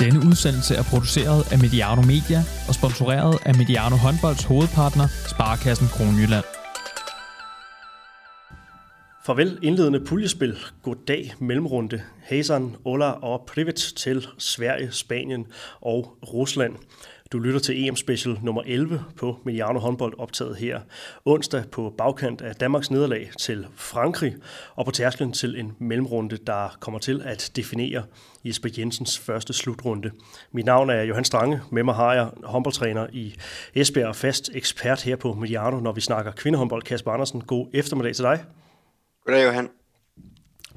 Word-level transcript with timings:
Denne 0.00 0.20
udsendelse 0.28 0.74
er 0.74 0.82
produceret 0.82 1.52
af 1.52 1.58
Mediano 1.58 2.02
Media 2.02 2.40
og 2.68 2.74
sponsoreret 2.74 3.38
af 3.46 3.54
Mediano 3.54 3.96
Håndbolds 3.96 4.44
hovedpartner, 4.44 5.06
Sparkassen 5.32 5.88
Kronjylland. 5.88 6.44
Farvel 9.26 9.58
indledende 9.62 10.00
puljespil. 10.00 10.56
Goddag 10.82 11.34
mellemrunde. 11.38 12.02
Hazan, 12.22 12.76
Ola 12.84 13.10
og 13.10 13.44
Privet 13.46 13.76
til 13.96 14.26
Sverige, 14.38 14.92
Spanien 14.92 15.46
og 15.80 16.18
Rusland. 16.32 16.74
Du 17.32 17.38
lytter 17.38 17.60
til 17.60 17.88
EM 17.88 17.96
Special 17.96 18.38
nummer 18.42 18.62
11 18.66 19.04
på 19.16 19.38
Mediano 19.44 19.78
håndbold 19.78 20.14
optaget 20.18 20.56
her 20.56 20.80
onsdag 21.24 21.64
på 21.72 21.94
bagkant 21.98 22.42
af 22.42 22.54
Danmarks 22.54 22.90
nederlag 22.90 23.30
til 23.38 23.66
Frankrig 23.76 24.36
og 24.74 24.84
på 24.84 24.90
tærsklen 24.90 25.32
til 25.32 25.60
en 25.60 25.76
mellemrunde, 25.78 26.36
der 26.36 26.76
kommer 26.80 26.98
til 26.98 27.22
at 27.24 27.50
definere 27.56 28.02
Jesper 28.44 28.68
Jensens 28.78 29.18
første 29.18 29.52
slutrunde. 29.52 30.10
Mit 30.52 30.66
navn 30.66 30.90
er 30.90 31.02
Johan 31.02 31.24
Strange. 31.24 31.60
Med 31.72 31.82
mig 31.82 31.94
har 31.94 32.14
jeg 32.14 32.30
håndboldtræner 32.44 33.06
i 33.12 33.34
Esbjerg 33.74 34.08
og 34.08 34.16
fast 34.16 34.50
ekspert 34.54 35.02
her 35.02 35.16
på 35.16 35.34
Mediano, 35.34 35.80
når 35.80 35.92
vi 35.92 36.00
snakker 36.00 36.32
kvindehåndbold. 36.32 36.82
Kasper 36.82 37.12
Andersen, 37.12 37.40
god 37.40 37.66
eftermiddag 37.72 38.14
til 38.14 38.24
dig. 38.24 38.44
Goddag 39.24 39.44
Johan. 39.44 39.79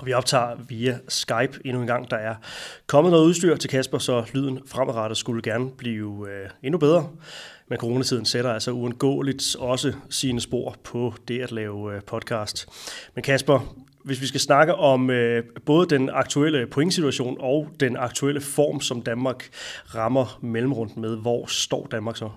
Og 0.03 0.07
vi 0.07 0.13
optager 0.13 0.55
via 0.69 0.97
Skype 1.07 1.59
endnu 1.65 1.81
en 1.81 1.87
gang. 1.87 2.11
Der 2.11 2.17
er 2.17 2.35
kommet 2.87 3.11
noget 3.11 3.25
udstyr 3.25 3.55
til 3.55 3.69
Kasper, 3.69 3.97
så 3.97 4.25
lyden 4.33 4.59
fremadrettet 4.65 5.17
skulle 5.17 5.41
gerne 5.41 5.71
blive 5.71 6.27
øh, 6.29 6.49
endnu 6.63 6.77
bedre. 6.77 7.09
Men 7.69 7.77
coronatiden 7.77 8.25
sætter 8.25 8.53
altså 8.53 8.71
uundgåeligt 8.71 9.55
også 9.59 9.93
sine 10.09 10.41
spor 10.41 10.75
på 10.83 11.13
det 11.27 11.41
at 11.41 11.51
lave 11.51 11.95
øh, 11.95 12.01
podcast. 12.01 12.67
Men 13.15 13.23
Kasper, 13.23 13.75
hvis 14.05 14.21
vi 14.21 14.27
skal 14.27 14.39
snakke 14.39 14.75
om 14.75 15.09
øh, 15.09 15.43
både 15.65 15.87
den 15.87 16.09
aktuelle 16.09 16.67
pointsituation 16.67 17.37
og 17.39 17.69
den 17.79 17.97
aktuelle 17.97 18.41
form, 18.41 18.81
som 18.81 19.01
Danmark 19.01 19.49
rammer 19.95 20.39
mellemrunden 20.41 21.01
med, 21.01 21.17
hvor 21.17 21.45
står 21.45 21.87
Danmark 21.91 22.17
så? 22.17 22.29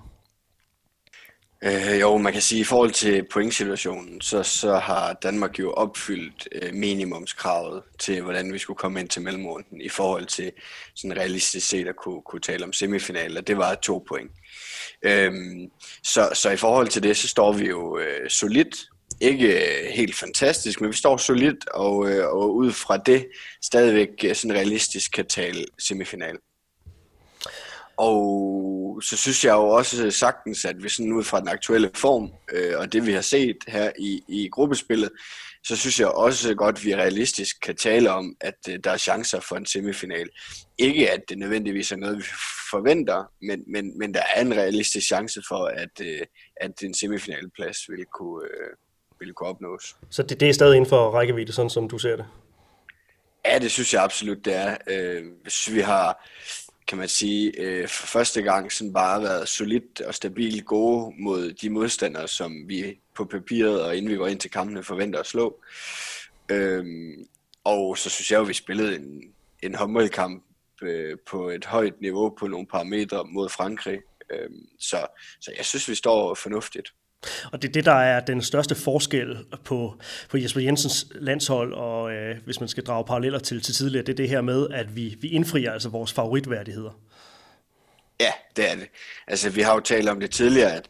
Øh, 1.67 2.01
jo, 2.01 2.17
man 2.19 2.33
kan 2.33 2.43
sige, 2.43 2.59
at 2.59 2.61
i 2.61 2.65
forhold 2.65 2.91
til 2.91 3.25
pointsituationen, 3.33 4.21
så, 4.21 4.43
så 4.43 4.77
har 4.77 5.13
Danmark 5.13 5.59
jo 5.59 5.73
opfyldt 5.73 6.49
øh, 6.53 6.75
minimumskravet 6.75 7.83
til, 7.99 8.23
hvordan 8.23 8.53
vi 8.53 8.59
skulle 8.59 8.77
komme 8.77 9.01
ind 9.01 9.09
til 9.09 9.23
mellemrunden 9.23 9.81
i 9.81 9.89
forhold 9.89 10.27
til 10.27 10.53
sådan 10.95 11.17
realistisk 11.17 11.69
set 11.69 11.89
at 11.89 11.97
kunne, 11.97 12.23
kunne 12.23 12.41
tale 12.41 12.65
om 12.65 12.73
semifinaler. 12.73 13.41
Det 13.41 13.57
var 13.57 13.75
to 13.75 14.05
point. 14.09 14.31
Øhm, 15.03 15.71
så, 16.03 16.31
så 16.35 16.51
i 16.51 16.57
forhold 16.57 16.89
til 16.89 17.03
det, 17.03 17.17
så 17.17 17.29
står 17.29 17.53
vi 17.53 17.69
jo 17.69 17.99
øh, 17.99 18.31
solidt. 18.31 18.77
Ikke 19.21 19.47
øh, 19.47 19.91
helt 19.95 20.15
fantastisk, 20.15 20.81
men 20.81 20.91
vi 20.91 20.97
står 20.97 21.17
solidt, 21.17 21.69
og, 21.69 22.11
øh, 22.11 22.27
og 22.27 22.55
ud 22.55 22.73
fra 22.73 22.97
det 22.97 23.27
stadigvæk 23.63 24.09
øh, 24.25 24.35
sådan 24.35 24.57
realistisk 24.57 25.13
kan 25.13 25.27
tale 25.27 25.65
semifinal. 25.79 26.37
Og 27.97 29.01
så 29.03 29.17
synes 29.17 29.45
jeg 29.45 29.53
jo 29.53 29.69
også 29.69 30.11
sagtens, 30.11 30.65
at 30.65 30.83
vi 30.83 30.89
sådan 30.89 31.13
ud 31.13 31.25
fra 31.25 31.41
den 31.41 31.49
aktuelle 31.49 31.91
form, 31.95 32.33
øh, 32.53 32.79
og 32.79 32.93
det 32.93 33.07
vi 33.07 33.13
har 33.13 33.21
set 33.21 33.57
her 33.69 33.91
i, 33.99 34.23
i 34.29 34.49
gruppespillet, 34.49 35.11
så 35.65 35.77
synes 35.77 36.01
jeg 36.01 36.09
også 36.09 36.55
godt, 36.55 36.79
at 36.79 36.85
vi 36.85 36.95
realistisk 36.95 37.61
kan 37.63 37.77
tale 37.77 38.11
om, 38.11 38.37
at 38.41 38.55
øh, 38.69 38.79
der 38.85 38.91
er 38.91 38.97
chancer 38.97 39.41
for 39.41 39.57
en 39.57 39.67
semifinal. 39.67 40.29
Ikke 40.79 41.11
at 41.11 41.21
det 41.29 41.39
nødvendigvis 41.39 41.93
er 41.93 41.97
noget, 41.97 42.19
vi 42.19 42.25
forventer, 42.71 43.25
men, 43.43 43.65
men, 43.73 43.99
men 43.99 44.15
der 44.15 44.23
er 44.35 44.41
en 44.41 44.55
realistisk 44.55 45.07
chance 45.07 45.43
for, 45.49 45.65
at, 45.65 46.01
øh, 46.03 46.21
at 46.57 46.83
en 46.83 46.95
semifinalplads 46.95 47.77
vil 47.89 48.05
kunne, 48.15 48.45
øh, 48.45 48.71
vil 49.21 49.33
kunne 49.33 49.49
opnås. 49.49 49.97
Så 50.11 50.23
det, 50.23 50.41
det 50.41 50.49
er 50.49 50.53
stadig 50.53 50.77
inden 50.77 50.89
for 50.89 51.11
rækkevidde, 51.11 51.53
sådan 51.53 51.71
som 51.71 51.89
du 51.89 51.99
ser 51.99 52.17
det? 52.17 52.27
Ja, 53.47 53.59
det 53.59 53.71
synes 53.71 53.95
jeg 53.95 54.03
absolut, 54.03 54.45
det 54.45 54.55
er. 54.55 54.77
Øh, 54.87 55.25
hvis 55.43 55.73
vi 55.73 55.81
har 55.81 56.29
kan 56.89 56.99
man 56.99 57.09
sige, 57.09 57.61
øh, 57.61 57.89
for 57.89 58.07
første 58.07 58.43
gang 58.43 58.73
sådan 58.73 58.93
bare 58.93 59.23
været 59.23 59.49
solidt 59.49 60.01
og 60.01 60.15
stabilt 60.15 60.67
gode 60.67 61.15
mod 61.19 61.53
de 61.53 61.71
modstandere, 61.71 62.29
som 62.29 62.69
vi 62.69 63.01
på 63.15 63.25
papiret 63.25 63.83
og 63.83 63.97
inden 63.97 64.11
vi 64.11 64.17
går 64.17 64.27
ind 64.27 64.41
til 64.41 64.51
kampene 64.51 64.83
forventer 64.83 65.21
at 65.21 65.27
slå. 65.27 65.61
Øhm, 66.49 67.27
og 67.65 67.99
så 67.99 68.11
synes 68.11 68.31
jeg 68.31 68.37
jo, 68.37 68.43
at 68.43 68.49
vi 68.49 68.55
spillede 68.55 68.97
en, 68.97 69.23
en 69.63 69.75
håndboldkamp 69.75 70.45
øh, 70.83 71.19
på 71.27 71.49
et 71.49 71.65
højt 71.65 72.01
niveau 72.01 72.35
på 72.39 72.47
nogle 72.47 72.67
parametre 72.67 73.25
mod 73.25 73.49
Frankrig. 73.49 73.99
Øhm, 74.31 74.69
så, 74.81 75.07
så 75.41 75.53
jeg 75.57 75.65
synes, 75.65 75.89
vi 75.89 75.95
står 75.95 76.35
fornuftigt. 76.35 76.93
Og 77.53 77.63
det 77.63 77.69
er 77.69 77.73
det, 77.73 77.85
der 77.85 77.93
er 77.93 78.21
den 78.21 78.43
største 78.43 78.75
forskel 78.75 79.39
på, 79.65 79.95
på 80.31 80.39
Jesper 80.39 80.61
Jensens 80.61 81.07
landshold, 81.15 81.73
og 81.73 82.13
øh, 82.13 82.37
hvis 82.45 82.61
man 82.61 82.69
skal 82.69 82.85
drage 82.85 83.05
paralleller 83.05 83.39
til, 83.39 83.63
til 83.63 83.75
tidligere, 83.75 84.07
det 84.07 84.13
er 84.13 84.17
det 84.17 84.29
her 84.29 84.41
med, 84.41 84.69
at 84.71 84.97
vi, 84.97 85.17
vi 85.21 85.29
indfrier 85.29 85.73
altså 85.73 85.89
vores 85.89 86.13
favoritværdigheder. 86.13 87.01
Ja, 88.21 88.33
det 88.57 88.71
er 88.71 88.75
det. 88.75 88.89
Altså, 89.27 89.51
vi 89.51 89.61
har 89.61 89.75
jo 89.75 89.81
talt 89.81 90.09
om 90.09 90.21
det 90.21 90.31
tidligere, 90.31 90.73
at, 90.73 90.89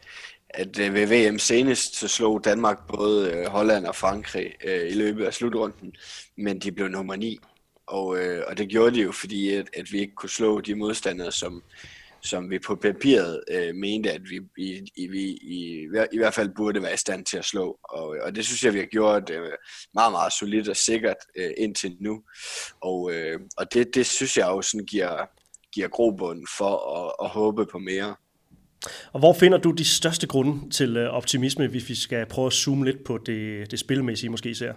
at 0.51 0.79
øh, 0.79 0.95
ved 0.95 1.31
VM 1.31 1.39
senest, 1.39 1.97
så 1.97 2.09
slog 2.09 2.45
Danmark 2.45 2.79
både 2.89 3.31
øh, 3.31 3.47
Holland 3.47 3.87
og 3.87 3.97
Frankrig 3.97 4.53
øh, 4.65 4.91
i 4.91 4.95
løbet 4.95 5.25
af 5.25 5.35
slutrunden, 5.35 5.93
men 6.37 6.59
de 6.59 6.73
blev 6.73 6.89
nummer 6.89 7.17
9. 7.17 7.39
Og, 7.87 8.19
øh, 8.19 8.43
og 8.47 8.59
det 8.59 8.69
gjorde 8.69 8.97
de 8.97 9.03
jo, 9.03 9.13
fordi 9.13 9.55
at, 9.55 9.67
at 9.77 9.93
vi 9.93 9.99
ikke 9.99 10.15
kunne 10.15 10.31
slå 10.31 10.61
de 10.61 10.75
modstandere, 10.75 11.33
som, 11.33 11.63
som 12.27 12.51
vi 12.51 12.59
på 12.59 12.75
papiret 12.75 13.41
øh, 13.51 13.75
mente, 13.75 14.13
at 14.13 14.21
vi, 14.31 14.41
i, 14.59 14.81
i, 14.97 15.07
vi 15.07 15.23
i, 15.31 15.87
i 16.13 16.17
hvert 16.17 16.35
fald 16.35 16.51
burde 16.57 16.83
være 16.83 16.95
i 16.95 16.97
stand 16.97 17.25
til 17.25 17.39
at 17.39 17.45
slå. 17.45 17.79
Og, 17.83 18.17
og 18.23 18.37
det 18.37 18.45
synes 18.45 18.65
jeg, 18.65 18.75
vi 18.75 18.79
har 18.79 18.87
gjort 18.87 19.31
øh, 19.31 19.53
meget, 19.95 20.13
meget 20.13 20.33
solidt 20.33 20.69
og 20.69 20.77
sikkert 20.77 21.17
øh, 21.37 21.51
indtil 21.57 21.97
nu. 22.01 22.23
Og, 22.81 23.13
øh, 23.15 23.41
og 23.57 23.75
det, 23.75 23.95
det 23.95 24.07
synes 24.07 24.37
jeg 24.37 24.47
også 24.47 24.71
sådan 24.71 24.87
giver, 24.87 25.27
giver 25.75 25.89
grobund 25.89 26.47
for 26.59 26.99
at, 26.99 27.27
at 27.27 27.31
håbe 27.31 27.67
på 27.67 27.79
mere. 27.79 28.17
Og 29.13 29.19
hvor 29.19 29.33
finder 29.33 29.59
du 29.59 29.71
de 29.71 29.85
største 29.85 30.27
grunde 30.27 30.71
til 30.71 30.97
øh, 30.97 31.11
optimisme, 31.11 31.67
hvis 31.67 31.89
vi 31.89 31.95
skal 31.95 32.27
prøve 32.27 32.47
at 32.47 32.53
zoome 32.53 32.85
lidt 32.85 33.05
på 33.05 33.19
det, 33.19 33.71
det 33.71 33.79
spilmæssige 33.79 34.31
måske 34.31 34.51
især? 34.51 34.73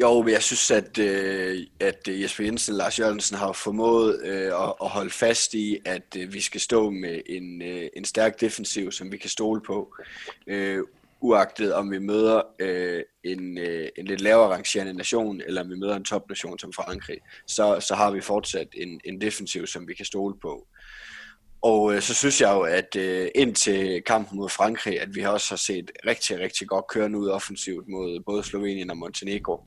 Jo, 0.00 0.28
jeg 0.28 0.42
synes, 0.42 0.70
at, 0.70 0.98
øh, 0.98 1.66
at 1.80 2.08
Jesper 2.08 2.44
Jensen 2.44 2.72
og 2.72 2.78
Lars 2.78 2.98
Jørgensen 2.98 3.36
har 3.36 3.52
formået 3.52 4.20
øh, 4.24 4.46
at, 4.46 4.74
at 4.82 4.88
holde 4.88 5.10
fast 5.10 5.54
i, 5.54 5.78
at 5.84 6.16
øh, 6.18 6.32
vi 6.32 6.40
skal 6.40 6.60
stå 6.60 6.90
med 6.90 7.20
en, 7.26 7.62
øh, 7.62 7.88
en 7.96 8.04
stærk 8.04 8.40
defensiv, 8.40 8.92
som 8.92 9.12
vi 9.12 9.16
kan 9.16 9.30
stole 9.30 9.60
på. 9.60 9.94
Øh, 10.46 10.84
uagtet 11.20 11.74
om 11.74 11.90
vi 11.90 11.98
møder 11.98 12.42
øh, 12.58 13.02
en, 13.24 13.58
øh, 13.58 13.88
en 13.96 14.06
lidt 14.06 14.20
lavere 14.20 14.54
rangerende 14.54 14.92
nation, 14.92 15.40
eller 15.46 15.62
om 15.62 15.70
vi 15.70 15.76
møder 15.76 15.96
en 15.96 16.04
topnation 16.04 16.58
som 16.58 16.72
Frankrig, 16.72 17.18
så, 17.46 17.80
så 17.80 17.94
har 17.94 18.10
vi 18.10 18.20
fortsat 18.20 18.68
en, 18.72 19.00
en 19.04 19.20
defensiv, 19.20 19.66
som 19.66 19.88
vi 19.88 19.94
kan 19.94 20.06
stole 20.06 20.34
på. 20.42 20.66
Og 21.62 21.94
øh, 21.94 22.02
så 22.02 22.14
synes 22.14 22.40
jeg 22.40 22.52
jo, 22.52 22.60
at 22.60 22.96
øh, 22.96 23.28
indtil 23.34 24.02
kampen 24.02 24.38
mod 24.38 24.48
Frankrig, 24.48 25.00
at 25.00 25.14
vi 25.14 25.22
også 25.22 25.50
har 25.50 25.56
set 25.56 25.90
rigtig, 26.06 26.38
rigtig 26.38 26.68
godt 26.68 26.86
kørende 26.88 27.18
ud 27.18 27.28
offensivt 27.28 27.88
mod 27.88 28.20
både 28.26 28.42
Slovenien 28.42 28.90
og 28.90 28.96
Montenegro. 28.96 29.60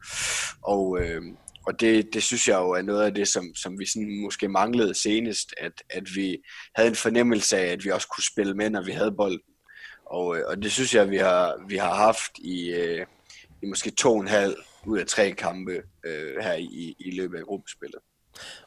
Og, 0.61 0.99
øh, 1.01 1.21
og 1.67 1.79
det, 1.79 2.13
det 2.13 2.23
synes 2.23 2.47
jeg 2.47 2.55
jo 2.59 2.69
er 2.69 2.81
noget 2.81 3.03
af 3.03 3.13
det, 3.13 3.27
som, 3.27 3.55
som 3.55 3.79
vi 3.79 3.85
sådan 3.85 4.21
måske 4.21 4.47
manglede 4.47 4.93
senest, 4.93 5.53
at, 5.57 5.71
at 5.89 6.03
vi 6.15 6.37
havde 6.75 6.89
en 6.89 6.95
fornemmelse 6.95 7.57
af, 7.57 7.65
at 7.65 7.85
vi 7.85 7.89
også 7.89 8.07
kunne 8.07 8.23
spille 8.23 8.53
med, 8.53 8.69
når 8.69 8.81
vi 8.81 8.91
havde 8.91 9.11
bolden. 9.11 9.53
Og, 10.05 10.37
øh, 10.37 10.43
og 10.47 10.63
det 10.63 10.71
synes 10.71 10.95
jeg, 10.95 11.09
vi 11.09 11.17
har, 11.17 11.65
vi 11.67 11.77
har 11.77 11.93
haft 11.93 12.31
i, 12.39 12.69
øh, 12.69 13.05
i 13.63 13.65
måske 13.65 13.91
to 13.91 14.13
og 14.13 14.21
en 14.21 14.27
halv 14.27 14.55
ud 14.85 14.99
af 14.99 15.05
tre 15.05 15.31
kampe 15.31 15.81
øh, 16.05 16.35
her 16.41 16.53
i, 16.53 16.95
i 16.99 17.11
løbet 17.11 17.37
af 17.37 17.43
gruppespillet. 17.43 17.99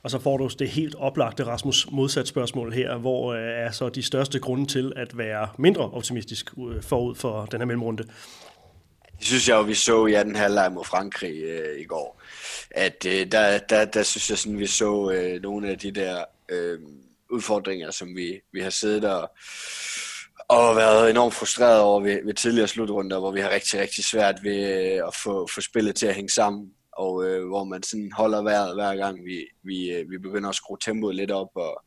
Og 0.02 0.10
så 0.10 0.18
får 0.18 0.36
du 0.36 0.50
det 0.58 0.68
helt 0.68 0.94
oplagte 0.94 1.44
Rasmus 1.44 1.90
modsat 1.90 2.28
spørgsmål 2.28 2.72
her, 2.72 2.96
hvor 2.96 3.32
øh, 3.32 3.40
er 3.40 3.70
så 3.70 3.88
de 3.88 4.02
største 4.02 4.38
grunde 4.38 4.66
til 4.66 4.92
at 4.96 5.18
være 5.18 5.48
mindre 5.58 5.90
optimistisk 5.90 6.50
øh, 6.58 6.82
forud 6.82 7.14
for 7.14 7.46
den 7.46 7.60
her 7.60 7.66
mellemrunde? 7.66 8.02
Det 9.18 9.26
synes 9.26 9.48
jeg 9.48 9.54
jo, 9.54 9.62
vi 9.62 9.74
så 9.74 10.06
i 10.06 10.12
den 10.12 10.36
halvleg 10.36 10.72
mod 10.72 10.84
Frankrig 10.84 11.42
øh, 11.42 11.80
i 11.80 11.84
går. 11.84 12.22
At 12.70 13.06
øh, 13.06 13.32
der, 13.32 13.58
der, 13.58 13.84
der 13.84 14.02
synes 14.02 14.30
jeg 14.30 14.38
sådan, 14.38 14.58
vi 14.58 14.66
så 14.66 15.10
øh, 15.10 15.42
nogle 15.42 15.68
af 15.68 15.78
de 15.78 15.90
der 15.90 16.24
øh, 16.48 16.78
udfordringer, 17.30 17.90
som 17.90 18.16
vi, 18.16 18.40
vi 18.52 18.60
har 18.60 18.70
siddet 18.70 19.04
og, 19.04 19.30
og 20.48 20.76
været 20.76 21.10
enormt 21.10 21.34
frustreret 21.34 21.80
over 21.80 22.00
ved, 22.00 22.24
ved 22.24 22.34
tidligere 22.34 22.68
slutrunder, 22.68 23.18
hvor 23.18 23.30
vi 23.30 23.40
har 23.40 23.50
rigtig, 23.50 23.80
rigtig 23.80 24.04
svært 24.04 24.34
ved 24.42 24.92
øh, 24.96 25.08
at 25.08 25.14
få, 25.14 25.48
få 25.54 25.60
spillet 25.60 25.94
til 25.94 26.06
at 26.06 26.14
hænge 26.14 26.30
sammen 26.30 26.70
og 26.98 27.24
øh, 27.24 27.46
hvor 27.46 27.64
man 27.64 27.82
sådan 27.82 28.12
holder 28.12 28.42
vejret 28.42 28.74
hver 28.74 28.96
gang 28.96 29.24
vi, 29.24 29.46
vi, 29.62 29.90
øh, 29.90 30.10
vi 30.10 30.18
begynder 30.18 30.48
at 30.48 30.54
skrue 30.54 30.78
tempoet 30.80 31.14
lidt 31.14 31.30
op, 31.30 31.50
og 31.54 31.84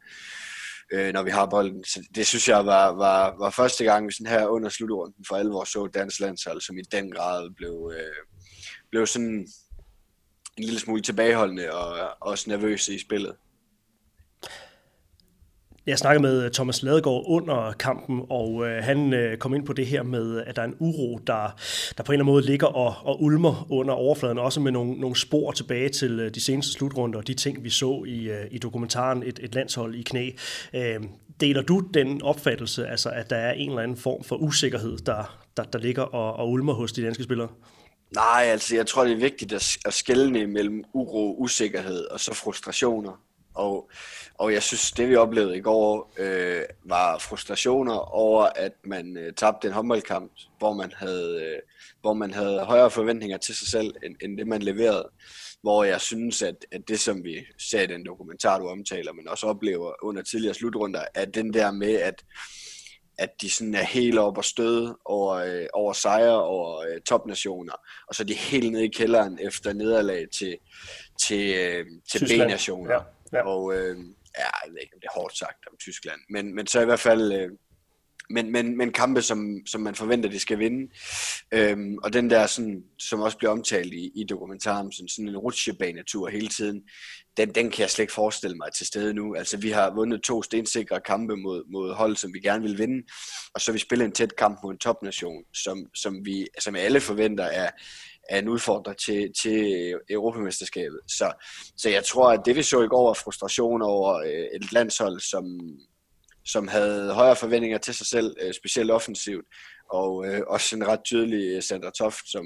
øh, 0.91 1.13
når 1.13 1.23
vi 1.23 1.29
har 1.29 1.45
bolden. 1.45 1.83
Så 1.83 2.03
det 2.15 2.27
synes 2.27 2.47
jeg 2.47 2.65
var, 2.65 2.87
var, 2.91 3.35
var 3.37 3.49
første 3.49 3.83
gang, 3.83 4.07
vi 4.07 4.13
sådan 4.13 4.31
her 4.31 4.47
under 4.47 4.69
slutrunden 4.69 5.25
for 5.27 5.35
alvor 5.35 5.63
så 5.63 5.87
dansk 5.93 6.19
landshold, 6.19 6.61
som 6.61 6.77
i 6.77 6.81
den 6.81 7.11
grad 7.11 7.49
blev, 7.55 7.91
øh, 7.97 8.25
blev 8.89 9.07
sådan 9.07 9.47
en 10.57 10.63
lille 10.63 10.79
smule 10.79 11.01
tilbageholdende 11.01 11.71
og 11.71 12.17
også 12.21 12.49
nervøse 12.49 12.95
i 12.95 12.99
spillet. 12.99 13.35
Jeg 15.89 15.99
snakkede 15.99 16.21
med 16.21 16.43
øh, 16.43 16.51
Thomas 16.51 16.83
Ladegaard 16.83 17.23
under 17.27 17.71
kampen, 17.71 18.21
og 18.29 18.67
øh, 18.67 18.83
han 18.83 19.13
øh, 19.13 19.37
kom 19.37 19.55
ind 19.55 19.65
på 19.65 19.73
det 19.73 19.87
her 19.87 20.03
med, 20.03 20.43
at 20.45 20.55
der 20.55 20.61
er 20.61 20.65
en 20.65 20.75
uro, 20.79 21.19
der, 21.27 21.33
der 21.97 22.03
på 22.03 22.11
en 22.11 22.13
eller 22.13 22.23
anden 22.23 22.25
måde 22.25 22.45
ligger 22.45 22.67
og, 22.67 22.95
og 23.03 23.23
ulmer 23.23 23.67
under 23.69 23.93
overfladen, 23.93 24.37
også 24.37 24.59
med 24.59 24.71
nogle, 24.71 24.93
nogle 24.93 25.15
spor 25.15 25.51
tilbage 25.51 25.89
til 25.89 26.19
øh, 26.19 26.35
de 26.35 26.41
seneste 26.41 26.73
slutrunder 26.73 27.19
og 27.19 27.27
de 27.27 27.33
ting, 27.33 27.63
vi 27.63 27.69
så 27.69 28.03
i, 28.07 28.29
øh, 28.29 28.45
i 28.51 28.57
dokumentaren 28.57 29.23
et, 29.23 29.39
et 29.41 29.55
landshold 29.55 29.95
i 29.95 30.01
knæ. 30.01 30.29
Øh, 30.73 30.99
deler 31.39 31.61
du 31.61 31.79
den 31.93 32.21
opfattelse, 32.21 32.87
altså 32.87 33.09
at 33.09 33.29
der 33.29 33.37
er 33.37 33.51
en 33.51 33.69
eller 33.69 33.81
anden 33.81 33.97
form 33.97 34.23
for 34.23 34.35
usikkerhed, 34.35 34.97
der, 34.97 35.39
der, 35.57 35.63
der 35.63 35.79
ligger 35.79 36.03
og, 36.03 36.33
og 36.33 36.51
ulmer 36.51 36.73
hos 36.73 36.91
de 36.91 37.03
danske 37.03 37.23
spillere? 37.23 37.47
Nej, 38.15 38.43
altså 38.45 38.75
jeg 38.75 38.87
tror, 38.87 39.03
det 39.03 39.13
er 39.13 39.17
vigtigt 39.17 39.53
at, 39.53 39.77
at 39.85 39.93
skelne 39.93 40.47
mellem 40.47 40.83
uro, 40.93 41.35
usikkerhed 41.37 42.05
og 42.05 42.19
så 42.19 42.33
frustrationer. 42.33 43.21
Og, 43.53 43.89
og 44.39 44.53
jeg 44.53 44.63
synes, 44.63 44.91
det 44.91 45.09
vi 45.09 45.15
oplevede 45.15 45.57
i 45.57 45.61
går, 45.61 46.13
øh, 46.17 46.61
var 46.85 47.17
frustrationer 47.17 47.95
over, 48.15 48.43
at 48.55 48.71
man 48.83 49.17
øh, 49.17 49.33
tabte 49.33 49.67
en 49.67 49.73
håndboldkamp, 49.73 50.31
hvor 50.57 50.73
man, 50.73 50.91
havde, 50.97 51.45
øh, 51.45 51.59
hvor 52.01 52.13
man 52.13 52.33
havde 52.33 52.59
højere 52.59 52.91
forventninger 52.91 53.37
til 53.37 53.55
sig 53.55 53.67
selv, 53.67 53.95
end, 54.03 54.15
end 54.21 54.37
det 54.37 54.47
man 54.47 54.61
leverede. 54.61 55.09
Hvor 55.61 55.83
jeg 55.83 56.01
synes, 56.01 56.41
at, 56.41 56.55
at 56.71 56.81
det 56.87 56.99
som 56.99 57.23
vi 57.23 57.45
ser 57.57 57.81
i 57.81 57.87
den 57.87 58.05
dokumentar, 58.05 58.59
du 58.59 58.67
omtaler, 58.67 59.13
men 59.13 59.27
også 59.27 59.47
oplever 59.47 59.93
under 60.03 60.21
tidligere 60.21 60.53
slutrunder, 60.53 61.01
at 61.13 61.35
den 61.35 61.53
der 61.53 61.71
med, 61.71 61.93
at 61.93 62.23
at 63.19 63.41
de 63.41 63.49
sådan 63.49 63.75
er 63.75 63.83
helt 63.83 64.19
op 64.19 64.37
og 64.37 64.45
støde 64.45 64.97
over, 65.05 65.35
øh, 65.35 65.65
over 65.73 65.93
sejre 65.93 66.43
over 66.43 66.79
øh, 66.79 67.01
topnationer, 67.01 67.73
og 68.07 68.15
så 68.15 68.23
er 68.23 68.27
de 68.27 68.33
helt 68.33 68.71
nede 68.71 68.85
i 68.85 68.87
kælderen 68.87 69.39
efter 69.41 69.73
nederlag 69.73 70.27
til, 70.33 70.57
til, 71.27 71.55
øh, 71.59 71.85
til 72.11 72.25
B-nationer. 72.25 72.93
Ja, 72.93 72.99
ja. 73.33 73.47
Og 73.47 73.73
øh, 73.73 73.97
ja, 74.39 74.49
jeg 74.65 74.71
ved 74.73 74.81
ikke, 74.81 74.95
om 74.95 74.99
det 75.01 75.07
er 75.07 75.19
hårdt 75.19 75.37
sagt 75.37 75.67
om 75.71 75.77
Tyskland, 75.79 76.21
men, 76.29 76.55
men 76.55 76.67
så 76.67 76.81
i 76.81 76.85
hvert 76.85 76.99
fald... 76.99 77.33
Øh, 77.33 77.49
men, 78.31 78.51
men, 78.51 78.77
men 78.77 78.93
kampe, 78.93 79.21
som, 79.21 79.57
som 79.67 79.81
man 79.81 79.95
forventer, 79.95 80.29
de 80.29 80.39
skal 80.39 80.59
vinde. 80.59 80.93
Øhm, 81.51 81.97
og 82.03 82.13
den 82.13 82.29
der, 82.29 82.47
sådan, 82.47 82.83
som 82.99 83.19
også 83.19 83.37
bliver 83.37 83.51
omtalt 83.51 83.93
i, 83.93 84.11
i 84.15 84.23
dokumentaren, 84.23 84.91
sådan, 84.91 85.07
sådan 85.07 85.27
en 85.27 85.37
rutsjebanetur 85.37 86.29
hele 86.29 86.47
tiden, 86.47 86.83
den, 87.37 87.55
den 87.55 87.71
kan 87.71 87.81
jeg 87.81 87.89
slet 87.89 88.03
ikke 88.03 88.13
forestille 88.13 88.57
mig 88.57 88.73
til 88.73 88.87
stede 88.87 89.13
nu. 89.13 89.35
Altså, 89.35 89.57
vi 89.57 89.69
har 89.69 89.93
vundet 89.95 90.23
to 90.23 90.43
stensikre 90.43 91.01
kampe 91.01 91.35
mod, 91.35 91.63
mod 91.71 91.93
hold, 91.93 92.15
som 92.15 92.33
vi 92.33 92.39
gerne 92.39 92.63
vil 92.63 92.77
vinde, 92.77 93.07
og 93.53 93.61
så 93.61 93.71
vi 93.71 93.79
spiller 93.79 94.05
en 94.05 94.11
tæt 94.11 94.35
kamp 94.35 94.59
mod 94.63 94.71
en 94.71 94.77
topnation, 94.77 95.43
som, 95.53 95.85
som 95.95 96.25
vi 96.25 96.47
som 96.59 96.75
alle 96.75 97.01
forventer 97.01 97.43
er, 97.43 97.69
er 98.29 98.39
en 98.39 98.47
udfordrer 98.47 98.93
til, 98.93 99.33
til 99.41 99.93
Europamesterskabet. 100.09 100.99
Så, 101.07 101.33
så 101.77 101.89
jeg 101.89 102.03
tror, 102.05 102.31
at 102.31 102.41
det 102.45 102.55
vi 102.55 102.63
så 102.63 102.81
i 102.81 102.87
går 102.87 103.07
var 103.07 103.13
frustration 103.13 103.81
over 103.81 104.13
øh, 104.15 104.45
et 104.55 104.71
landshold, 104.71 105.19
som, 105.19 105.59
som 106.45 106.67
havde 106.67 107.13
højere 107.13 107.35
forventninger 107.35 107.77
til 107.77 107.93
sig 107.93 108.07
selv, 108.07 108.35
øh, 108.41 108.53
specielt 108.53 108.91
offensivt, 108.91 109.45
og 109.91 110.27
øh, 110.27 110.41
også 110.47 110.75
en 110.75 110.87
ret 110.87 110.99
tydelig 111.05 111.55
øh, 111.55 111.63
Sandra 111.63 111.91
Toft, 111.91 112.31
som, 112.31 112.45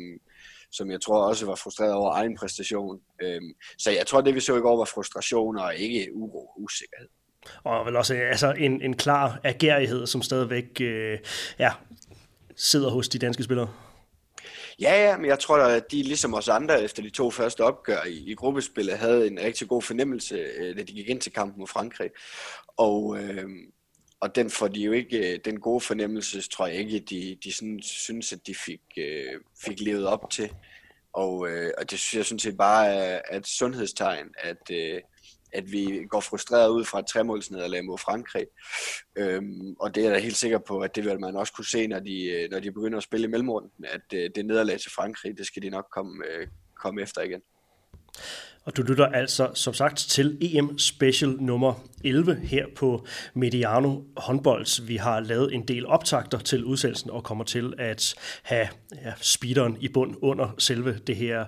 som 0.72 0.92
jeg 0.92 1.02
tror 1.02 1.28
også 1.28 1.46
var 1.46 1.56
frustreret 1.56 1.94
over 1.94 2.14
egen 2.14 2.38
præstation. 2.38 3.00
Øhm, 3.22 3.54
så 3.78 3.92
jeg 3.92 4.08
tror, 4.08 4.22
det 4.22 4.36
vi 4.36 4.40
så 4.40 4.56
i 4.56 4.60
går 4.60 4.78
var 4.78 4.86
frustration 4.86 5.58
og 5.58 5.76
ikke 5.76 6.10
uro 6.14 6.48
og 6.48 6.62
usikkerhed. 6.62 7.08
Og 7.64 7.86
vel 7.86 7.96
også 7.96 8.14
altså 8.14 8.52
en, 8.52 8.82
en 8.82 8.98
klar 8.98 9.40
agerighed, 9.44 10.08
som 10.08 10.22
stadigvæk 10.22 10.82
øh, 10.82 11.20
ja, 11.60 11.72
sidder 12.56 12.90
hos 12.90 13.10
de 13.10 13.20
danske 13.20 13.44
spillere. 13.44 13.70
Ja, 14.84 15.10
ja, 15.10 15.18
men 15.18 15.26
jeg 15.26 15.40
tror, 15.40 15.58
at 15.58 15.92
de 15.92 16.04
ligesom 16.04 16.34
os 16.34 16.50
andre 16.50 16.84
efter 16.84 17.04
de 17.04 17.10
to 17.10 17.32
første 17.32 17.64
opgør 17.64 18.04
i, 18.04 18.32
i 18.32 18.36
gruppespillet 18.36 18.98
havde 18.98 19.28
en 19.28 19.40
rigtig 19.40 19.68
god 19.68 19.82
fornemmelse, 19.82 20.36
øh, 20.36 20.78
da 20.78 20.84
de 20.84 20.94
gik 20.94 21.10
ind 21.10 21.22
til 21.22 21.34
kampen 21.34 21.60
mod 21.60 21.68
Frankrig. 21.68 22.10
Og, 22.78 23.18
øh, 23.20 23.46
og 24.20 24.36
den 24.36 24.50
får 24.50 24.68
de 24.68 24.82
jo 24.82 24.92
ikke, 24.92 25.34
øh, 25.34 25.40
den 25.46 25.60
gode 25.60 25.82
fornemmelse, 25.82 26.50
tror 26.50 26.68
jeg 26.68 26.76
ikke, 26.76 27.00
de, 27.00 27.38
de 27.44 27.54
sådan, 27.54 27.82
synes, 27.82 28.34
at 28.34 28.48
de 28.48 28.56
fik, 28.56 28.82
øh, 28.98 29.34
fik 29.66 29.80
levet 29.80 30.08
op 30.08 30.30
til. 30.30 30.54
Og, 31.14 31.50
øh, 31.50 31.72
og 31.78 31.92
det 31.92 32.00
synes 32.00 32.18
jeg 32.18 32.26
sådan 32.26 32.40
set 32.40 32.58
bare 32.58 32.88
er, 32.88 33.22
er 33.30 33.38
et 33.38 33.48
sundhedstegn, 33.48 34.28
at, 34.38 34.72
øh, 34.72 35.02
at 35.54 35.72
vi 35.72 36.06
går 36.10 36.20
frustreret 36.20 36.70
ud 36.70 36.86
fra 36.86 37.00
et 37.00 37.06
tremålsnederlag 37.06 37.86
mod 37.86 37.98
Frankrig. 37.98 38.46
Øhm, 39.16 39.76
og 39.80 39.96
det 39.96 40.02
er 40.02 40.10
jeg 40.10 40.16
da 40.16 40.22
helt 40.24 40.38
sikker 40.38 40.58
på, 40.58 40.80
at 40.80 40.96
det 40.96 41.06
vil 41.06 41.20
man 41.20 41.36
også 41.36 41.54
kunne 41.54 41.66
se, 41.66 41.88
når 41.88 42.00
de, 42.00 42.24
øh, 42.24 42.52
når 42.52 42.60
de 42.60 42.72
begynder 42.72 42.98
at 42.98 43.04
spille 43.04 43.28
i 43.28 43.30
mellemrunden, 43.30 43.72
at 43.84 44.14
øh, 44.14 44.30
det 44.36 44.46
nederlag 44.46 44.80
til 44.80 44.92
Frankrig, 44.92 45.38
det 45.38 45.46
skal 45.46 45.62
de 45.62 45.70
nok 45.70 45.86
komme, 45.92 46.24
øh, 46.30 46.48
komme 46.76 47.02
efter 47.02 47.22
igen. 47.22 47.42
Og 48.66 48.78
du 48.78 48.82
lytter 48.82 49.06
altså, 49.06 49.52
som 49.54 49.74
sagt, 49.74 49.98
til 49.98 50.38
EM 50.42 50.80
Special 50.80 51.30
nummer 51.30 51.74
11 52.04 52.36
her 52.36 52.66
på 52.76 53.06
Mediano 53.34 54.02
Håndbolds. 54.18 54.88
Vi 54.88 54.96
har 54.96 55.20
lavet 55.20 55.54
en 55.54 55.68
del 55.68 55.86
optagter 55.86 56.40
til 56.40 56.64
udsendelsen 56.64 57.10
og 57.10 57.24
kommer 57.24 57.44
til 57.44 57.74
at 57.78 58.16
have 58.44 58.68
ja, 59.06 59.14
speederen 59.22 59.78
i 59.80 59.88
bund 59.88 60.16
under 60.22 60.56
selve 60.58 61.00
det 61.08 61.16
her 61.16 61.46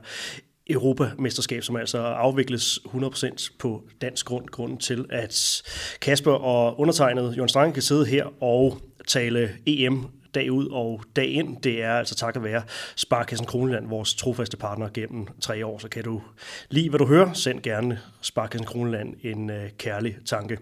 Europamesterskab, 0.69 1.63
som 1.63 1.75
altså 1.75 1.97
afvikles 1.97 2.79
100% 2.85 3.57
på 3.59 3.83
dansk 4.01 4.25
grund. 4.25 4.47
Grunden 4.47 4.77
til, 4.77 5.05
at 5.09 5.63
Kasper 6.01 6.31
og 6.31 6.79
undertegnet 6.79 7.37
Jørgen 7.37 7.49
Strange 7.49 7.73
kan 7.73 7.81
sidde 7.81 8.05
her 8.05 8.43
og 8.43 8.77
tale 9.07 9.49
EM 9.65 10.05
dag 10.35 10.51
ud 10.51 10.67
og 10.67 11.01
dag 11.15 11.27
ind. 11.27 11.61
Det 11.61 11.83
er 11.83 11.93
altså 11.93 12.15
takket 12.15 12.43
være 12.43 12.61
Sparkassen 12.95 13.47
Kroneland, 13.47 13.87
vores 13.87 14.15
trofaste 14.15 14.57
partner 14.57 14.89
gennem 14.93 15.27
tre 15.41 15.65
år. 15.65 15.77
Så 15.77 15.89
kan 15.89 16.03
du 16.03 16.21
lide, 16.69 16.89
hvad 16.89 16.99
du 16.99 17.05
hører, 17.05 17.33
send 17.33 17.61
gerne 17.61 17.99
Sparkassen 18.21 18.65
Kroneland 18.65 19.15
en 19.21 19.49
øh, 19.49 19.69
kærlig 19.77 20.17
tanke. 20.25 20.57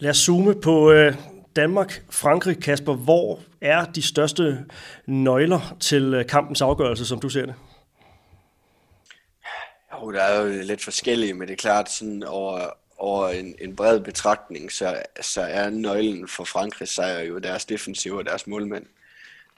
Lad 0.00 0.10
os 0.10 0.16
zoome 0.16 0.54
på 0.54 0.92
øh, 0.92 1.14
Danmark, 1.56 2.02
Frankrig, 2.10 2.62
Kasper. 2.62 2.94
Hvor 2.94 3.40
er 3.60 3.84
de 3.84 4.02
største 4.02 4.64
nøgler 5.06 5.76
til 5.80 6.14
øh, 6.14 6.26
kampens 6.26 6.60
afgørelse, 6.60 7.06
som 7.06 7.20
du 7.20 7.28
ser 7.28 7.46
det? 7.46 7.54
Jo, 9.92 10.12
der 10.12 10.22
er 10.22 10.42
jo 10.42 10.62
lidt 10.62 10.84
forskellige, 10.84 11.34
men 11.34 11.48
det 11.48 11.50
er 11.50 11.56
klart 11.56 11.90
sådan 11.90 12.22
over, 12.22 12.70
over 12.98 13.28
en, 13.28 13.54
en 13.60 13.76
bred 13.76 14.00
betragtning, 14.00 14.72
så, 14.72 15.02
så 15.20 15.40
er 15.40 15.70
nøglen 15.70 16.28
for 16.28 16.44
Frankrig 16.44 16.88
sejr 16.88 17.20
jo 17.20 17.38
deres 17.38 17.64
defensiv 17.64 18.14
og 18.14 18.24
deres 18.24 18.46
målmænd. 18.46 18.86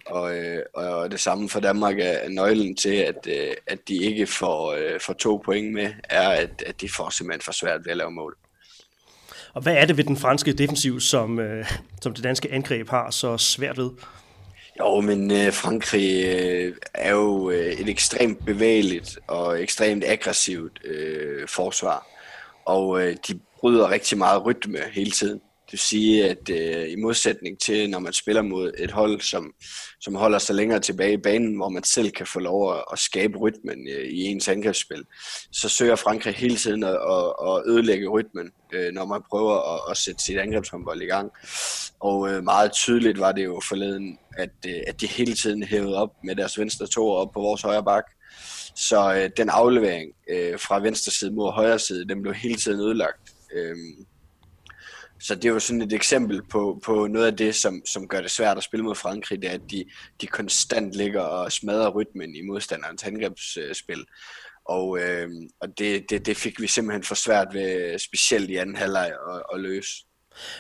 Og, 0.07 0.37
øh, 0.37 0.63
og 0.75 1.11
det 1.11 1.21
samme 1.21 1.49
for 1.49 1.61
Danmark 1.61 1.99
er 1.99 2.29
nøglen 2.29 2.77
til, 2.77 2.95
at, 2.95 3.27
øh, 3.29 3.55
at 3.67 3.89
de 3.89 3.97
ikke 3.97 4.27
får, 4.27 4.77
får 5.01 5.13
to 5.13 5.43
point 5.45 5.73
med, 5.73 5.93
er, 6.05 6.29
at, 6.29 6.63
at 6.67 6.81
de 6.81 6.89
får 6.89 7.11
simpelthen 7.11 7.41
for 7.41 7.53
svært 7.53 7.85
ved 7.85 7.91
at 7.91 7.97
lave 7.97 8.11
mål. 8.11 8.37
Og 9.55 9.63
hvad 9.63 9.75
er 9.75 9.85
det 9.85 9.97
ved 9.97 10.05
den 10.05 10.17
franske 10.17 10.53
defensiv, 10.53 11.01
som, 11.01 11.39
øh, 11.39 11.67
som 12.03 12.15
det 12.15 12.25
danske 12.25 12.53
angreb 12.53 12.89
har 12.89 13.11
så 13.11 13.37
svært 13.37 13.79
ved? 13.79 13.91
Jo, 14.79 15.01
men 15.01 15.31
øh, 15.31 15.53
Frankrig 15.53 16.25
øh, 16.25 16.75
er 16.95 17.11
jo 17.11 17.51
øh, 17.51 17.73
et 17.73 17.89
ekstremt 17.89 18.45
bevægeligt 18.47 19.19
og 19.27 19.63
ekstremt 19.63 20.05
aggressivt 20.07 20.81
øh, 20.85 21.49
forsvar 21.49 22.07
og 22.71 23.03
øh, 23.03 23.17
de 23.29 23.41
bryder 23.61 23.91
rigtig 23.91 24.19
meget 24.19 24.47
rytme 24.47 24.79
hele 24.93 25.11
tiden. 25.11 25.41
Det 25.71 25.73
vil 25.73 25.81
sige, 25.81 26.31
at 26.31 26.51
øh, 26.51 26.93
i 26.93 26.97
modsætning 26.97 27.61
til, 27.61 27.91
når 27.91 27.99
man 27.99 28.13
spiller 28.13 28.43
mod 28.43 28.73
et 28.79 28.91
hold, 28.91 29.21
som, 29.21 29.55
som 30.01 30.15
holder 30.15 30.39
sig 30.39 30.55
længere 30.55 30.81
tilbage 30.81 31.13
i 31.13 31.17
banen, 31.17 31.57
hvor 31.57 31.69
man 31.69 31.85
selv 31.85 32.11
kan 32.11 32.27
få 32.27 32.41
lov 32.41 32.75
at, 32.75 32.85
at 32.93 32.99
skabe 32.99 33.39
rytmen 33.39 33.89
øh, 33.89 34.05
i 34.05 34.25
ens 34.25 34.49
angrebsspil, 34.49 35.05
så 35.53 35.69
søger 35.69 35.97
Frankrig 35.97 36.35
hele 36.35 36.57
tiden 36.57 36.85
at, 36.85 36.99
at 37.49 37.63
ødelægge 37.67 38.09
rytmen, 38.09 38.51
øh, 38.73 38.93
når 38.93 39.05
man 39.05 39.23
prøver 39.31 39.75
at, 39.75 39.91
at 39.91 39.97
sætte 39.97 40.25
sit 40.25 40.39
angrebshåndbold 40.39 41.03
i 41.03 41.07
gang. 41.07 41.31
Og 42.01 42.29
øh, 42.31 42.45
meget 42.45 42.73
tydeligt 42.73 43.21
var 43.21 43.33
det 43.33 43.45
jo 43.45 43.61
forleden, 43.69 44.19
at, 44.39 44.51
øh, 44.67 44.81
at 44.87 45.01
de 45.01 45.07
hele 45.07 45.35
tiden 45.35 45.63
hævede 45.63 45.97
op 45.97 46.11
med 46.25 46.37
deres 46.37 46.59
venstre 46.59 46.87
to 46.87 47.11
op 47.11 47.33
på 47.33 47.41
vores 47.41 47.63
højre 47.63 47.85
bak, 47.85 48.05
så 48.75 49.15
øh, 49.15 49.31
den 49.37 49.49
aflevering 49.49 50.13
øh, 50.31 50.59
fra 50.59 50.81
venstre 50.81 51.13
side 51.13 51.31
mod 51.31 51.53
højre 51.53 51.79
side, 51.79 52.09
den 52.09 52.23
blev 52.23 52.35
hele 52.35 52.57
tiden 52.57 52.81
ødelagt. 52.81 53.33
Øh, 53.55 53.77
så 55.21 55.35
det 55.35 55.45
er 55.45 55.53
jo 55.53 55.59
sådan 55.59 55.83
et 55.83 55.93
eksempel 55.93 56.43
på, 56.43 56.81
på 56.85 57.07
noget 57.07 57.27
af 57.27 57.37
det, 57.37 57.55
som, 57.55 57.83
som 57.87 58.09
gør 58.09 58.21
det 58.21 58.31
svært 58.31 58.57
at 58.57 58.63
spille 58.63 58.85
mod 58.85 58.95
Frankrig, 58.95 59.43
det 59.43 59.51
er, 59.51 59.55
at 59.55 59.71
de, 59.71 59.85
de 60.21 60.27
konstant 60.27 60.93
ligger 60.93 61.21
og 61.21 61.53
smadrer 61.53 61.91
rytmen 61.91 62.37
i 62.37 62.43
modstanderens 62.43 63.03
angrebsspil. 63.03 64.05
Og, 64.65 64.99
øh, 65.01 65.29
og 65.61 65.79
det, 65.79 66.11
det, 66.11 66.27
det 66.27 66.37
fik 66.37 66.61
vi 66.61 66.67
simpelthen 66.67 67.03
for 67.03 67.15
svært 67.15 67.49
ved, 67.53 67.99
specielt 67.99 68.51
i 68.51 68.57
anden 68.57 68.77
halvleg, 68.77 69.13
at, 69.35 69.43
at 69.55 69.61
løse. 69.61 69.91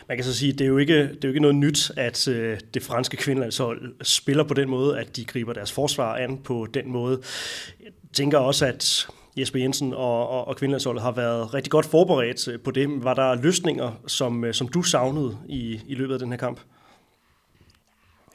Man 0.08 0.16
kan 0.16 0.24
så 0.24 0.36
sige, 0.36 0.52
at 0.52 0.58
det 0.58 0.64
er 0.64 0.68
jo 0.68 0.78
ikke, 0.78 1.02
det 1.02 1.24
er 1.24 1.28
jo 1.28 1.28
ikke 1.28 1.40
noget 1.40 1.56
nyt, 1.56 1.90
at 1.96 2.28
øh, 2.28 2.60
det 2.74 2.82
franske 2.82 3.16
kvindelandshold 3.16 4.04
spiller 4.04 4.44
på 4.44 4.54
den 4.54 4.68
måde, 4.68 4.98
at 4.98 5.16
de 5.16 5.24
griber 5.24 5.52
deres 5.52 5.72
forsvar 5.72 6.16
an 6.16 6.42
på 6.42 6.66
den 6.74 6.90
måde. 6.90 7.22
Jeg 7.80 7.92
tænker 8.12 8.38
også, 8.38 8.66
at 8.66 9.08
Jesper 9.36 9.58
Jensen 9.58 9.94
og, 9.94 10.28
og, 10.28 10.48
og 10.48 10.56
kvindelandsholdet 10.56 11.02
har 11.02 11.12
været 11.12 11.54
rigtig 11.54 11.70
godt 11.70 11.86
forberedt 11.86 12.48
øh, 12.48 12.60
på 12.60 12.70
det. 12.70 13.04
Var 13.04 13.14
der 13.14 13.34
løsninger, 13.34 13.92
som, 14.06 14.44
øh, 14.44 14.54
som 14.54 14.68
du 14.68 14.82
savnede 14.82 15.38
i, 15.48 15.80
i 15.86 15.94
løbet 15.94 16.14
af 16.14 16.18
den 16.18 16.30
her 16.30 16.38
kamp? 16.38 16.60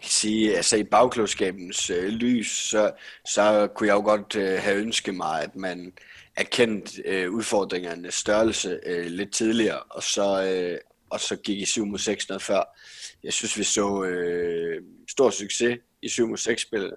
kan 0.06 0.12
sige, 0.12 0.56
altså 0.56 0.78
i 0.78 0.84
bagklodskabens 0.84 1.90
øh, 1.90 2.08
lys, 2.08 2.52
så, 2.70 2.92
så 3.26 3.68
kunne 3.76 3.88
jeg 3.88 3.94
jo 3.94 4.02
godt 4.02 4.36
øh, 4.36 4.60
have 4.60 4.78
ønsket 4.78 5.16
mig, 5.16 5.44
at 5.44 5.56
man 5.56 5.94
erkendt 6.36 7.00
øh, 7.06 7.32
udfordringernes 7.32 8.14
størrelse 8.14 8.80
øh, 8.86 9.06
lidt 9.06 9.34
tidligere, 9.34 9.80
og 9.80 10.04
så, 10.04 10.44
øh, 10.44 10.78
og 11.10 11.20
så 11.20 11.36
gik 11.36 11.60
i 11.60 11.66
7 11.66 11.86
mod 11.86 12.00
6 12.00 12.30
noget 12.30 12.42
før. 12.42 12.78
Jeg 13.24 13.34
synes, 13.34 13.58
vi 13.58 13.64
så 13.64 14.04
øh, 14.04 14.82
stor 15.10 15.30
succes 15.30 15.78
i 16.02 16.10
7 16.10 16.28
mod 16.28 16.38
6 16.38 16.62
spillet. 16.62 16.96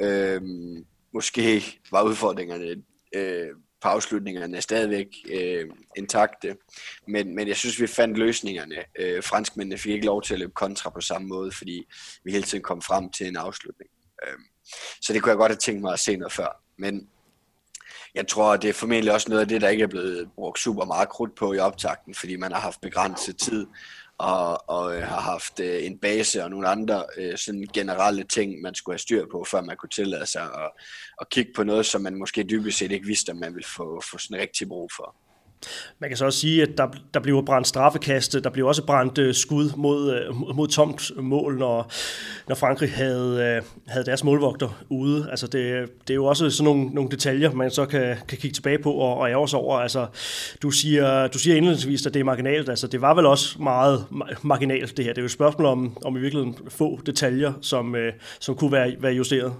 Øh, 0.00 0.40
måske 1.14 1.62
var 1.90 2.02
udfordringerne 2.02 2.82
øh, 3.14 3.48
på 3.82 3.88
afslutningerne 3.88 4.56
er 4.56 4.60
stadigvæk 4.60 5.06
øh, 5.30 5.70
intakte, 5.96 6.56
men, 7.08 7.34
men 7.34 7.48
jeg 7.48 7.56
synes, 7.56 7.80
vi 7.80 7.86
fandt 7.86 8.18
løsningerne. 8.18 8.76
Øh, 8.98 9.22
franskmændene 9.22 9.78
fik 9.78 9.92
ikke 9.92 10.06
lov 10.06 10.22
til 10.22 10.34
at 10.34 10.40
løbe 10.40 10.52
kontra 10.52 10.90
på 10.90 11.00
samme 11.00 11.28
måde, 11.28 11.52
fordi 11.52 11.86
vi 12.24 12.32
hele 12.32 12.44
tiden 12.44 12.64
kom 12.64 12.82
frem 12.82 13.10
til 13.10 13.26
en 13.26 13.36
afslutning. 13.36 13.90
Øh, 14.26 14.38
så 15.00 15.12
det 15.12 15.22
kunne 15.22 15.30
jeg 15.30 15.36
godt 15.36 15.52
have 15.52 15.56
tænkt 15.56 15.80
mig 15.82 15.92
at 15.92 15.98
se 15.98 16.16
noget 16.16 16.32
før. 16.32 16.62
Men 16.78 17.08
jeg 18.14 18.28
tror, 18.28 18.56
det 18.56 18.70
er 18.70 18.74
formentlig 18.74 19.12
også 19.12 19.28
noget 19.28 19.40
af 19.40 19.48
det, 19.48 19.60
der 19.60 19.68
ikke 19.68 19.82
er 19.82 19.88
blevet 19.88 20.30
brugt 20.34 20.58
super 20.58 20.84
meget 20.84 21.08
krudt 21.08 21.34
på 21.34 21.52
i 21.52 21.58
optakten, 21.58 22.14
fordi 22.14 22.36
man 22.36 22.52
har 22.52 22.60
haft 22.60 22.80
begrænset 22.80 23.36
tid 23.38 23.66
og, 24.22 24.70
og 24.70 24.96
øh, 24.96 25.02
har 25.02 25.20
haft 25.20 25.60
øh, 25.60 25.86
en 25.86 25.98
base 25.98 26.44
og 26.44 26.50
nogle 26.50 26.68
andre 26.68 27.04
øh, 27.16 27.38
sådan 27.38 27.68
generelle 27.74 28.24
ting, 28.24 28.60
man 28.60 28.74
skulle 28.74 28.94
have 28.94 28.98
styr 28.98 29.26
på, 29.32 29.44
før 29.50 29.62
man 29.62 29.76
kunne 29.76 29.88
tillade 29.90 30.26
sig 30.26 30.42
at, 30.42 30.70
at 31.20 31.28
kigge 31.28 31.52
på 31.56 31.64
noget, 31.64 31.86
som 31.86 32.00
man 32.00 32.14
måske 32.14 32.42
dybest 32.42 32.78
set 32.78 32.92
ikke 32.92 33.06
vidste, 33.06 33.32
at 33.32 33.38
man 33.38 33.54
ville 33.54 33.68
få, 33.68 34.02
få 34.10 34.18
sådan 34.18 34.42
rigtig 34.42 34.68
brug 34.68 34.90
for. 34.96 35.16
Man 35.98 36.10
kan 36.10 36.16
så 36.16 36.24
også 36.24 36.38
sige, 36.38 36.62
at 36.62 36.68
der, 36.78 36.88
der 37.14 37.20
bliver 37.20 37.42
brændt 37.42 37.68
straffekaste, 37.68 38.40
der 38.40 38.50
bliver 38.50 38.68
også 38.68 38.86
brændt 38.86 39.18
øh, 39.18 39.34
skud 39.34 39.70
mod, 39.76 40.14
øh, 40.14 40.56
mod 40.56 40.68
tomt 40.68 41.10
mål, 41.16 41.58
når, 41.58 41.92
når 42.48 42.54
Frankrig 42.54 42.92
havde, 42.92 43.56
øh, 43.56 43.62
havde 43.86 44.06
deres 44.06 44.24
målvogter 44.24 44.84
ude. 44.88 45.26
Altså 45.30 45.46
det, 45.46 45.88
det 46.08 46.10
er 46.10 46.14
jo 46.14 46.24
også 46.24 46.50
sådan 46.50 46.64
nogle, 46.64 46.90
nogle 46.90 47.10
detaljer, 47.10 47.52
man 47.52 47.70
så 47.70 47.86
kan, 47.86 48.16
kan 48.28 48.38
kigge 48.38 48.54
tilbage 48.54 48.78
på 48.78 48.92
og, 48.92 49.16
og 49.16 49.30
ærge 49.30 49.48
sig 49.48 49.58
over. 49.58 49.78
Altså, 49.78 50.06
du 50.62 50.70
siger, 50.70 51.26
du 51.26 51.38
siger 51.38 51.56
indledningsvis, 51.56 52.06
at 52.06 52.14
det 52.14 52.20
er 52.20 52.24
marginalt. 52.24 52.68
Altså, 52.68 52.86
det 52.86 53.00
var 53.00 53.14
vel 53.14 53.26
også 53.26 53.62
meget 53.62 54.04
marginalt 54.42 54.96
det 54.96 55.04
her. 55.04 55.12
Det 55.12 55.18
er 55.18 55.22
jo 55.22 55.26
et 55.26 55.32
spørgsmål 55.32 55.66
om, 55.66 55.98
om 56.04 56.16
i 56.16 56.20
virkeligheden 56.20 56.56
få 56.68 57.00
detaljer, 57.06 57.52
som, 57.60 57.96
som 58.40 58.54
kunne 58.54 58.72
være, 58.72 58.94
være 59.00 59.12
justeret. 59.12 59.52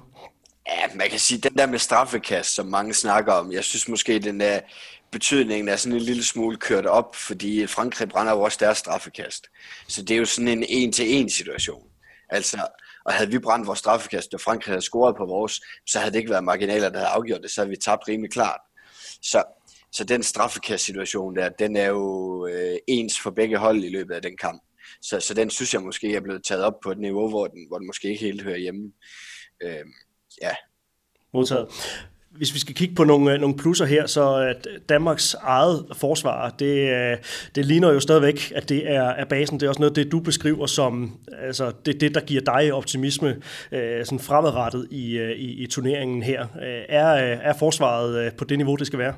Ja, 0.66 0.94
man 0.94 1.10
kan 1.10 1.18
sige, 1.18 1.40
den 1.40 1.54
der 1.54 1.66
med 1.66 1.78
straffekast, 1.78 2.54
som 2.54 2.66
mange 2.66 2.94
snakker 2.94 3.32
om, 3.32 3.52
jeg 3.52 3.64
synes 3.64 3.88
måske, 3.88 4.18
den 4.18 4.40
er 4.40 4.60
betydningen 5.12 5.68
er 5.68 5.76
sådan 5.76 5.96
en 5.96 6.02
lille 6.02 6.24
smule 6.24 6.56
kørt 6.56 6.86
op, 6.86 7.16
fordi 7.16 7.66
Frankrig 7.66 8.08
brænder 8.08 8.32
jo 8.32 8.40
også 8.40 8.58
deres 8.60 8.78
straffekast. 8.78 9.46
Så 9.88 10.02
det 10.02 10.14
er 10.14 10.18
jo 10.18 10.24
sådan 10.24 10.48
en 10.48 10.64
en-til-en 10.68 11.30
situation. 11.30 11.82
Altså, 12.30 12.66
og 13.04 13.12
havde 13.12 13.30
vi 13.30 13.38
brændt 13.38 13.66
vores 13.66 13.78
straffekast, 13.78 14.34
og 14.34 14.40
Frankrig 14.40 14.72
havde 14.72 14.82
scoret 14.82 15.16
på 15.16 15.26
vores, 15.26 15.60
så 15.86 15.98
havde 15.98 16.12
det 16.12 16.18
ikke 16.18 16.30
været 16.30 16.44
marginaler, 16.44 16.88
der 16.88 16.98
havde 16.98 17.10
afgjort 17.10 17.42
det, 17.42 17.50
så 17.50 17.60
havde 17.60 17.70
vi 17.70 17.76
tabt 17.76 18.08
rimelig 18.08 18.32
klart. 18.32 18.60
Så, 19.22 19.42
så 19.92 20.04
den 20.04 20.22
straffekast-situation 20.22 21.36
der, 21.36 21.48
den 21.48 21.76
er 21.76 21.86
jo 21.86 22.46
øh, 22.46 22.76
ens 22.88 23.20
for 23.20 23.30
begge 23.30 23.58
hold 23.58 23.84
i 23.84 23.88
løbet 23.88 24.14
af 24.14 24.22
den 24.22 24.36
kamp. 24.36 24.62
Så, 25.02 25.20
så 25.20 25.34
den 25.34 25.50
synes 25.50 25.74
jeg 25.74 25.82
måske 25.82 26.14
er 26.14 26.20
blevet 26.20 26.44
taget 26.44 26.64
op 26.64 26.80
på 26.82 26.90
et 26.90 26.98
niveau, 26.98 27.28
hvor 27.28 27.46
den, 27.46 27.66
hvor 27.68 27.78
den 27.78 27.86
måske 27.86 28.08
ikke 28.08 28.24
helt 28.24 28.42
hører 28.42 28.58
hjemme. 28.58 28.92
Øh, 29.62 29.84
ja. 30.42 30.50
Modtaget. 31.34 31.68
Hvis 32.30 32.54
vi 32.54 32.58
skal 32.58 32.74
kigge 32.74 32.94
på 32.94 33.04
nogle, 33.04 33.38
nogle 33.38 33.56
plusser 33.56 33.84
her, 33.84 34.06
så 34.06 34.34
at 34.34 34.68
Danmarks 34.88 35.34
eget 35.34 35.86
forsvar, 35.96 36.50
det, 36.50 36.90
øh, 36.90 37.16
det 37.54 37.66
ligner 37.66 37.92
jo 37.92 38.00
stadigvæk, 38.00 38.52
at 38.54 38.68
det 38.68 38.90
er, 38.90 39.02
er 39.02 39.24
basen. 39.24 39.60
Det 39.60 39.66
er 39.66 39.70
også 39.70 39.80
noget 39.80 39.96
det, 39.96 40.12
du 40.12 40.20
beskriver 40.20 40.66
som 40.66 41.18
altså, 41.38 41.72
det, 41.86 42.00
det, 42.00 42.14
der 42.14 42.20
giver 42.20 42.40
dig 42.40 42.72
optimisme 42.72 43.42
øh, 43.72 44.04
sådan 44.04 44.20
fremadrettet 44.20 44.88
i, 44.90 45.18
øh, 45.18 45.30
i, 45.30 45.62
i 45.62 45.66
turneringen 45.66 46.22
her. 46.22 46.46
Er, 46.88 47.06
er 47.22 47.52
forsvaret 47.58 48.36
på 48.36 48.44
det 48.44 48.58
niveau, 48.58 48.76
det 48.76 48.86
skal 48.86 48.98
være? 48.98 49.14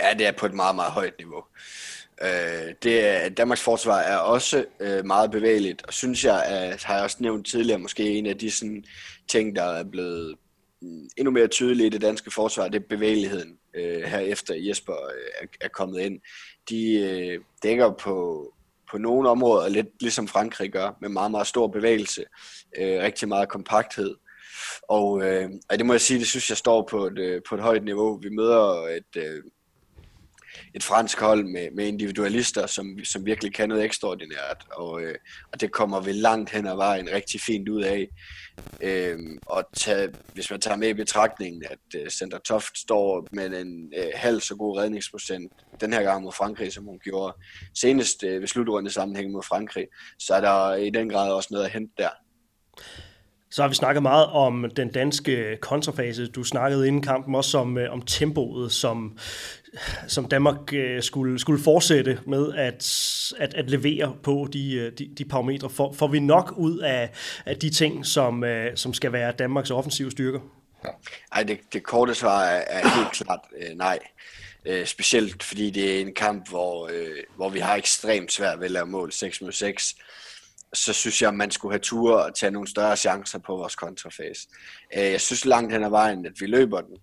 Ja, 0.00 0.14
det 0.18 0.26
er 0.26 0.32
på 0.32 0.46
et 0.46 0.54
meget, 0.54 0.74
meget 0.74 0.92
højt 0.92 1.14
niveau. 1.18 1.44
det 2.82 3.06
er, 3.06 3.28
Danmarks 3.28 3.62
forsvar 3.62 3.98
er 3.98 4.16
også 4.16 4.64
meget 5.04 5.30
bevægeligt, 5.30 5.82
og 5.86 5.92
synes 5.92 6.24
jeg, 6.24 6.44
at 6.44 6.84
har 6.84 6.94
jeg 6.94 7.04
også 7.04 7.16
nævnt 7.20 7.46
tidligere, 7.46 7.78
måske 7.78 8.10
en 8.10 8.26
af 8.26 8.38
de 8.38 8.50
sådan, 8.50 8.84
ting, 9.30 9.56
der 9.56 9.62
er 9.62 9.84
blevet 9.84 10.36
mm, 10.82 11.08
endnu 11.16 11.30
mere 11.30 11.46
tydeligt 11.46 11.86
i 11.86 11.88
det 11.88 12.00
danske 12.00 12.30
forsvar, 12.30 12.68
det 12.68 12.82
er 12.82 12.88
bevægeligheden 12.88 13.58
øh, 13.74 14.02
her 14.02 14.18
efter 14.18 14.54
Jesper 14.54 14.92
øh, 14.92 15.42
er, 15.42 15.46
er 15.60 15.68
kommet 15.68 16.00
ind. 16.00 16.20
De 16.68 17.00
øh, 17.00 17.40
dækker 17.62 17.90
på, 17.90 18.46
på 18.90 18.98
nogle 18.98 19.28
områder, 19.28 19.68
lidt 19.68 19.88
ligesom 20.00 20.28
Frankrig 20.28 20.72
gør, 20.72 20.96
med 21.00 21.08
meget, 21.08 21.30
meget 21.30 21.46
stor 21.46 21.66
bevægelse, 21.66 22.24
øh, 22.78 23.02
rigtig 23.02 23.28
meget 23.28 23.48
kompakthed. 23.48 24.14
Og, 24.88 25.22
øh, 25.22 25.50
og 25.70 25.78
det 25.78 25.86
må 25.86 25.92
jeg 25.92 26.00
sige, 26.00 26.18
det 26.18 26.26
synes 26.26 26.48
jeg 26.48 26.56
står 26.56 26.88
på 26.90 27.06
et, 27.06 27.18
øh, 27.18 27.42
på 27.48 27.54
et 27.54 27.60
højt 27.60 27.84
niveau. 27.84 28.18
Vi 28.22 28.28
møder 28.28 28.86
et, 28.86 29.16
øh, 29.16 29.42
et 30.74 30.82
fransk 30.82 31.20
hold 31.20 31.44
med, 31.44 31.68
med 31.76 31.86
individualister, 31.86 32.66
som, 32.66 32.98
som 33.04 33.26
virkelig 33.26 33.54
kan 33.54 33.68
noget 33.68 33.84
ekstraordinært, 33.84 34.66
og, 34.72 35.02
øh, 35.02 35.14
og 35.52 35.60
det 35.60 35.72
kommer 35.72 36.00
vi 36.00 36.12
langt 36.12 36.50
hen 36.50 36.66
ad 36.66 36.76
vejen 36.76 37.08
rigtig 37.12 37.40
fint 37.40 37.68
ud 37.68 37.82
af. 37.82 38.08
Øh, 38.82 39.18
og 39.46 39.64
tage, 39.76 40.08
hvis 40.34 40.50
man 40.50 40.60
tager 40.60 40.76
med 40.76 40.88
i 40.88 40.94
betragtningen, 40.94 41.64
at 41.70 42.00
øh, 42.00 42.10
Center 42.10 42.38
Toft 42.38 42.78
står 42.78 43.26
med 43.32 43.60
en 43.60 43.92
øh, 43.96 44.10
halv 44.14 44.40
så 44.40 44.56
god 44.56 44.78
redningsprocent 44.78 45.52
den 45.80 45.92
her 45.92 46.02
gang 46.02 46.22
mod 46.22 46.32
Frankrig, 46.32 46.72
som 46.72 46.84
hun 46.84 46.98
gjorde 46.98 47.36
senest 47.74 48.24
øh, 48.24 48.40
ved 48.40 48.48
slutrunde 48.48 48.90
sammenhæng 48.90 49.30
mod 49.32 49.42
Frankrig, 49.42 49.86
så 50.18 50.34
er 50.34 50.40
der 50.40 50.74
i 50.74 50.90
den 50.90 51.08
grad 51.08 51.32
også 51.32 51.48
noget 51.50 51.64
at 51.64 51.72
hente 51.72 51.92
der. 51.98 52.10
Så 53.50 53.62
har 53.62 53.68
vi 53.68 53.74
snakket 53.74 54.02
meget 54.02 54.26
om 54.26 54.70
den 54.76 54.92
danske 54.92 55.56
kontrafase. 55.60 56.26
Du 56.26 56.44
snakkede 56.44 56.86
inden 56.86 57.02
kampen 57.02 57.34
også 57.34 57.58
om, 57.58 57.78
øh, 57.78 57.92
om 57.92 58.02
tempoet, 58.02 58.72
som, 58.72 59.18
som 60.08 60.28
Danmark 60.28 60.72
øh, 60.72 61.02
skulle, 61.02 61.38
skulle 61.38 61.62
fortsætte 61.62 62.18
med 62.26 62.52
at, 62.54 62.86
at, 63.38 63.54
at 63.54 63.70
levere 63.70 64.14
på 64.22 64.48
de, 64.52 64.74
øh, 64.74 64.92
de, 64.98 65.10
de 65.18 65.24
parametre. 65.24 65.70
For, 65.70 65.92
får 65.92 66.06
vi 66.06 66.20
nok 66.20 66.54
ud 66.56 66.78
af, 66.78 67.10
af 67.46 67.56
de 67.56 67.70
ting, 67.70 68.06
som, 68.06 68.44
som 68.74 68.94
skal 68.94 69.12
være 69.12 69.32
Danmarks 69.32 69.70
offensive 69.70 70.10
styrker? 70.10 70.40
Nej, 71.34 71.42
det, 71.42 71.60
det 71.72 71.82
korte 71.82 72.14
svar 72.14 72.44
er, 72.44 72.64
er 72.66 72.88
helt 72.88 73.12
klart 73.12 73.40
øh, 73.60 73.76
nej. 73.76 73.98
Øh, 74.64 74.86
specielt 74.86 75.42
fordi 75.42 75.70
det 75.70 75.96
er 75.96 76.00
en 76.00 76.14
kamp, 76.14 76.48
hvor, 76.48 76.88
øh, 76.92 77.16
hvor 77.36 77.48
vi 77.48 77.58
har 77.58 77.76
ekstremt 77.76 78.32
svært 78.32 78.58
ved 78.58 78.66
at 78.66 78.70
lave 78.70 78.86
mål 78.86 79.12
6 79.12 79.40
mod 79.40 79.52
6 79.52 79.96
så 80.74 80.92
synes 80.92 81.22
jeg, 81.22 81.34
man 81.34 81.50
skulle 81.50 81.72
have 81.72 81.80
tur 81.80 82.16
og 82.16 82.34
tage 82.34 82.50
nogle 82.50 82.68
større 82.68 82.96
chancer 82.96 83.38
på 83.38 83.56
vores 83.56 83.76
kontrafase. 83.76 84.48
Øh, 84.96 85.02
jeg 85.02 85.20
synes 85.20 85.44
langt 85.44 85.72
hen 85.72 85.84
ad 85.84 85.90
vejen, 85.90 86.26
at 86.26 86.32
vi 86.40 86.46
løber 86.46 86.80
den, 86.80 86.96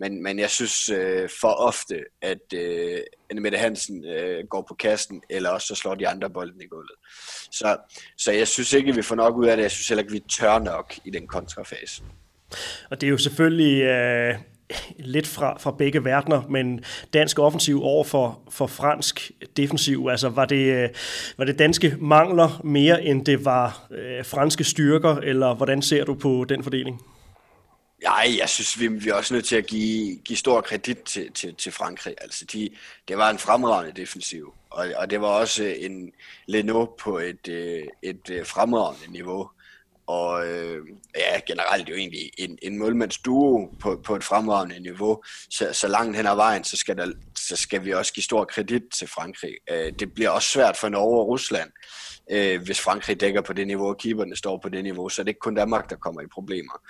men, 0.00 0.22
men 0.22 0.38
jeg 0.38 0.50
synes 0.50 0.88
øh, 0.88 1.28
for 1.40 1.48
ofte, 1.48 2.04
at 2.22 2.52
øh, 2.54 3.00
Annemette 3.30 3.58
Hansen 3.58 4.04
øh, 4.04 4.46
går 4.46 4.64
på 4.68 4.74
kassen, 4.74 5.22
eller 5.30 5.50
også 5.50 5.66
så 5.66 5.74
slår 5.74 5.94
de 5.94 6.08
andre 6.08 6.30
bolden 6.30 6.60
i 6.60 6.66
gulvet. 6.66 6.96
Så, 7.50 7.76
så 8.18 8.32
jeg 8.32 8.48
synes 8.48 8.72
ikke, 8.72 8.90
at 8.90 8.96
vi 8.96 9.02
får 9.02 9.14
nok 9.14 9.36
ud 9.36 9.46
af 9.46 9.56
det. 9.56 9.62
Jeg 9.62 9.70
synes 9.70 9.88
heller 9.88 10.02
ikke, 10.02 10.10
at 10.10 10.14
vi 10.14 10.24
tør 10.40 10.58
nok 10.58 10.94
i 11.04 11.10
den 11.10 11.26
kontrafase. 11.26 12.02
Og 12.90 13.00
det 13.00 13.06
er 13.06 13.10
jo 13.10 13.18
selvfølgelig 13.18 13.82
øh, 13.82 14.34
lidt 14.98 15.26
fra, 15.26 15.58
fra 15.58 15.70
begge 15.70 16.04
verdener, 16.04 16.42
men 16.48 16.84
dansk 17.12 17.38
offensiv 17.38 17.82
over 17.82 18.04
for, 18.04 18.40
for 18.50 18.66
fransk 18.66 19.30
defensiv, 19.56 20.08
altså 20.10 20.28
var 20.28 20.44
det, 20.44 20.82
øh, 20.82 20.88
var 21.36 21.44
det 21.44 21.58
danske 21.58 21.96
mangler 21.98 22.60
mere, 22.64 23.04
end 23.04 23.26
det 23.26 23.44
var 23.44 23.86
øh, 23.90 24.24
franske 24.24 24.64
styrker, 24.64 25.16
eller 25.16 25.54
hvordan 25.54 25.82
ser 25.82 26.04
du 26.04 26.14
på 26.14 26.44
den 26.48 26.62
fordeling? 26.62 27.02
Nej, 28.02 28.36
jeg 28.38 28.48
synes, 28.48 28.80
vi, 28.80 28.86
vi 28.88 29.08
er 29.08 29.14
også 29.14 29.34
nødt 29.34 29.44
til 29.44 29.56
at 29.56 29.66
give, 29.66 30.16
give 30.16 30.36
stor 30.36 30.60
kredit 30.60 30.98
til, 30.98 31.32
til, 31.32 31.54
til 31.54 31.72
Frankrig. 31.72 32.14
Altså, 32.20 32.44
de, 32.52 32.70
det 33.08 33.16
var 33.16 33.30
en 33.30 33.38
fremragende 33.38 34.00
defensiv, 34.00 34.54
og, 34.70 34.86
og 34.96 35.10
det 35.10 35.20
var 35.20 35.26
også 35.26 35.64
en 35.64 36.12
Leno 36.46 36.84
på 36.84 37.18
et, 37.18 37.48
øh, 37.48 37.82
et, 38.02 38.30
et 38.30 38.46
fremragende 38.46 39.12
niveau 39.12 39.50
og 40.10 40.46
øh, 40.46 40.86
ja, 41.16 41.40
generelt 41.46 41.88
jo 41.88 41.94
egentlig 41.94 42.30
en, 42.38 42.58
en 42.62 42.78
målmandsduo 42.78 43.70
på, 43.80 44.00
på 44.04 44.16
et 44.16 44.24
fremragende 44.24 44.80
niveau. 44.80 45.22
Så, 45.50 45.72
så 45.72 45.88
langt 45.88 46.16
hen 46.16 46.26
ad 46.26 46.36
vejen, 46.36 46.64
så 46.64 46.76
skal, 46.76 46.96
der, 46.96 47.12
så 47.36 47.56
skal 47.56 47.84
vi 47.84 47.92
også 47.92 48.12
give 48.12 48.24
stor 48.24 48.44
kredit 48.44 48.82
til 48.98 49.08
Frankrig. 49.08 49.54
Øh, 49.70 49.92
det 49.98 50.14
bliver 50.14 50.30
også 50.30 50.48
svært 50.48 50.76
for 50.76 50.88
Norge 50.88 51.20
og 51.20 51.28
Rusland, 51.28 51.70
øh, 52.30 52.62
hvis 52.62 52.80
Frankrig 52.80 53.20
dækker 53.20 53.40
på 53.40 53.52
det 53.52 53.66
niveau, 53.66 53.88
og 53.88 53.98
keeperne 53.98 54.36
står 54.36 54.58
på 54.62 54.68
det 54.68 54.82
niveau, 54.82 55.08
så 55.08 55.22
det 55.22 55.26
er 55.26 55.30
ikke 55.30 55.40
kun 55.40 55.54
Danmark, 55.54 55.90
der 55.90 55.96
kommer 55.96 56.20
i 56.20 56.26
problemer. 56.34 56.82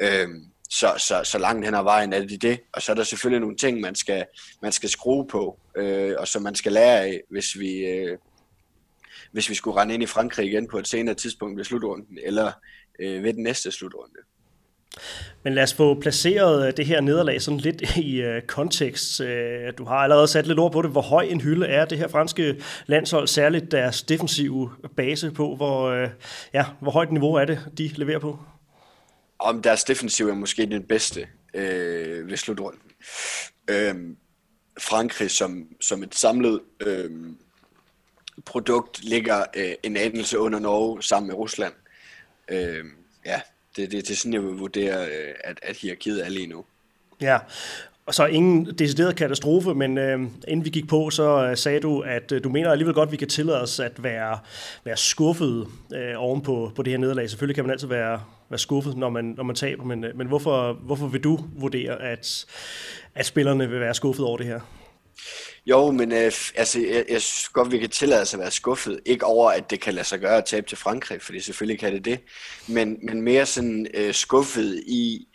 Øh, 0.00 0.28
så, 0.70 0.94
så, 0.98 1.24
så 1.24 1.38
langt 1.38 1.64
hen 1.64 1.74
ad 1.74 1.82
vejen 1.82 2.12
er 2.12 2.18
det 2.18 2.42
det. 2.42 2.60
Og 2.72 2.82
så 2.82 2.92
er 2.92 2.96
der 2.96 3.04
selvfølgelig 3.04 3.40
nogle 3.40 3.56
ting, 3.56 3.80
man 3.80 3.94
skal, 3.94 4.24
man 4.62 4.72
skal 4.72 4.88
skrue 4.88 5.26
på, 5.28 5.58
øh, 5.76 6.14
og 6.18 6.28
som 6.28 6.42
man 6.42 6.54
skal 6.54 6.72
lære 6.72 7.00
af, 7.00 7.20
hvis 7.30 7.58
vi, 7.58 7.86
øh, 7.86 8.18
hvis 9.34 9.50
vi 9.50 9.54
skulle 9.54 9.80
rende 9.80 9.94
ind 9.94 10.02
i 10.02 10.06
Frankrig 10.06 10.46
igen 10.46 10.68
på 10.68 10.78
et 10.78 10.88
senere 10.88 11.14
tidspunkt 11.14 11.56
ved 11.56 11.64
slutrunden, 11.64 12.18
eller 12.24 12.52
øh, 13.00 13.22
ved 13.22 13.32
den 13.34 13.42
næste 13.42 13.70
slutrunde. 13.70 14.14
Men 15.42 15.54
lad 15.54 15.62
os 15.62 15.74
få 15.74 16.00
placeret 16.00 16.66
øh, 16.66 16.76
det 16.76 16.86
her 16.86 17.00
nederlag 17.00 17.42
sådan 17.42 17.60
lidt 17.60 17.96
i 17.96 18.20
øh, 18.20 18.42
kontekst. 18.42 19.20
Øh, 19.20 19.72
du 19.78 19.84
har 19.84 19.96
allerede 19.96 20.28
sat 20.28 20.46
lidt 20.46 20.58
ord 20.58 20.72
på 20.72 20.82
det. 20.82 20.90
Hvor 20.90 21.02
høj 21.02 21.22
en 21.22 21.40
hylde 21.40 21.66
er 21.66 21.84
det 21.84 21.98
her 21.98 22.08
franske 22.08 22.62
landshold, 22.86 23.28
særligt 23.28 23.70
deres 23.70 24.02
defensive 24.02 24.70
base 24.96 25.30
på? 25.30 25.56
Hvor, 25.56 25.88
øh, 25.88 26.08
ja, 26.52 26.64
hvor 26.80 26.90
højt 26.90 27.12
niveau 27.12 27.34
er 27.34 27.44
det, 27.44 27.60
de 27.78 27.90
leverer 27.94 28.18
på? 28.18 28.38
Om 29.38 29.62
deres 29.62 29.84
defensiv 29.84 30.28
er 30.28 30.34
måske 30.34 30.66
den 30.66 30.82
bedste 30.82 31.26
øh, 31.54 32.28
ved 32.30 32.36
slutrunden. 32.36 32.80
Øh, 33.70 33.94
Frankrig 34.80 35.30
som, 35.30 35.66
som 35.80 36.02
et 36.02 36.14
samlet 36.14 36.60
øh, 36.86 37.10
produkt 38.44 39.04
ligger 39.04 39.44
øh, 39.56 39.72
en 39.82 39.96
anelse 39.96 40.38
under 40.38 40.58
Norge 40.58 41.02
sammen 41.02 41.28
med 41.28 41.36
Rusland. 41.36 41.72
Øh, 42.48 42.84
ja, 43.26 43.40
det, 43.76 43.92
det, 43.92 44.08
det 44.08 44.10
er 44.10 44.16
sådan, 44.16 44.32
jeg 44.32 44.42
vil 44.42 44.58
vurdere, 44.58 45.06
øh, 45.06 45.34
at, 45.44 45.58
at 45.62 45.76
hierarkiet 45.76 46.26
er 46.26 46.28
lige 46.28 46.46
nu. 46.46 46.64
Ja, 47.20 47.38
og 48.06 48.14
så 48.14 48.26
ingen 48.26 48.64
decideret 48.64 49.16
katastrofe, 49.16 49.74
men 49.74 49.98
øh, 49.98 50.20
inden 50.48 50.64
vi 50.64 50.70
gik 50.70 50.88
på, 50.88 51.10
så 51.10 51.46
øh, 51.46 51.56
sagde 51.56 51.80
du, 51.80 52.00
at 52.00 52.32
øh, 52.32 52.44
du 52.44 52.48
mener 52.48 52.70
alligevel 52.70 52.94
godt, 52.94 53.06
at 53.06 53.12
vi 53.12 53.16
kan 53.16 53.28
tillade 53.28 53.62
os 53.62 53.80
at 53.80 54.02
være, 54.02 54.38
være 54.84 54.96
skuffet 54.96 55.66
øh, 55.94 56.14
oven 56.16 56.42
på, 56.42 56.72
på 56.76 56.82
det 56.82 56.90
her 56.90 56.98
nederlag. 56.98 57.30
Selvfølgelig 57.30 57.54
kan 57.54 57.64
man 57.64 57.70
altid 57.70 57.88
være, 57.88 58.20
være 58.50 58.58
skuffet, 58.58 58.96
når 58.96 59.10
man, 59.10 59.24
når 59.24 59.44
man 59.44 59.56
taber, 59.56 59.84
men, 59.84 60.04
øh, 60.04 60.16
men 60.16 60.26
hvorfor, 60.26 60.72
hvorfor 60.72 61.06
vil 61.06 61.24
du 61.24 61.38
vurdere, 61.56 62.02
at, 62.02 62.46
at 63.14 63.26
spillerne 63.26 63.70
vil 63.70 63.80
være 63.80 63.94
skuffet 63.94 64.24
over 64.24 64.36
det 64.36 64.46
her? 64.46 64.60
Jo, 65.66 65.90
men 65.90 66.12
øh, 66.12 66.32
altså, 66.54 66.80
jeg, 66.80 67.04
jeg 67.08 67.22
synes 67.22 67.48
godt, 67.48 67.72
vi 67.72 67.78
kan 67.78 67.90
tillade 67.90 68.22
os 68.22 68.34
at 68.34 68.40
være 68.40 68.50
skuffet. 68.50 69.00
Ikke 69.04 69.26
over, 69.26 69.50
at 69.50 69.70
det 69.70 69.80
kan 69.80 69.94
lade 69.94 70.06
sig 70.06 70.20
gøre 70.20 70.36
at 70.36 70.44
tabe 70.44 70.68
til 70.68 70.78
Frankrig, 70.78 71.22
fordi 71.22 71.40
selvfølgelig 71.40 71.80
kan 71.80 71.92
det 71.92 72.04
det. 72.04 72.20
Men, 72.68 72.98
men 73.02 73.22
mere 73.22 73.46
sådan 73.46 73.86
øh, 73.94 74.14
skuffet 74.14 74.82
i 74.86 75.26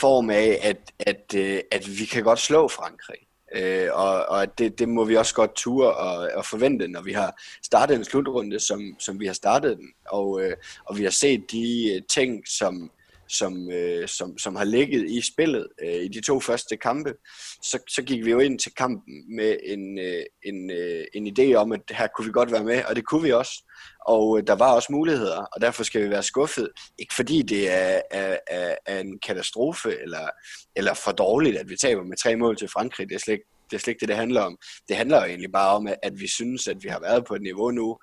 form 0.00 0.30
af, 0.30 0.58
at, 0.62 0.76
at, 0.98 1.34
øh, 1.36 1.60
at 1.70 1.98
vi 1.98 2.04
kan 2.04 2.22
godt 2.22 2.38
slå 2.38 2.68
Frankrig. 2.68 3.18
Øh, 3.54 3.88
og 3.92 4.26
og 4.26 4.58
det, 4.58 4.78
det 4.78 4.88
må 4.88 5.04
vi 5.04 5.16
også 5.16 5.34
godt 5.34 5.54
ture 5.54 5.94
og, 5.94 6.30
og 6.34 6.46
forvente, 6.46 6.88
når 6.88 7.02
vi 7.02 7.12
har 7.12 7.42
startet 7.62 7.96
en 7.96 8.04
slutrunde, 8.04 8.60
som, 8.60 8.96
som 8.98 9.20
vi 9.20 9.26
har 9.26 9.32
startet 9.32 9.76
den. 9.78 9.88
Og, 10.08 10.42
øh, 10.42 10.56
og 10.84 10.98
vi 10.98 11.02
har 11.02 11.10
set 11.10 11.50
de 11.52 11.94
øh, 11.94 12.02
ting, 12.10 12.48
som 12.48 12.90
som, 13.28 13.70
øh, 13.72 14.08
som, 14.08 14.38
som 14.38 14.56
har 14.56 14.64
ligget 14.64 15.10
i 15.10 15.20
spillet 15.32 15.68
øh, 15.84 15.94
i 15.94 16.08
de 16.08 16.20
to 16.20 16.40
første 16.40 16.76
kampe, 16.76 17.14
så, 17.62 17.78
så 17.88 18.02
gik 18.02 18.24
vi 18.24 18.30
jo 18.30 18.38
ind 18.38 18.58
til 18.58 18.74
kampen 18.74 19.36
med 19.36 19.56
en, 19.64 19.98
øh, 19.98 20.22
en, 20.42 20.70
øh, 20.70 21.04
en 21.14 21.26
idé 21.38 21.54
om, 21.54 21.72
at 21.72 21.80
her 21.90 22.06
kunne 22.06 22.26
vi 22.26 22.32
godt 22.32 22.52
være 22.52 22.64
med, 22.64 22.84
og 22.84 22.96
det 22.96 23.06
kunne 23.06 23.22
vi 23.22 23.32
også. 23.32 23.70
Og 24.06 24.38
øh, 24.38 24.46
der 24.46 24.54
var 24.54 24.72
også 24.72 24.92
muligheder, 24.92 25.36
og 25.36 25.60
derfor 25.60 25.82
skal 25.82 26.04
vi 26.04 26.10
være 26.10 26.22
skuffet. 26.22 26.68
Ikke 26.98 27.14
fordi 27.14 27.42
det 27.42 27.70
er, 27.70 28.00
er, 28.10 28.36
er, 28.46 28.76
er 28.86 29.00
en 29.00 29.18
katastrofe, 29.18 30.00
eller, 30.02 30.28
eller 30.76 30.94
for 30.94 31.12
dårligt, 31.12 31.56
at 31.56 31.68
vi 31.68 31.76
taber 31.76 32.04
med 32.04 32.16
tre 32.16 32.36
mål 32.36 32.56
til 32.56 32.68
Frankrig. 32.68 33.08
Det 33.08 33.14
er 33.14 33.18
slet 33.18 33.34
ikke 33.34 33.46
det, 33.70 33.76
er 33.76 33.80
slet 33.80 33.90
ikke 33.90 34.00
det, 34.00 34.08
det 34.08 34.16
handler 34.16 34.40
om. 34.40 34.58
Det 34.88 34.96
handler 34.96 35.18
jo 35.18 35.24
egentlig 35.24 35.52
bare 35.52 35.76
om, 35.76 35.88
at 36.02 36.12
vi 36.20 36.28
synes, 36.28 36.68
at 36.68 36.76
vi 36.82 36.88
har 36.88 37.00
været 37.00 37.24
på 37.24 37.34
et 37.34 37.42
niveau 37.42 37.70
nu, 37.70 37.98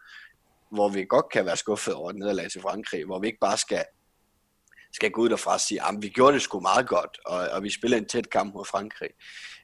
hvor 0.72 0.90
vi 0.90 1.06
godt 1.06 1.26
kan 1.34 1.46
være 1.46 1.58
skuffet 1.58 1.94
over 1.94 2.10
et 2.10 2.16
nederlag 2.16 2.52
til 2.52 2.62
Frankrig, 2.62 3.06
hvor 3.06 3.20
vi 3.20 3.28
ikke 3.28 3.40
bare 3.42 3.58
skal 3.58 3.86
skal 4.94 5.12
gå 5.12 5.22
ud 5.22 5.30
derfra 5.30 5.54
og 5.54 5.62
sige, 5.62 5.82
at 5.82 5.96
vi 6.02 6.10
gjorde 6.10 6.34
det 6.34 6.42
sgu 6.42 6.60
meget 6.60 6.88
godt, 6.88 7.18
og, 7.26 7.50
og 7.50 7.64
vi 7.64 7.70
spiller 7.70 7.98
en 7.98 8.06
tæt 8.06 8.30
kamp 8.30 8.54
mod 8.54 8.66
Frankrig. 8.66 9.10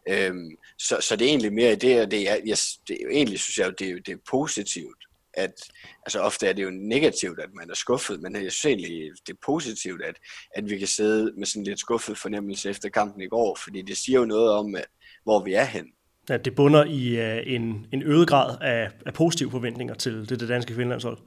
Øhm, 0.10 0.52
så, 0.78 0.98
så 1.02 1.16
det 1.16 1.26
er 1.26 1.30
egentlig 1.30 1.54
mere 1.54 1.76
det, 1.76 2.02
og 2.02 2.12
det 2.12 2.30
er, 2.30 2.36
jeg, 2.46 2.58
det 2.88 2.98
er 3.02 3.10
egentlig 3.12 3.40
synes 3.40 3.58
jeg, 3.58 3.80
det 3.80 3.90
er, 3.90 3.96
det 4.06 4.14
er 4.14 4.18
positivt, 4.30 4.98
at, 5.34 5.54
altså 6.06 6.20
ofte 6.20 6.48
er 6.48 6.54
det 6.54 6.64
jo 6.64 6.70
negativt, 6.70 7.40
at 7.40 7.50
man 7.54 7.70
er 7.70 7.74
skuffet, 7.74 8.22
men 8.22 8.36
jeg 8.36 8.52
synes 8.52 8.66
egentlig, 8.66 9.12
det 9.28 9.34
er 9.34 9.38
positivt, 9.46 10.02
at, 10.04 10.16
at 10.56 10.70
vi 10.70 10.78
kan 10.78 10.88
sidde 10.88 11.34
med 11.38 11.46
sådan 11.46 11.64
lidt 11.64 11.80
skuffet 11.80 12.18
fornemmelse 12.18 12.70
efter 12.70 12.90
kampen 12.90 13.22
i 13.22 13.28
går, 13.28 13.58
fordi 13.64 13.82
det 13.82 13.98
siger 13.98 14.20
jo 14.20 14.26
noget 14.26 14.52
om, 14.52 14.76
at, 14.76 14.86
hvor 15.24 15.44
vi 15.44 15.54
er 15.54 15.64
hen. 15.64 15.86
At 16.30 16.46
det 16.46 16.56
bunder 16.56 16.86
i 16.86 17.38
uh, 17.38 17.54
en, 17.54 17.86
en 17.94 18.04
øget 18.04 18.28
grad 18.28 18.58
af, 18.62 18.92
af 19.06 19.14
positive 19.14 19.52
forventninger 19.52 19.94
til 19.94 20.30
det, 20.30 20.40
det 20.40 20.50
danske 20.50 20.74
kvindelandshold. 20.74 21.18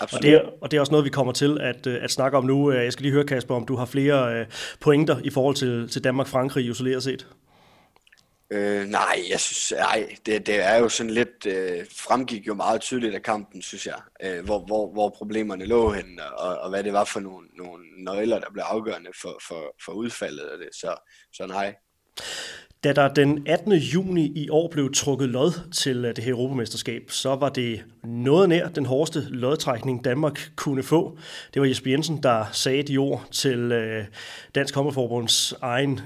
Absolut. 0.00 0.18
Og 0.18 0.22
det, 0.22 0.34
er, 0.34 0.50
og 0.60 0.70
det 0.70 0.76
er 0.76 0.80
også 0.80 0.92
noget, 0.92 1.04
vi 1.04 1.10
kommer 1.10 1.32
til 1.32 1.58
at, 1.60 1.86
øh, 1.86 2.04
at 2.04 2.10
snakke 2.10 2.38
om 2.38 2.44
nu. 2.44 2.72
Øh, 2.72 2.84
jeg 2.84 2.92
skal 2.92 3.02
lige 3.02 3.12
høre, 3.12 3.24
Kasper, 3.24 3.54
om 3.54 3.66
du 3.66 3.76
har 3.76 3.86
flere 3.86 4.34
øh, 4.34 4.46
pointer 4.80 5.16
i 5.24 5.30
forhold 5.30 5.56
til, 5.56 5.88
til 5.88 6.04
Danmark-Frankrig 6.04 6.70
isoleret 6.70 7.02
set. 7.02 7.26
Øh, 8.50 8.86
nej, 8.86 9.22
jeg 9.30 9.40
synes, 9.40 9.72
nej, 9.80 10.16
det, 10.26 10.46
det 10.46 10.64
er 10.64 10.76
jo 10.76 10.88
sådan 10.88 11.10
lidt, 11.10 11.46
øh, 11.46 11.86
fremgik 11.96 12.46
jo 12.46 12.54
meget 12.54 12.80
tydeligt 12.80 13.14
af 13.14 13.22
kampen, 13.22 13.62
synes 13.62 13.86
jeg, 13.86 14.00
øh, 14.24 14.44
hvor, 14.44 14.58
hvor, 14.66 14.92
hvor 14.92 15.08
problemerne 15.08 15.64
lå 15.64 15.92
hen, 15.92 16.20
og, 16.36 16.58
og 16.58 16.70
hvad 16.70 16.84
det 16.84 16.92
var 16.92 17.04
for 17.04 17.20
nogle, 17.20 17.46
nogle 17.56 17.84
nøgler, 18.04 18.38
der 18.38 18.50
blev 18.52 18.62
afgørende 18.66 19.10
for, 19.22 19.40
for, 19.48 19.74
for 19.84 19.92
udfaldet 19.92 20.42
af 20.42 20.58
det, 20.58 20.68
så, 20.72 20.94
så 21.32 21.46
nej. 21.46 21.74
Da 22.84 22.92
der 22.92 23.14
den 23.14 23.46
18. 23.46 23.72
juni 23.72 24.32
i 24.36 24.48
år 24.48 24.68
blev 24.68 24.92
trukket 24.94 25.28
lod 25.28 25.70
til 25.72 26.02
det 26.02 26.18
her 26.18 26.32
Europamesterskab, 26.32 27.10
så 27.10 27.34
var 27.34 27.48
det 27.48 27.84
noget 28.08 28.48
nær 28.48 28.68
den 28.68 28.86
hårdeste 28.86 29.20
lodtrækning, 29.28 30.04
Danmark 30.04 30.50
kunne 30.56 30.82
få. 30.82 31.18
Det 31.54 31.62
var 31.62 31.68
Jesper 31.68 31.90
Jensen, 31.90 32.22
der 32.22 32.44
sagde 32.52 32.82
de 32.82 32.98
ord 32.98 33.24
til 33.30 33.72
øh, 33.72 34.04
Dansk 34.54 34.74
Håndboldforbunds 34.74 35.54
egen 35.60 36.00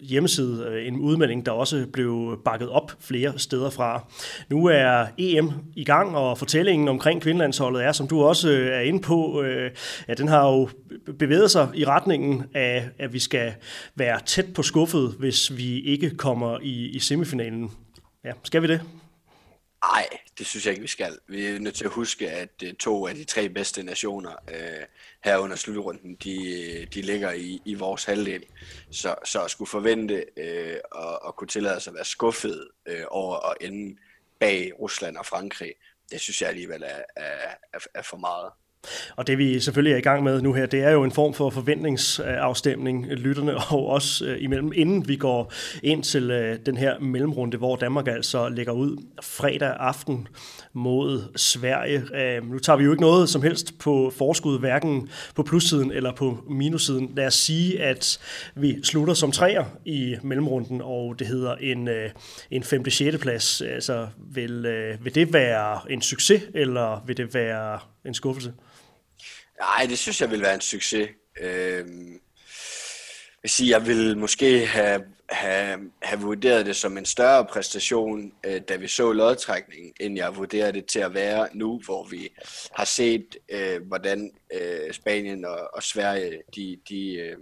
hjemmeside. 0.00 0.66
Øh, 0.68 0.86
en 0.86 1.00
udmelding, 1.00 1.46
der 1.46 1.52
også 1.52 1.86
blev 1.92 2.40
bakket 2.44 2.68
op 2.68 2.92
flere 3.00 3.38
steder 3.38 3.70
fra. 3.70 4.06
Nu 4.48 4.66
er 4.66 5.06
EM 5.18 5.52
i 5.76 5.84
gang, 5.84 6.16
og 6.16 6.38
fortællingen 6.38 6.88
omkring 6.88 7.22
kvindelandsholdet 7.22 7.84
er, 7.84 7.92
som 7.92 8.08
du 8.08 8.22
også 8.22 8.50
øh, 8.50 8.76
er 8.76 8.80
inde 8.80 9.00
på, 9.00 9.42
øh, 9.42 9.70
ja, 10.08 10.14
den 10.14 10.28
har 10.28 10.48
jo 10.48 10.68
bevæget 11.18 11.50
sig 11.50 11.68
i 11.74 11.84
retningen 11.84 12.44
af, 12.54 12.88
at 12.98 13.12
vi 13.12 13.18
skal 13.18 13.54
være 13.94 14.20
tæt 14.26 14.54
på 14.54 14.62
skuffet, 14.62 15.14
hvis 15.18 15.56
vi 15.56 15.80
ikke 15.80 16.10
kommer 16.16 16.58
i, 16.62 16.88
i 16.88 16.98
semifinalen. 16.98 17.70
Ja, 18.24 18.30
skal 18.44 18.62
vi 18.62 18.66
det? 18.66 18.80
Nej, 19.92 20.08
det 20.38 20.46
synes 20.46 20.66
jeg 20.66 20.72
ikke, 20.72 20.82
vi 20.82 20.88
skal. 20.88 21.18
Vi 21.26 21.46
er 21.46 21.58
nødt 21.58 21.74
til 21.74 21.84
at 21.84 21.90
huske, 21.90 22.30
at 22.30 22.62
øh, 22.64 22.74
to 22.74 23.06
af 23.06 23.14
de 23.14 23.24
tre 23.24 23.48
bedste 23.48 23.82
nationer 23.82 24.32
øh, 24.48 24.86
her 25.24 25.38
under 25.38 25.56
slutrunden, 25.56 26.14
de, 26.14 26.86
de 26.94 27.02
ligger 27.02 27.32
i, 27.32 27.62
i 27.64 27.74
vores 27.74 28.04
halvdel. 28.04 28.44
Så, 28.90 29.14
så 29.24 29.42
at 29.44 29.50
skulle 29.50 29.68
forvente 29.68 30.24
øh, 30.36 30.76
at, 30.96 31.18
at 31.26 31.36
kunne 31.36 31.48
tillade 31.48 31.80
sig 31.80 31.90
at 31.90 31.94
være 31.94 32.04
skuffet 32.04 32.68
øh, 32.86 33.04
over 33.10 33.50
at 33.50 33.56
ende 33.60 33.96
bag 34.38 34.72
Rusland 34.80 35.16
og 35.16 35.26
Frankrig, 35.26 35.74
det 36.10 36.20
synes 36.20 36.42
jeg 36.42 36.48
alligevel 36.48 36.82
er, 36.82 37.02
er, 37.16 37.54
er, 37.72 37.78
er 37.94 38.02
for 38.02 38.16
meget. 38.16 38.52
Og 39.16 39.26
det 39.26 39.38
vi 39.38 39.60
selvfølgelig 39.60 39.92
er 39.92 39.98
i 39.98 40.00
gang 40.00 40.22
med 40.22 40.42
nu 40.42 40.52
her, 40.52 40.66
det 40.66 40.82
er 40.82 40.90
jo 40.90 41.04
en 41.04 41.12
form 41.12 41.34
for 41.34 41.50
forventningsafstemning, 41.50 43.06
øh, 43.10 43.18
lytterne 43.18 43.56
og 43.70 43.88
os 43.88 44.22
øh, 44.22 44.36
imellem, 44.40 44.72
inden 44.74 45.08
vi 45.08 45.16
går 45.16 45.52
ind 45.82 46.02
til 46.02 46.30
øh, 46.30 46.58
den 46.66 46.76
her 46.76 46.98
mellemrunde, 46.98 47.56
hvor 47.56 47.76
Danmark 47.76 48.08
altså 48.08 48.48
lægger 48.48 48.72
ud 48.72 48.96
fredag 49.22 49.76
aften 49.78 50.28
mod 50.72 51.22
Sverige. 51.36 52.02
Nu 52.42 52.58
tager 52.58 52.76
vi 52.76 52.84
jo 52.84 52.90
ikke 52.90 53.02
noget 53.02 53.28
som 53.28 53.42
helst 53.42 53.78
på 53.78 54.12
forskud, 54.18 54.58
hverken 54.58 55.08
på 55.34 55.42
plussiden 55.42 55.92
eller 55.92 56.12
på 56.12 56.44
minussiden. 56.50 57.12
Lad 57.16 57.26
os 57.26 57.34
sige, 57.34 57.82
at 57.82 58.18
vi 58.54 58.76
slutter 58.82 59.14
som 59.14 59.32
træer 59.32 59.64
i 59.84 60.16
mellemrunden, 60.22 60.80
og 60.84 61.18
det 61.18 61.26
hedder 61.26 61.54
en, 61.54 61.88
en 62.50 62.62
5. 62.62 62.90
6. 62.90 63.18
plads. 63.18 63.60
Altså, 63.60 64.06
vil, 64.34 64.62
vil 65.00 65.14
det 65.14 65.32
være 65.32 65.92
en 65.92 66.02
succes, 66.02 66.42
eller 66.54 67.02
vil 67.06 67.16
det 67.16 67.34
være 67.34 67.78
en 68.04 68.14
skuffelse? 68.14 68.52
Nej, 69.60 69.86
det 69.88 69.98
synes 69.98 70.20
jeg 70.20 70.30
vil 70.30 70.42
være 70.42 70.54
en 70.54 70.60
succes. 70.60 71.08
Øh, 71.40 71.84
jeg, 73.42 73.50
sige, 73.50 73.70
jeg 73.70 73.86
vil 73.86 74.18
måske 74.18 74.66
have, 74.66 75.04
have, 75.28 75.78
have 76.02 76.20
vurderet 76.20 76.66
det 76.66 76.76
som 76.76 76.98
en 76.98 77.04
større 77.04 77.44
præstation, 77.44 78.32
øh, 78.46 78.60
da 78.68 78.76
vi 78.76 78.88
så 78.88 79.12
lodtrækningen, 79.12 79.92
end 80.00 80.16
jeg 80.16 80.36
vurderer 80.36 80.70
det 80.70 80.86
til 80.86 80.98
at 80.98 81.14
være 81.14 81.48
nu, 81.54 81.80
hvor 81.84 82.08
vi 82.08 82.28
har 82.72 82.84
set, 82.84 83.36
øh, 83.48 83.86
hvordan 83.86 84.30
øh, 84.54 84.92
Spanien 84.92 85.44
og, 85.44 85.70
og 85.74 85.82
Sverige 85.82 86.42
de, 86.56 86.78
de, 86.88 87.14
øh, 87.14 87.36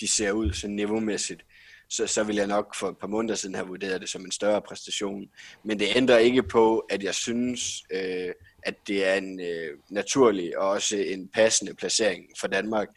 de 0.00 0.08
ser 0.08 0.32
ud 0.32 0.52
så 0.52 0.68
niveaumæssigt. 0.68 1.42
Så, 1.88 2.06
så 2.06 2.24
vil 2.24 2.36
jeg 2.36 2.46
nok 2.46 2.74
for 2.74 2.88
et 2.88 2.98
par 2.98 3.06
måneder 3.06 3.34
siden 3.34 3.54
have 3.54 3.66
vurderet 3.66 4.00
det 4.00 4.08
som 4.08 4.24
en 4.24 4.32
større 4.32 4.62
præstation. 4.62 5.28
Men 5.64 5.78
det 5.78 5.88
ændrer 5.96 6.18
ikke 6.18 6.42
på, 6.42 6.78
at 6.78 7.02
jeg 7.02 7.14
synes, 7.14 7.82
øh, 7.90 8.32
at 8.66 8.74
det 8.86 9.06
er 9.06 9.14
en 9.14 9.40
øh, 9.40 9.78
naturlig 9.90 10.58
og 10.58 10.68
også 10.68 10.96
en 10.96 11.28
passende 11.28 11.74
placering 11.74 12.24
for 12.40 12.46
Danmark, 12.46 12.88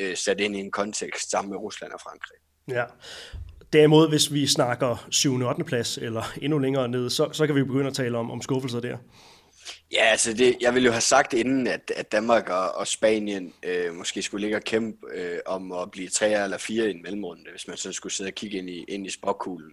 øh, 0.00 0.16
sat 0.16 0.40
ind 0.40 0.56
i 0.56 0.60
en 0.60 0.70
kontekst 0.70 1.30
sammen 1.30 1.50
med 1.50 1.58
Rusland 1.58 1.92
og 1.92 2.00
Frankrig. 2.00 2.38
Ja, 2.68 2.84
Derimod, 3.72 4.08
hvis 4.08 4.32
vi 4.32 4.46
snakker 4.46 5.06
7. 5.10 5.34
og 5.34 5.48
8. 5.48 5.64
plads, 5.64 5.98
eller 5.98 6.22
endnu 6.42 6.58
længere 6.58 6.88
ned, 6.88 7.10
så, 7.10 7.28
så 7.32 7.46
kan 7.46 7.54
vi 7.54 7.64
begynde 7.64 7.86
at 7.86 7.94
tale 7.94 8.18
om, 8.18 8.30
om 8.30 8.42
skuffelser 8.42 8.80
der. 8.80 8.98
Ja, 9.92 10.04
altså 10.04 10.32
det, 10.32 10.56
jeg 10.60 10.74
ville 10.74 10.86
jo 10.86 10.92
have 10.92 11.00
sagt 11.00 11.32
inden, 11.32 11.66
at, 11.66 11.92
at 11.96 12.12
Danmark 12.12 12.48
og, 12.48 12.74
og 12.74 12.86
Spanien 12.86 13.52
øh, 13.62 13.94
måske 13.94 14.22
skulle 14.22 14.40
ligge 14.40 14.56
og 14.56 14.62
kæmpe 14.62 14.98
øh, 15.14 15.38
om 15.46 15.72
at 15.72 15.90
blive 15.90 16.08
tre 16.08 16.42
eller 16.42 16.58
fire 16.58 16.86
i 16.86 16.90
en 16.90 17.02
mellemrunde, 17.02 17.50
hvis 17.50 17.68
man 17.68 17.76
så 17.76 17.92
skulle 17.92 18.12
sidde 18.12 18.28
og 18.28 18.34
kigge 18.34 18.58
ind 18.58 18.70
i, 18.70 18.84
ind 18.88 19.06
i 19.06 19.10
spokkuglen. 19.10 19.72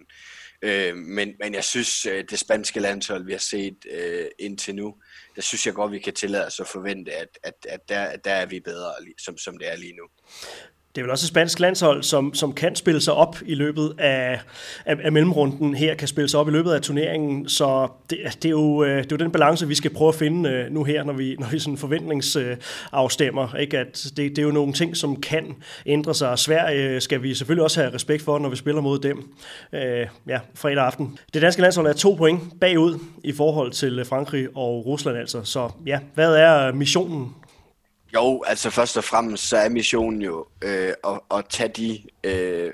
Øh, 0.62 0.96
men, 0.96 1.34
men 1.40 1.54
jeg 1.54 1.64
synes, 1.64 2.06
øh, 2.06 2.24
det 2.30 2.38
spanske 2.38 2.80
landshold, 2.80 3.24
vi 3.24 3.32
har 3.32 3.38
set 3.38 3.86
øh, 3.90 4.26
indtil 4.38 4.74
nu, 4.74 4.94
der 5.36 5.42
synes 5.42 5.66
jeg 5.66 5.74
godt, 5.74 5.92
vi 5.92 5.98
kan 5.98 6.14
tillade 6.14 6.46
os 6.46 6.60
at 6.60 6.66
forvente, 6.66 7.12
at, 7.12 7.28
at, 7.42 7.66
at 7.68 7.88
der, 7.88 8.16
der 8.16 8.30
er 8.30 8.46
vi 8.46 8.60
bedre, 8.60 8.92
som, 9.18 9.38
som 9.38 9.58
det 9.58 9.72
er 9.72 9.76
lige 9.76 9.96
nu 9.96 10.06
det 10.96 11.02
er 11.02 11.04
vel 11.04 11.10
også 11.10 11.24
et 11.24 11.28
spansk 11.28 11.60
landshold, 11.60 12.02
som, 12.02 12.34
som 12.34 12.52
kan 12.52 12.76
spille 12.76 13.00
sig 13.00 13.14
op 13.14 13.36
i 13.46 13.54
løbet 13.54 13.94
af, 13.98 14.40
af, 14.86 14.96
af 15.02 15.12
mellemrunden 15.12 15.74
her, 15.74 15.94
kan 15.94 16.08
spille 16.08 16.28
sig 16.28 16.40
op 16.40 16.48
i 16.48 16.50
løbet 16.50 16.72
af 16.72 16.80
turneringen, 16.80 17.48
så 17.48 17.88
det, 18.10 18.18
det, 18.42 18.44
er, 18.44 18.50
jo, 18.50 18.84
øh, 18.84 18.96
det 18.96 19.12
er 19.12 19.16
jo 19.16 19.24
den 19.24 19.30
balance, 19.30 19.68
vi 19.68 19.74
skal 19.74 19.90
prøve 19.90 20.08
at 20.08 20.14
finde 20.14 20.50
øh, 20.50 20.72
nu 20.72 20.84
her, 20.84 21.04
når 21.04 21.12
vi, 21.12 21.36
når 21.38 21.46
vi 21.50 21.58
sådan 21.58 21.76
forventningsafstemmer, 21.76 23.54
øh, 23.54 23.60
ikke? 23.60 23.78
at 23.78 24.06
det, 24.16 24.16
det 24.16 24.38
er 24.38 24.42
jo 24.42 24.50
nogle 24.50 24.72
ting, 24.72 24.96
som 24.96 25.20
kan 25.20 25.54
ændre 25.86 26.14
sig. 26.14 26.38
Sverige 26.38 27.00
skal 27.00 27.22
vi 27.22 27.34
selvfølgelig 27.34 27.64
også 27.64 27.80
have 27.80 27.94
respekt 27.94 28.22
for, 28.22 28.38
når 28.38 28.48
vi 28.48 28.56
spiller 28.56 28.80
mod 28.80 28.98
dem 28.98 29.28
øh, 29.72 30.06
ja, 30.28 30.38
fredag 30.54 30.84
aften. 30.84 31.18
Det 31.34 31.42
danske 31.42 31.62
landshold 31.62 31.86
er 31.86 31.92
to 31.92 32.14
point 32.14 32.40
bagud 32.60 32.98
i 33.24 33.32
forhold 33.32 33.72
til 33.72 34.04
Frankrig 34.04 34.48
og 34.54 34.86
Rusland 34.86 35.18
altså, 35.18 35.42
så 35.44 35.70
ja, 35.86 35.98
hvad 36.14 36.36
er 36.36 36.72
missionen 36.72 37.34
jo, 38.14 38.42
altså 38.42 38.70
først 38.70 38.96
og 38.96 39.04
fremmest 39.04 39.48
så 39.48 39.56
er 39.56 39.68
missionen 39.68 40.22
jo 40.22 40.46
øh, 40.64 40.92
at, 41.04 41.20
at 41.30 41.44
tage 41.48 41.68
de 41.68 42.02
øh, 42.24 42.72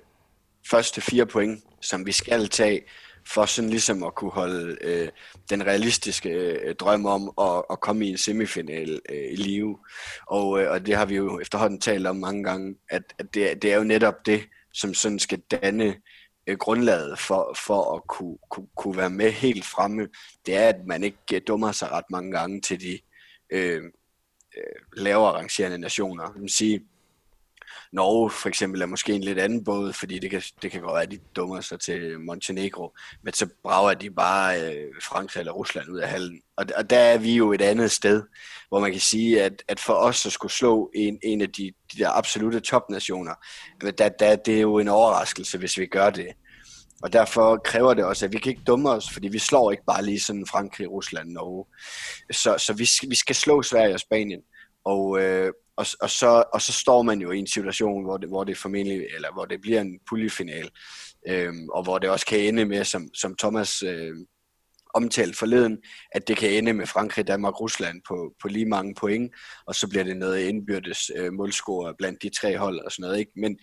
første 0.70 1.00
fire 1.00 1.26
point, 1.26 1.64
som 1.80 2.06
vi 2.06 2.12
skal 2.12 2.48
tage, 2.48 2.82
for 3.26 3.44
sådan 3.44 3.70
ligesom 3.70 4.04
at 4.04 4.14
kunne 4.14 4.30
holde 4.30 4.76
øh, 4.80 5.08
den 5.50 5.66
realistiske 5.66 6.30
øh, 6.30 6.74
drøm 6.74 7.06
om 7.06 7.32
at, 7.40 7.64
at 7.70 7.80
komme 7.80 8.06
i 8.06 8.08
en 8.08 8.18
semifinal 8.18 9.00
øh, 9.08 9.32
i 9.32 9.36
live. 9.36 9.78
Og, 10.26 10.62
øh, 10.62 10.70
og 10.70 10.86
det 10.86 10.96
har 10.96 11.06
vi 11.06 11.16
jo 11.16 11.40
efterhånden 11.40 11.80
talt 11.80 12.06
om 12.06 12.16
mange 12.16 12.44
gange, 12.44 12.74
at, 12.90 13.02
at 13.18 13.34
det, 13.34 13.62
det 13.62 13.72
er 13.72 13.76
jo 13.76 13.84
netop 13.84 14.26
det, 14.26 14.44
som 14.74 14.94
sådan 14.94 15.18
skal 15.18 15.38
danne 15.38 15.94
øh, 16.46 16.56
grundlaget 16.58 17.18
for, 17.18 17.56
for 17.66 17.94
at 17.94 18.02
kunne, 18.08 18.38
kunne, 18.50 18.66
kunne 18.76 18.96
være 18.96 19.10
med 19.10 19.30
helt 19.30 19.64
fremme. 19.64 20.08
Det 20.46 20.56
er, 20.56 20.68
at 20.68 20.86
man 20.86 21.04
ikke 21.04 21.40
dummer 21.40 21.72
sig 21.72 21.90
ret 21.90 22.10
mange 22.10 22.32
gange 22.32 22.60
til 22.60 22.80
de 22.80 22.98
øh, 23.52 23.82
øh, 24.56 25.02
lavere 25.04 25.32
rangerende 25.32 25.78
nationer. 25.78 26.32
Man 26.36 26.48
sige, 26.48 26.80
Norge 27.92 28.30
for 28.30 28.48
eksempel 28.48 28.82
er 28.82 28.86
måske 28.86 29.12
en 29.12 29.24
lidt 29.24 29.38
anden 29.38 29.64
båd, 29.64 29.92
fordi 29.92 30.18
det 30.18 30.30
kan, 30.30 30.42
det 30.62 30.70
kan 30.70 30.80
godt 30.80 30.94
være, 30.94 31.02
at 31.02 31.10
de 31.10 31.18
dummer 31.36 31.60
sig 31.60 31.80
til 31.80 32.20
Montenegro, 32.20 32.94
men 33.22 33.34
så 33.34 33.48
brager 33.62 33.94
de 33.94 34.10
bare 34.10 34.60
øh, 34.60 34.94
Frankrig 35.02 35.40
eller 35.40 35.52
Rusland 35.52 35.90
ud 35.90 35.98
af 35.98 36.08
hallen. 36.08 36.40
Og, 36.56 36.66
og 36.76 36.90
der 36.90 36.98
er 36.98 37.18
vi 37.18 37.36
jo 37.36 37.52
et 37.52 37.62
andet 37.62 37.90
sted, 37.90 38.22
hvor 38.68 38.80
man 38.80 38.92
kan 38.92 39.00
sige, 39.00 39.42
at, 39.42 39.62
at 39.68 39.80
for 39.80 39.94
os 39.94 40.26
at 40.26 40.32
skulle 40.32 40.52
slå 40.52 40.90
en, 40.94 41.18
en 41.22 41.40
af 41.40 41.50
de, 41.50 41.72
de 41.92 41.98
der 41.98 42.10
absolute 42.10 42.60
topnationer, 42.60 43.34
der, 43.80 44.08
der, 44.08 44.36
det 44.36 44.56
er 44.56 44.60
jo 44.60 44.78
en 44.78 44.88
overraskelse, 44.88 45.58
hvis 45.58 45.78
vi 45.78 45.86
gør 45.86 46.10
det. 46.10 46.28
Og 47.02 47.12
derfor 47.12 47.56
kræver 47.64 47.94
det 47.94 48.04
også, 48.04 48.24
at 48.24 48.32
vi 48.32 48.38
kan 48.38 48.50
ikke 48.50 48.62
dumme 48.66 48.90
os, 48.90 49.10
fordi 49.12 49.28
vi 49.28 49.38
slår 49.38 49.70
ikke 49.70 49.84
bare 49.86 50.04
lige 50.04 50.20
sådan 50.20 50.46
Frankrig, 50.46 50.90
Rusland, 50.90 51.30
Norge. 51.30 51.64
Så, 52.32 52.58
så 52.58 52.72
vi, 52.72 53.08
vi 53.08 53.14
skal 53.14 53.36
slå 53.36 53.62
Sverige 53.62 53.94
og 53.94 54.00
Spanien. 54.00 54.40
Og, 54.84 55.20
øh, 55.20 55.52
og, 55.76 55.86
og, 56.00 56.10
så, 56.10 56.44
og 56.52 56.62
så 56.62 56.72
står 56.72 57.02
man 57.02 57.20
jo 57.20 57.30
i 57.30 57.38
en 57.38 57.46
situation, 57.46 58.04
hvor 58.04 58.16
det, 58.16 58.28
hvor 58.28 58.44
det 58.44 58.58
formentlig, 58.58 59.06
eller 59.14 59.32
hvor 59.32 59.44
det 59.44 59.60
bliver 59.60 59.80
en 59.80 59.98
puljefinal, 60.08 60.70
øh, 61.28 61.52
og 61.72 61.82
hvor 61.82 61.98
det 61.98 62.10
også 62.10 62.26
kan 62.26 62.40
ende 62.40 62.64
med, 62.64 62.84
som, 62.84 63.14
som 63.14 63.36
Thomas 63.36 63.82
øh, 63.82 64.16
omtalt 64.94 65.36
forleden, 65.36 65.78
at 66.12 66.28
det 66.28 66.36
kan 66.36 66.50
ende 66.50 66.72
med 66.72 66.86
Frankrig, 66.86 67.26
Danmark, 67.26 67.60
Rusland 67.60 68.02
på, 68.08 68.34
på 68.42 68.48
lige 68.48 68.66
mange 68.66 68.94
point, 68.94 69.32
og 69.66 69.74
så 69.74 69.88
bliver 69.88 70.04
det 70.04 70.16
noget 70.16 70.40
indbyrdes 70.40 71.10
øh, 71.16 71.32
målscore 71.32 71.94
blandt 71.98 72.22
de 72.22 72.28
tre 72.28 72.58
hold 72.58 72.78
og 72.78 72.92
sådan 72.92 73.02
noget. 73.02 73.18
Ikke? 73.18 73.32
Men, 73.36 73.58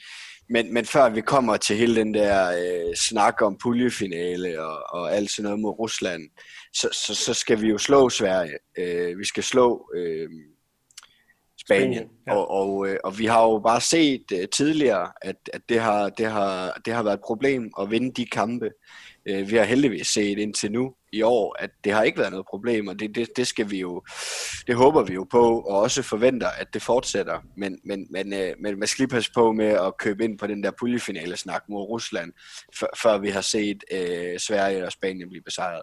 men, 0.50 0.74
men 0.74 0.86
før 0.86 1.10
vi 1.10 1.22
kommer 1.22 1.58
til 1.58 1.76
hele 1.76 1.96
den 1.96 2.14
der 2.14 2.52
øh, 2.52 2.96
snak 2.96 3.42
om 3.42 3.58
puljefinale 3.64 4.64
og, 4.64 5.00
og 5.00 5.16
alt 5.16 5.32
sådan 5.32 5.44
noget 5.44 5.60
mod 5.60 5.80
Rusland, 5.80 6.30
så, 6.74 6.90
så, 7.06 7.16
så 7.16 7.34
skal 7.34 7.62
vi 7.62 7.70
jo 7.70 7.78
slå 7.78 8.10
Sverige. 8.10 8.58
Øh, 8.78 9.20
vi 9.20 9.26
skal 9.26 9.44
slå 9.44 9.92
øh, 9.96 10.30
Spanien. 11.70 12.10
Ja. 12.28 12.36
og, 12.36 12.52
og, 12.52 12.88
øh, 12.88 12.98
og 13.04 13.20
vi 13.20 13.26
har 13.26 13.44
jo 13.44 13.60
bare 13.60 13.82
set 13.82 14.24
øh, 14.34 14.48
tidligere, 14.48 15.12
at, 15.22 15.36
at 15.54 15.62
det, 15.70 15.80
har, 15.80 16.10
det, 16.10 16.26
har, 16.26 16.82
det 16.86 16.94
har 16.94 17.04
været 17.04 17.18
et 17.18 17.24
problem 17.26 17.72
at 17.82 17.92
vinde 17.92 18.12
de 18.12 18.26
kampe. 18.26 18.70
Øh, 19.26 19.52
vi 19.52 19.56
har 19.56 19.64
heldigvis 19.64 20.08
set 20.08 20.40
indtil 20.40 20.72
nu 20.72 20.94
i 21.12 21.22
år, 21.22 21.56
at 21.60 21.70
det 21.84 21.94
har 21.94 22.04
ikke 22.04 22.18
været 22.18 22.32
noget 22.32 22.46
problem, 22.50 22.88
og 22.88 23.00
det, 23.00 23.16
det, 23.16 23.28
det 23.36 23.48
skal 23.48 23.72
vi 23.72 23.80
jo, 23.80 24.04
det 24.68 24.76
håber 24.76 25.04
vi 25.04 25.14
jo 25.14 25.28
på, 25.32 25.60
og 25.60 25.80
også 25.80 26.02
forventer, 26.02 26.48
at 26.48 26.74
det 26.74 26.82
fortsætter. 26.82 27.40
Men, 27.58 27.80
men, 27.86 28.08
men, 28.10 28.34
øh, 28.34 28.54
men 28.60 28.80
man 28.80 28.88
skal 28.88 29.04
lige 29.04 29.14
passe 29.14 29.32
på 29.34 29.52
med 29.52 29.66
at 29.66 29.98
købe 29.98 30.24
ind 30.24 30.38
på 30.38 30.48
den 30.48 30.64
der 30.64 30.72
puljefinale 30.80 31.38
snak 31.38 31.64
mod 31.70 31.82
Rusland, 31.82 32.32
før 33.04 33.18
vi 33.18 33.30
har 33.30 33.42
set 33.42 33.84
øh, 33.92 34.40
Sverige 34.40 34.86
og 34.86 34.92
Spanien 34.92 35.30
blive 35.30 35.44
besejret. 35.44 35.82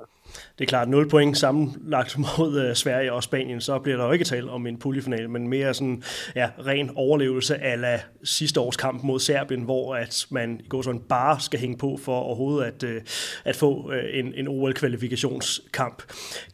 Det 0.59 0.65
er 0.65 0.69
klart, 0.69 0.89
0 0.89 1.09
point 1.09 1.39
sammenlagt 1.39 2.19
mod 2.19 2.61
øh, 2.61 2.77
Sverige 2.77 3.13
og 3.13 3.23
Spanien, 3.23 3.61
så 3.61 3.79
bliver 3.79 3.97
der 3.97 4.05
jo 4.05 4.13
ikke 4.13 4.25
tale 4.25 4.51
om 4.51 4.67
en 4.67 4.79
puljefinale, 4.79 5.29
men 5.29 5.49
mere 5.49 5.75
sådan 5.75 6.03
ja, 6.35 6.51
ren 6.67 6.91
overlevelse 6.95 7.57
af 7.57 8.05
sidste 8.25 8.61
års 8.61 8.77
kamp 8.77 9.03
mod 9.03 9.21
Serbien, 9.21 9.63
hvor 9.63 9.95
at 9.95 10.27
man 10.31 10.61
går 10.69 10.83
sådan 10.83 11.01
bare 11.01 11.41
skal 11.41 11.61
hænge 11.61 11.79
på 11.79 11.99
for 12.03 12.19
overhovedet 12.19 12.67
at, 12.67 12.83
øh, 12.83 13.03
at 13.45 13.57
få 13.57 13.93
øh, 13.93 14.19
en, 14.19 14.35
en 14.35 14.49
kvalifikationskamp. 15.17 16.03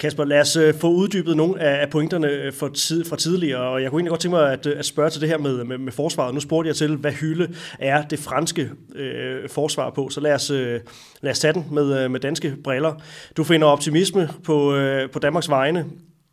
Kasper, 0.00 0.24
lad 0.24 0.40
os 0.40 0.56
øh, 0.56 0.74
få 0.74 0.90
uddybet 0.90 1.36
nogle 1.36 1.60
af 1.60 1.90
pointerne 1.90 2.28
øh, 2.28 2.52
for 2.52 2.68
tid, 2.68 3.04
fra 3.04 3.16
tidligere, 3.16 3.60
og 3.60 3.82
jeg 3.82 3.90
kunne 3.90 3.98
egentlig 3.98 4.10
godt 4.10 4.20
tænke 4.20 4.36
mig 4.36 4.52
at, 4.52 4.66
øh, 4.66 4.78
at 4.78 4.84
spørge 4.84 5.10
til 5.10 5.20
det 5.20 5.28
her 5.28 5.38
med, 5.38 5.64
med, 5.64 5.78
med 5.78 5.92
forsvaret. 5.92 6.34
Nu 6.34 6.40
spurgte 6.40 6.68
jeg 6.68 6.76
til, 6.76 6.96
hvad 6.96 7.12
hylde 7.12 7.54
er 7.78 8.02
det 8.02 8.18
franske 8.18 8.70
øh, 8.94 9.48
forsvar 9.48 9.90
på, 9.90 10.08
så 10.08 10.20
lad 10.20 10.34
os, 10.34 10.50
øh, 10.50 10.80
lad 11.20 11.32
os 11.32 11.38
tage 11.38 11.52
den 11.52 11.66
med, 11.70 12.08
med 12.08 12.20
danske 12.20 12.54
briller. 12.64 12.94
Du 13.36 13.44
finder 13.44 13.62
finder 13.62 13.72
optimisme 13.72 14.28
på, 14.44 14.74
øh, 14.74 15.10
på 15.10 15.18
Danmarks 15.18 15.48
vegne 15.48 15.86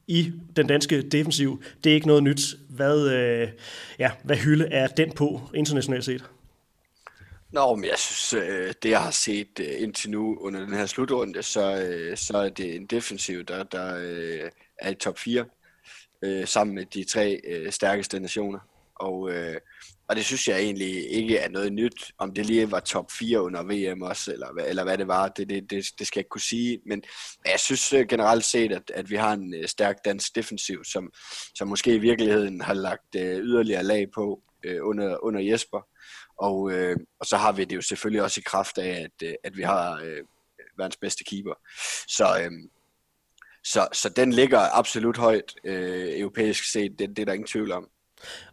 i 0.07 0.31
den 0.55 0.67
danske 0.67 1.01
defensiv. 1.01 1.61
Det 1.83 1.89
er 1.89 1.93
ikke 1.93 2.07
noget 2.07 2.23
nyt. 2.23 2.41
Hvad, 2.69 3.11
øh, 3.11 3.47
ja, 3.99 4.11
hvad 4.23 4.37
hylde 4.37 4.65
er 4.71 4.87
den 4.87 5.11
på 5.11 5.41
internationalt 5.53 6.05
set? 6.05 6.23
Nå, 7.51 7.75
men 7.75 7.85
jeg 7.85 7.97
synes, 7.97 8.43
øh, 8.43 8.73
det 8.83 8.89
jeg 8.89 9.03
har 9.03 9.11
set 9.11 9.59
øh, 9.59 9.81
indtil 9.81 10.11
nu 10.11 10.37
under 10.39 10.59
den 10.59 10.73
her 10.73 10.85
slutrunde, 10.85 11.43
så, 11.43 11.81
øh, 11.81 12.17
så 12.17 12.37
er 12.37 12.49
det 12.49 12.75
en 12.75 12.85
defensiv, 12.85 13.43
der, 13.43 13.63
der 13.63 13.81
er 14.79 14.89
i 14.89 14.95
top 14.95 15.19
4, 15.19 15.45
sammen 16.45 16.75
med 16.75 16.85
de 16.85 17.03
tre 17.03 17.41
stærkeste 17.69 18.19
nationer. 18.19 18.59
Og, 18.95 19.31
og 20.09 20.15
det 20.15 20.25
synes 20.25 20.47
jeg 20.47 20.59
egentlig 20.59 21.11
ikke 21.11 21.37
er 21.37 21.49
noget 21.49 21.73
nyt. 21.73 22.11
Om 22.17 22.33
det 22.33 22.45
lige 22.45 22.71
var 22.71 22.79
top 22.79 23.11
4 23.11 23.41
under 23.41 23.63
VM 23.63 24.01
også, 24.01 24.33
eller, 24.33 24.47
eller 24.47 24.83
hvad 24.83 24.97
det 24.97 25.07
var, 25.07 25.27
det, 25.27 25.49
det, 25.49 25.69
det, 25.69 25.85
det 25.99 26.07
skal 26.07 26.19
jeg 26.19 26.21
ikke 26.21 26.29
kunne 26.29 26.41
sige. 26.41 26.79
Men 26.85 27.03
jeg 27.45 27.59
synes 27.59 27.89
generelt 28.09 28.45
set, 28.45 28.71
at, 28.71 28.91
at 28.93 29.09
vi 29.09 29.15
har 29.15 29.33
en 29.33 29.67
stærk 29.67 30.05
dansk 30.05 30.35
defensiv, 30.35 30.83
som, 30.83 31.11
som 31.55 31.67
måske 31.67 31.95
i 31.95 31.99
virkeligheden 31.99 32.61
har 32.61 32.73
lagt 32.73 33.15
yderligere 33.15 33.83
lag 33.83 34.11
på 34.15 34.41
under, 34.81 35.23
under 35.23 35.41
Jesper. 35.41 35.81
Og, 36.39 36.71
øh, 36.71 36.97
og 37.19 37.25
så 37.25 37.37
har 37.37 37.51
vi 37.51 37.65
det 37.65 37.75
jo 37.75 37.81
selvfølgelig 37.81 38.23
også 38.23 38.39
i 38.39 38.43
kraft 38.45 38.77
af, 38.77 38.89
at, 39.03 39.27
øh, 39.27 39.33
at 39.43 39.57
vi 39.57 39.61
har 39.61 40.01
øh, 40.03 40.23
verdens 40.77 40.97
bedste 40.97 41.23
keeper. 41.23 41.53
Så, 42.07 42.41
øh, 42.41 42.51
så, 43.63 43.87
så 43.93 44.09
den 44.09 44.33
ligger 44.33 44.77
absolut 44.77 45.17
højt 45.17 45.55
øh, 45.63 46.19
europæisk 46.19 46.71
set, 46.71 46.99
det, 46.99 47.09
det 47.09 47.19
er 47.19 47.25
der 47.25 47.33
ingen 47.33 47.47
tvivl 47.47 47.71
om. 47.71 47.89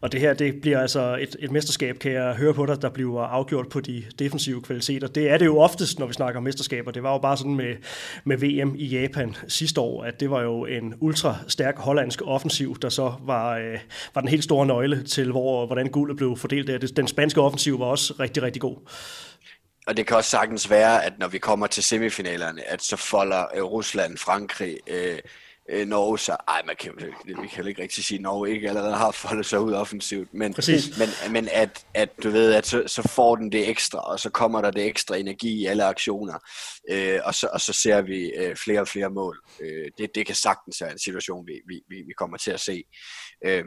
Og 0.01 0.11
det 0.11 0.19
her, 0.19 0.33
det 0.33 0.61
bliver 0.61 0.79
altså 0.81 1.17
et, 1.21 1.35
et 1.39 1.51
mesterskab, 1.51 1.99
kan 1.99 2.11
jeg 2.11 2.35
høre 2.35 2.53
på 2.53 2.65
dig, 2.65 2.81
der 2.81 2.89
bliver 2.89 3.21
afgjort 3.21 3.69
på 3.69 3.79
de 3.79 4.03
defensive 4.19 4.61
kvaliteter. 4.61 5.07
Det 5.07 5.29
er 5.29 5.37
det 5.37 5.45
jo 5.45 5.59
oftest, 5.59 5.99
når 5.99 6.07
vi 6.07 6.13
snakker 6.13 6.37
om 6.37 6.43
mesterskaber. 6.43 6.91
Det 6.91 7.03
var 7.03 7.11
jo 7.11 7.17
bare 7.17 7.37
sådan 7.37 7.55
med, 7.55 7.75
med 8.23 8.37
VM 8.37 8.75
i 8.75 8.85
Japan 8.85 9.35
sidste 9.47 9.81
år, 9.81 10.03
at 10.03 10.19
det 10.19 10.29
var 10.29 10.41
jo 10.41 10.65
en 10.65 10.93
ultra 10.99 11.37
stærk 11.47 11.77
hollandsk 11.77 12.21
offensiv, 12.25 12.77
der 12.81 12.89
så 12.89 13.13
var, 13.21 13.57
øh, 13.57 13.79
var 14.15 14.21
den 14.21 14.29
helt 14.29 14.43
store 14.43 14.65
nøgle 14.65 15.03
til, 15.03 15.31
hvor, 15.31 15.65
hvordan 15.65 15.87
guldet 15.87 16.17
blev 16.17 16.37
fordelt 16.37 16.67
der. 16.67 16.77
Den 16.77 17.07
spanske 17.07 17.41
offensiv 17.41 17.79
var 17.79 17.85
også 17.85 18.13
rigtig, 18.19 18.43
rigtig 18.43 18.61
god. 18.61 18.77
Og 19.87 19.97
det 19.97 20.07
kan 20.07 20.17
også 20.17 20.29
sagtens 20.29 20.69
være, 20.69 21.05
at 21.05 21.13
når 21.19 21.27
vi 21.27 21.37
kommer 21.37 21.67
til 21.67 21.83
semifinalerne, 21.83 22.69
at 22.69 22.83
så 22.83 22.95
folder 22.95 23.45
øh, 23.55 23.63
Rusland, 23.63 24.17
Frankrig, 24.17 24.77
øh, 24.87 25.17
øh, 25.69 25.87
Norge 25.87 26.19
så, 26.19 26.37
ej, 26.47 26.61
man 26.65 26.75
kan, 26.79 26.91
vi 27.25 27.47
kan 27.47 27.67
ikke 27.67 27.81
rigtig 27.81 28.03
sige, 28.03 28.17
at 28.17 28.21
Norge 28.21 28.51
ikke 28.51 28.69
allerede 28.69 28.93
har 28.93 29.11
foldet 29.11 29.45
sig 29.45 29.59
ud 29.59 29.73
offensivt, 29.73 30.33
men, 30.33 30.55
men, 30.99 31.33
men 31.33 31.49
at, 31.51 31.85
at 31.93 32.09
du 32.23 32.29
ved, 32.29 32.53
at 32.53 32.67
så, 32.67 32.83
så 32.87 33.01
får 33.01 33.35
den 33.35 33.51
det 33.51 33.69
ekstra, 33.69 33.99
og 33.99 34.19
så 34.19 34.29
kommer 34.29 34.61
der 34.61 34.71
det 34.71 34.85
ekstra 34.85 35.15
energi 35.15 35.61
i 35.61 35.65
alle 35.65 35.85
aktioner, 35.85 36.39
øh, 36.89 37.19
og, 37.23 37.35
så, 37.35 37.49
og 37.53 37.61
så 37.61 37.73
ser 37.73 38.01
vi 38.01 38.33
øh, 38.37 38.55
flere 38.55 38.81
og 38.81 38.87
flere 38.87 39.09
mål. 39.09 39.39
Øh, 39.61 39.91
det, 39.97 40.09
det 40.15 40.25
kan 40.25 40.35
sagtens 40.35 40.81
være 40.81 40.91
en 40.91 40.99
situation, 40.99 41.47
vi, 41.47 41.53
vi, 41.67 41.95
vi 41.95 42.13
kommer 42.17 42.37
til 42.37 42.51
at 42.51 42.59
se. 42.59 42.83
Øh, 43.45 43.65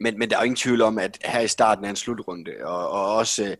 men, 0.00 0.18
men 0.18 0.30
der 0.30 0.36
er 0.36 0.40
jo 0.40 0.44
ingen 0.44 0.56
tvivl 0.56 0.82
om, 0.82 0.98
at 0.98 1.18
her 1.24 1.40
i 1.40 1.48
starten 1.48 1.84
af 1.84 1.90
en 1.90 1.96
slutrunde, 1.96 2.52
og, 2.64 2.90
og 2.90 3.14
også 3.14 3.44
øh, 3.44 3.56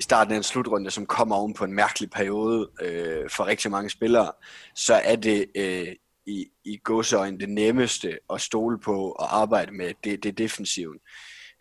i 0.00 0.02
starten 0.02 0.32
af 0.32 0.36
en 0.36 0.42
slutrunde, 0.42 0.90
som 0.90 1.06
kommer 1.06 1.36
oven 1.36 1.54
på 1.54 1.64
en 1.64 1.72
mærkelig 1.72 2.10
periode 2.10 2.70
øh, 2.80 3.30
for 3.30 3.46
rigtig 3.46 3.70
mange 3.70 3.90
spillere, 3.90 4.32
så 4.74 4.94
er 4.94 5.16
det 5.16 5.46
øh, 5.56 5.88
i, 6.26 6.46
i 6.64 6.78
godsøjne 6.84 7.38
det 7.38 7.48
nemmeste 7.48 8.18
at 8.32 8.40
stole 8.40 8.78
på 8.80 9.10
og 9.10 9.40
arbejde 9.40 9.72
med, 9.72 9.92
det, 10.04 10.22
det 10.22 10.28
er 10.28 10.32
defensiven. 10.32 10.98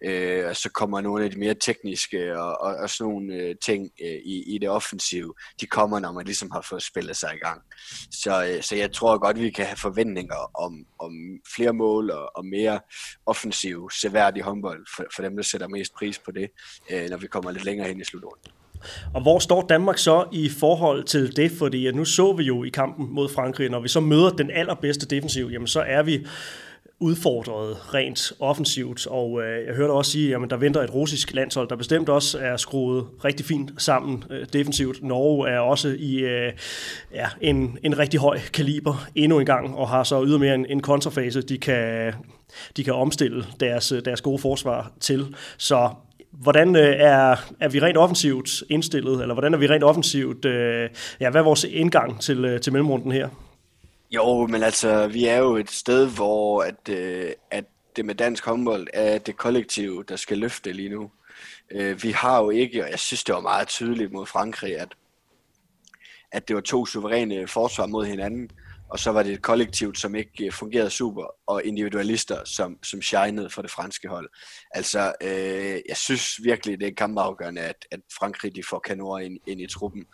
Øh, 0.06 0.48
og 0.50 0.56
så 0.56 0.70
kommer 0.70 1.02
nogle 1.02 1.24
af 1.24 1.32
de 1.32 1.40
mere 1.40 1.54
tekniske 1.54 2.40
og, 2.40 2.62
og, 2.62 2.76
og 2.76 2.90
sådan 2.90 3.12
nogle 3.12 3.34
øh, 3.34 3.56
ting 3.66 3.92
øh, 4.02 4.20
i, 4.26 4.56
i 4.56 4.58
det 4.58 4.70
offensive, 4.70 5.34
de 5.62 5.66
kommer, 5.66 6.00
når 6.00 6.12
man 6.12 6.26
ligesom 6.26 6.52
har 6.52 6.62
fået 6.70 6.84
spillet 6.84 7.18
sig 7.18 7.34
i 7.36 7.38
gang. 7.38 7.62
Så, 8.12 8.46
øh, 8.46 8.64
så 8.64 8.76
jeg 8.76 8.92
tror 8.92 9.18
godt, 9.18 9.40
vi 9.40 9.50
kan 9.50 9.66
have 9.66 9.78
forventninger 9.78 10.52
om, 10.64 10.86
om 11.00 11.14
flere 11.56 11.74
mål 11.74 12.12
og, 12.12 12.38
og 12.38 12.46
mere 12.46 12.80
offensiv, 13.26 13.90
seværdig 13.90 14.44
håndbold 14.44 14.86
for, 14.96 15.06
for 15.16 15.24
dem, 15.24 15.36
der 15.36 15.44
sætter 15.44 15.68
mest 15.68 15.94
pris 15.94 16.20
på 16.20 16.32
det, 16.32 16.50
øh, 16.92 17.10
når 17.10 17.18
vi 17.18 17.28
kommer 17.28 17.52
lidt 17.52 17.66
længere 17.66 17.88
hen 17.88 18.02
i 18.02 18.04
slutrunden. 18.04 18.63
Og 19.14 19.22
hvor 19.22 19.40
står 19.40 19.66
Danmark 19.70 19.98
så 19.98 20.26
i 20.32 20.50
forhold 20.50 21.04
til 21.04 21.36
det? 21.36 21.52
Fordi 21.52 21.92
nu 21.92 22.06
så 22.06 22.34
vi 22.34 22.44
jo 22.44 22.64
i 22.64 22.70
kampen 22.70 23.08
mod 23.12 23.30
Frankrig, 23.30 23.70
når 23.70 23.80
vi 23.80 23.88
så 23.88 24.00
møder 24.00 24.30
den 24.30 24.52
allerbedste 24.52 25.06
defensiv, 25.06 25.50
jamen 25.52 25.68
så 25.68 25.82
er 25.88 26.04
vi 26.04 26.26
udfordret 27.04 27.94
rent 27.94 28.34
offensivt, 28.40 29.08
og 29.08 29.42
øh, 29.42 29.68
jeg 29.68 29.76
hørte 29.76 29.92
også 29.92 30.12
sige, 30.12 30.36
at 30.36 30.50
der 30.50 30.58
venter 30.58 30.82
et 30.82 30.94
russisk 30.94 31.34
landshold, 31.34 31.70
der 31.70 31.76
bestemt 31.76 32.10
også 32.10 32.40
er 32.40 32.58
skruet 32.58 33.06
rigtig 33.26 33.46
fint 33.46 33.72
sammen 33.78 34.24
øh, 34.30 34.46
defensivt. 34.54 35.04
Norge 35.04 35.50
er 35.50 35.60
også 35.60 35.96
i 36.00 36.16
øh, 36.16 36.52
ja, 37.14 37.28
en, 37.42 37.78
en 37.84 38.00
rigtig 38.00 38.20
høj 38.20 38.40
kaliber 38.54 39.06
endnu 39.16 39.40
en 39.40 39.46
gang, 39.46 39.76
og 39.76 39.90
har 39.90 40.04
så 40.04 40.24
ydermere 40.26 40.56
en, 40.56 40.66
en 40.70 40.82
kontrafase, 40.82 41.42
de 41.42 41.58
kan, 41.58 42.14
de 42.78 42.84
kan 42.84 42.94
omstille 42.94 43.46
deres, 43.60 43.94
deres 44.06 44.22
gode 44.22 44.40
forsvar 44.40 44.92
til. 45.00 45.36
Så 45.58 45.90
hvordan 46.34 46.76
øh, 46.76 46.96
er, 46.98 47.36
er 47.60 47.70
vi 47.70 47.80
rent 47.80 47.98
offensivt 47.98 48.64
indstillet, 48.70 49.22
eller 49.22 49.34
hvordan 49.34 49.54
er 49.54 49.58
vi 49.58 49.68
rent 49.68 49.84
offensivt, 49.84 50.46
øh, 50.46 50.90
ja, 51.20 51.30
hvad 51.30 51.42
er 51.42 51.46
vores 51.46 51.64
indgang 51.64 52.22
til, 52.22 52.46
øh, 52.46 52.62
til 52.62 52.74
mellemrunden 52.74 53.12
her? 53.12 53.30
Jo, 54.12 54.48
men 54.48 54.64
altså, 54.64 55.08
vi 55.08 55.26
er 55.26 55.38
jo 55.38 55.56
et 55.56 55.72
sted, 55.72 56.10
hvor 56.10 56.62
at, 56.62 56.90
øh, 56.90 57.32
at 57.52 57.66
det 57.96 58.06
med 58.06 58.16
dansk 58.16 58.46
håndbold 58.46 58.88
er 58.94 59.18
det 59.18 59.38
kollektiv, 59.38 60.06
der 60.06 60.16
skal 60.16 60.38
løfte 60.38 60.74
lige 60.74 60.90
nu. 60.90 61.12
Øh, 61.72 62.04
vi 62.04 62.12
har 62.12 62.44
jo 62.44 62.50
ikke, 62.50 62.84
og 62.84 62.92
jeg 62.92 63.00
synes, 63.00 63.24
det 63.24 63.36
var 63.36 63.42
meget 63.42 63.68
tydeligt 63.68 64.12
mod 64.12 64.26
Frankrig, 64.26 64.80
at, 64.80 64.90
at 66.32 66.48
det 66.48 66.56
var 66.56 66.62
to 66.62 66.86
suveræne 66.86 67.48
forsvar 67.48 67.86
mod 67.86 68.06
hinanden 68.06 68.50
og 68.90 69.00
så 69.00 69.12
var 69.12 69.24
det 69.24 69.34
et 69.34 69.42
kollektivt, 69.42 70.00
som 70.00 70.16
ikke 70.16 70.46
øh, 70.46 70.52
fungerede 70.52 70.90
super, 70.90 71.26
og 71.48 71.64
individualister, 71.64 72.46
som, 72.46 72.84
som 72.84 73.02
shinede 73.02 73.50
for 73.50 73.62
det 73.62 73.72
franske 73.72 74.08
hold. 74.08 74.30
Altså, 74.72 75.14
øh, 75.24 75.82
jeg 75.90 75.98
synes 75.98 76.44
virkelig, 76.44 76.80
det 76.80 76.88
er 76.88 76.94
kampafgørende, 76.98 77.62
at, 77.62 77.86
at 77.92 78.00
Frankrig 78.20 78.56
de 78.56 78.64
får 78.70 78.80
kanoner 78.80 79.20
ind, 79.20 79.38
ind 79.48 79.62
i 79.62 79.68
truppen. 79.68 80.06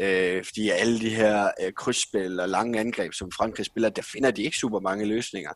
Øh, 0.00 0.44
fordi 0.44 0.70
alle 0.70 1.00
de 1.00 1.10
her 1.10 1.50
øh, 1.62 1.72
krydsspil 1.72 2.40
og 2.40 2.48
lange 2.48 2.80
angreb, 2.80 3.12
som 3.12 3.32
Frankrig 3.32 3.66
spiller, 3.66 3.88
der 3.88 4.02
finder 4.02 4.30
de 4.30 4.42
ikke 4.42 4.56
super 4.56 4.80
mange 4.80 5.04
løsninger. 5.04 5.52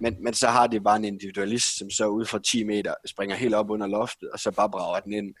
Men, 0.00 0.16
men 0.24 0.34
så 0.34 0.48
har 0.48 0.66
de 0.66 0.80
bare 0.80 0.96
en 0.96 1.04
individualist, 1.04 1.78
som 1.78 1.90
så 1.90 2.06
ud 2.06 2.26
fra 2.26 2.38
10 2.38 2.64
meter 2.64 2.94
springer 3.06 3.36
helt 3.36 3.54
op 3.54 3.70
under 3.70 3.86
loftet, 3.86 4.30
og 4.30 4.38
så 4.38 4.50
bare 4.50 4.70
brager 4.70 5.00
den 5.00 5.12
ind. 5.12 5.34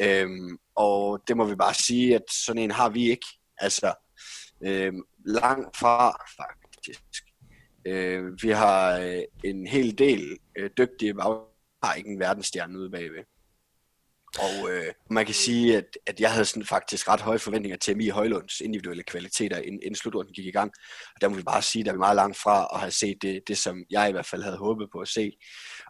Øh, 0.00 0.28
og 0.76 1.20
det 1.28 1.36
må 1.36 1.44
vi 1.44 1.54
bare 1.54 1.74
sige, 1.74 2.14
at 2.14 2.22
sådan 2.30 2.62
en 2.62 2.70
har 2.70 2.88
vi 2.88 3.10
ikke. 3.10 3.26
Altså, 3.58 3.94
Øhm, 4.64 5.02
langt 5.24 5.76
fra 5.76 6.24
faktisk. 6.36 7.02
Øh, 7.86 8.42
vi 8.42 8.50
har 8.50 8.98
øh, 8.98 9.22
en 9.44 9.66
hel 9.66 9.98
del 9.98 10.38
øh, 10.58 10.70
dygtige 10.78 11.14
bag, 11.14 11.38
har 11.82 11.94
ikke 11.94 12.10
en 12.10 12.20
verdensstjerne 12.20 12.78
ude 12.78 12.90
bagved. 12.90 13.24
Og 14.38 14.70
øh, 14.70 14.92
man 15.10 15.26
kan 15.26 15.34
sige, 15.34 15.76
at, 15.76 15.84
at 16.06 16.20
jeg 16.20 16.32
havde 16.32 16.44
sådan 16.44 16.66
faktisk 16.66 17.08
ret 17.08 17.20
høje 17.20 17.38
forventninger 17.38 17.78
til 17.78 17.96
Mie 17.96 18.12
Højlunds 18.12 18.60
individuelle 18.60 19.02
kvaliteter, 19.02 19.56
inden, 19.56 19.80
inden 19.82 19.94
slutrunden 19.94 20.34
gik 20.34 20.46
i 20.46 20.50
gang. 20.50 20.72
Og 21.14 21.20
der 21.20 21.28
må 21.28 21.36
vi 21.36 21.42
bare 21.42 21.62
sige, 21.62 21.80
at 21.80 21.86
der 21.86 21.92
er 21.92 21.96
vi 21.96 21.98
meget 21.98 22.16
langt 22.16 22.36
fra 22.36 22.68
at 22.74 22.80
have 22.80 22.90
set 22.90 23.22
det, 23.22 23.42
det, 23.48 23.58
som 23.58 23.84
jeg 23.90 24.08
i 24.08 24.12
hvert 24.12 24.26
fald 24.26 24.42
havde 24.42 24.56
håbet 24.56 24.88
på 24.92 24.98
at 24.98 25.08
se. 25.08 25.32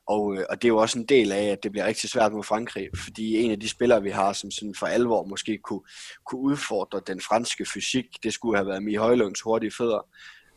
Og, 0.07 0.37
øh, 0.37 0.45
og 0.51 0.63
det 0.63 0.69
er 0.69 0.73
jo 0.73 0.77
også 0.79 0.99
en 0.99 1.07
del 1.07 1.33
af, 1.33 1.45
at 1.45 1.63
det 1.63 1.73
bliver 1.73 1.87
rigtig 1.87 2.11
svært 2.11 2.33
mod 2.33 2.45
Frankrig, 2.45 2.89
fordi 3.05 3.37
en 3.37 3.51
af 3.51 3.61
de 3.61 3.69
spillere, 3.69 4.03
vi 4.03 4.11
har, 4.11 4.33
som 4.33 4.51
sådan 4.51 4.75
for 4.75 4.87
alvor 4.87 5.25
måske 5.25 5.59
kunne, 5.59 5.81
kunne 6.27 6.41
udfordre 6.41 7.01
den 7.07 7.21
franske 7.21 7.67
fysik, 7.75 8.07
det 8.23 8.33
skulle 8.33 8.57
have 8.57 8.67
været 8.67 8.83
Mie 8.83 8.99
Højlunds 8.99 9.41
hurtige 9.41 9.73
fødder, 9.79 10.09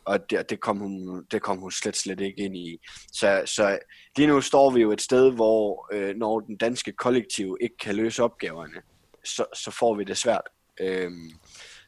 og 0.04 0.30
det, 0.30 0.50
det, 0.50 0.60
kom 0.60 0.78
hun, 0.78 1.24
det 1.30 1.42
kom 1.42 1.58
hun 1.58 1.70
slet, 1.70 1.96
slet 1.96 2.20
ikke 2.20 2.44
ind 2.44 2.56
i. 2.56 2.78
Så, 3.12 3.42
så 3.46 3.78
lige 4.16 4.26
nu 4.26 4.40
står 4.40 4.70
vi 4.70 4.80
jo 4.80 4.92
et 4.92 5.00
sted, 5.00 5.32
hvor 5.32 5.88
øh, 5.92 6.16
når 6.16 6.40
den 6.40 6.56
danske 6.56 6.92
kollektiv 6.92 7.56
ikke 7.60 7.76
kan 7.76 7.94
løse 7.94 8.22
opgaverne, 8.22 8.82
så, 9.24 9.44
så 9.54 9.70
får 9.70 9.94
vi 9.94 10.04
det 10.04 10.16
svært. 10.16 10.48
Øhm, 10.80 11.30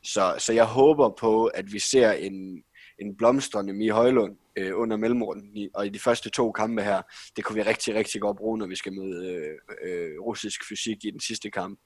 så, 0.03 0.35
så 0.39 0.53
jeg 0.53 0.65
håber 0.65 1.11
på, 1.21 1.47
at 1.47 1.73
vi 1.73 1.79
ser 1.79 2.13
en, 2.13 2.63
en 2.99 3.17
blomstrende 3.17 3.73
Mie 3.73 3.93
Højlund 3.93 4.37
øh, 4.57 4.79
under 4.79 4.97
mellemrunden, 4.97 5.71
og 5.75 5.87
i 5.87 5.89
de 5.89 5.99
første 5.99 6.31
to 6.31 6.53
kampe 6.53 6.83
her, 6.83 7.03
det 7.37 7.45
kunne 7.45 7.57
vi 7.57 7.63
rigtig, 7.63 7.95
rigtig 7.95 8.21
godt 8.21 8.37
bruge, 8.37 8.59
når 8.59 8.67
vi 8.67 8.77
skal 8.77 8.93
møde 8.93 9.33
øh, 9.33 9.55
øh, 9.85 10.21
russisk 10.21 10.69
fysik 10.69 11.05
i 11.05 11.11
den 11.11 11.21
sidste 11.21 11.51
kamp. 11.51 11.81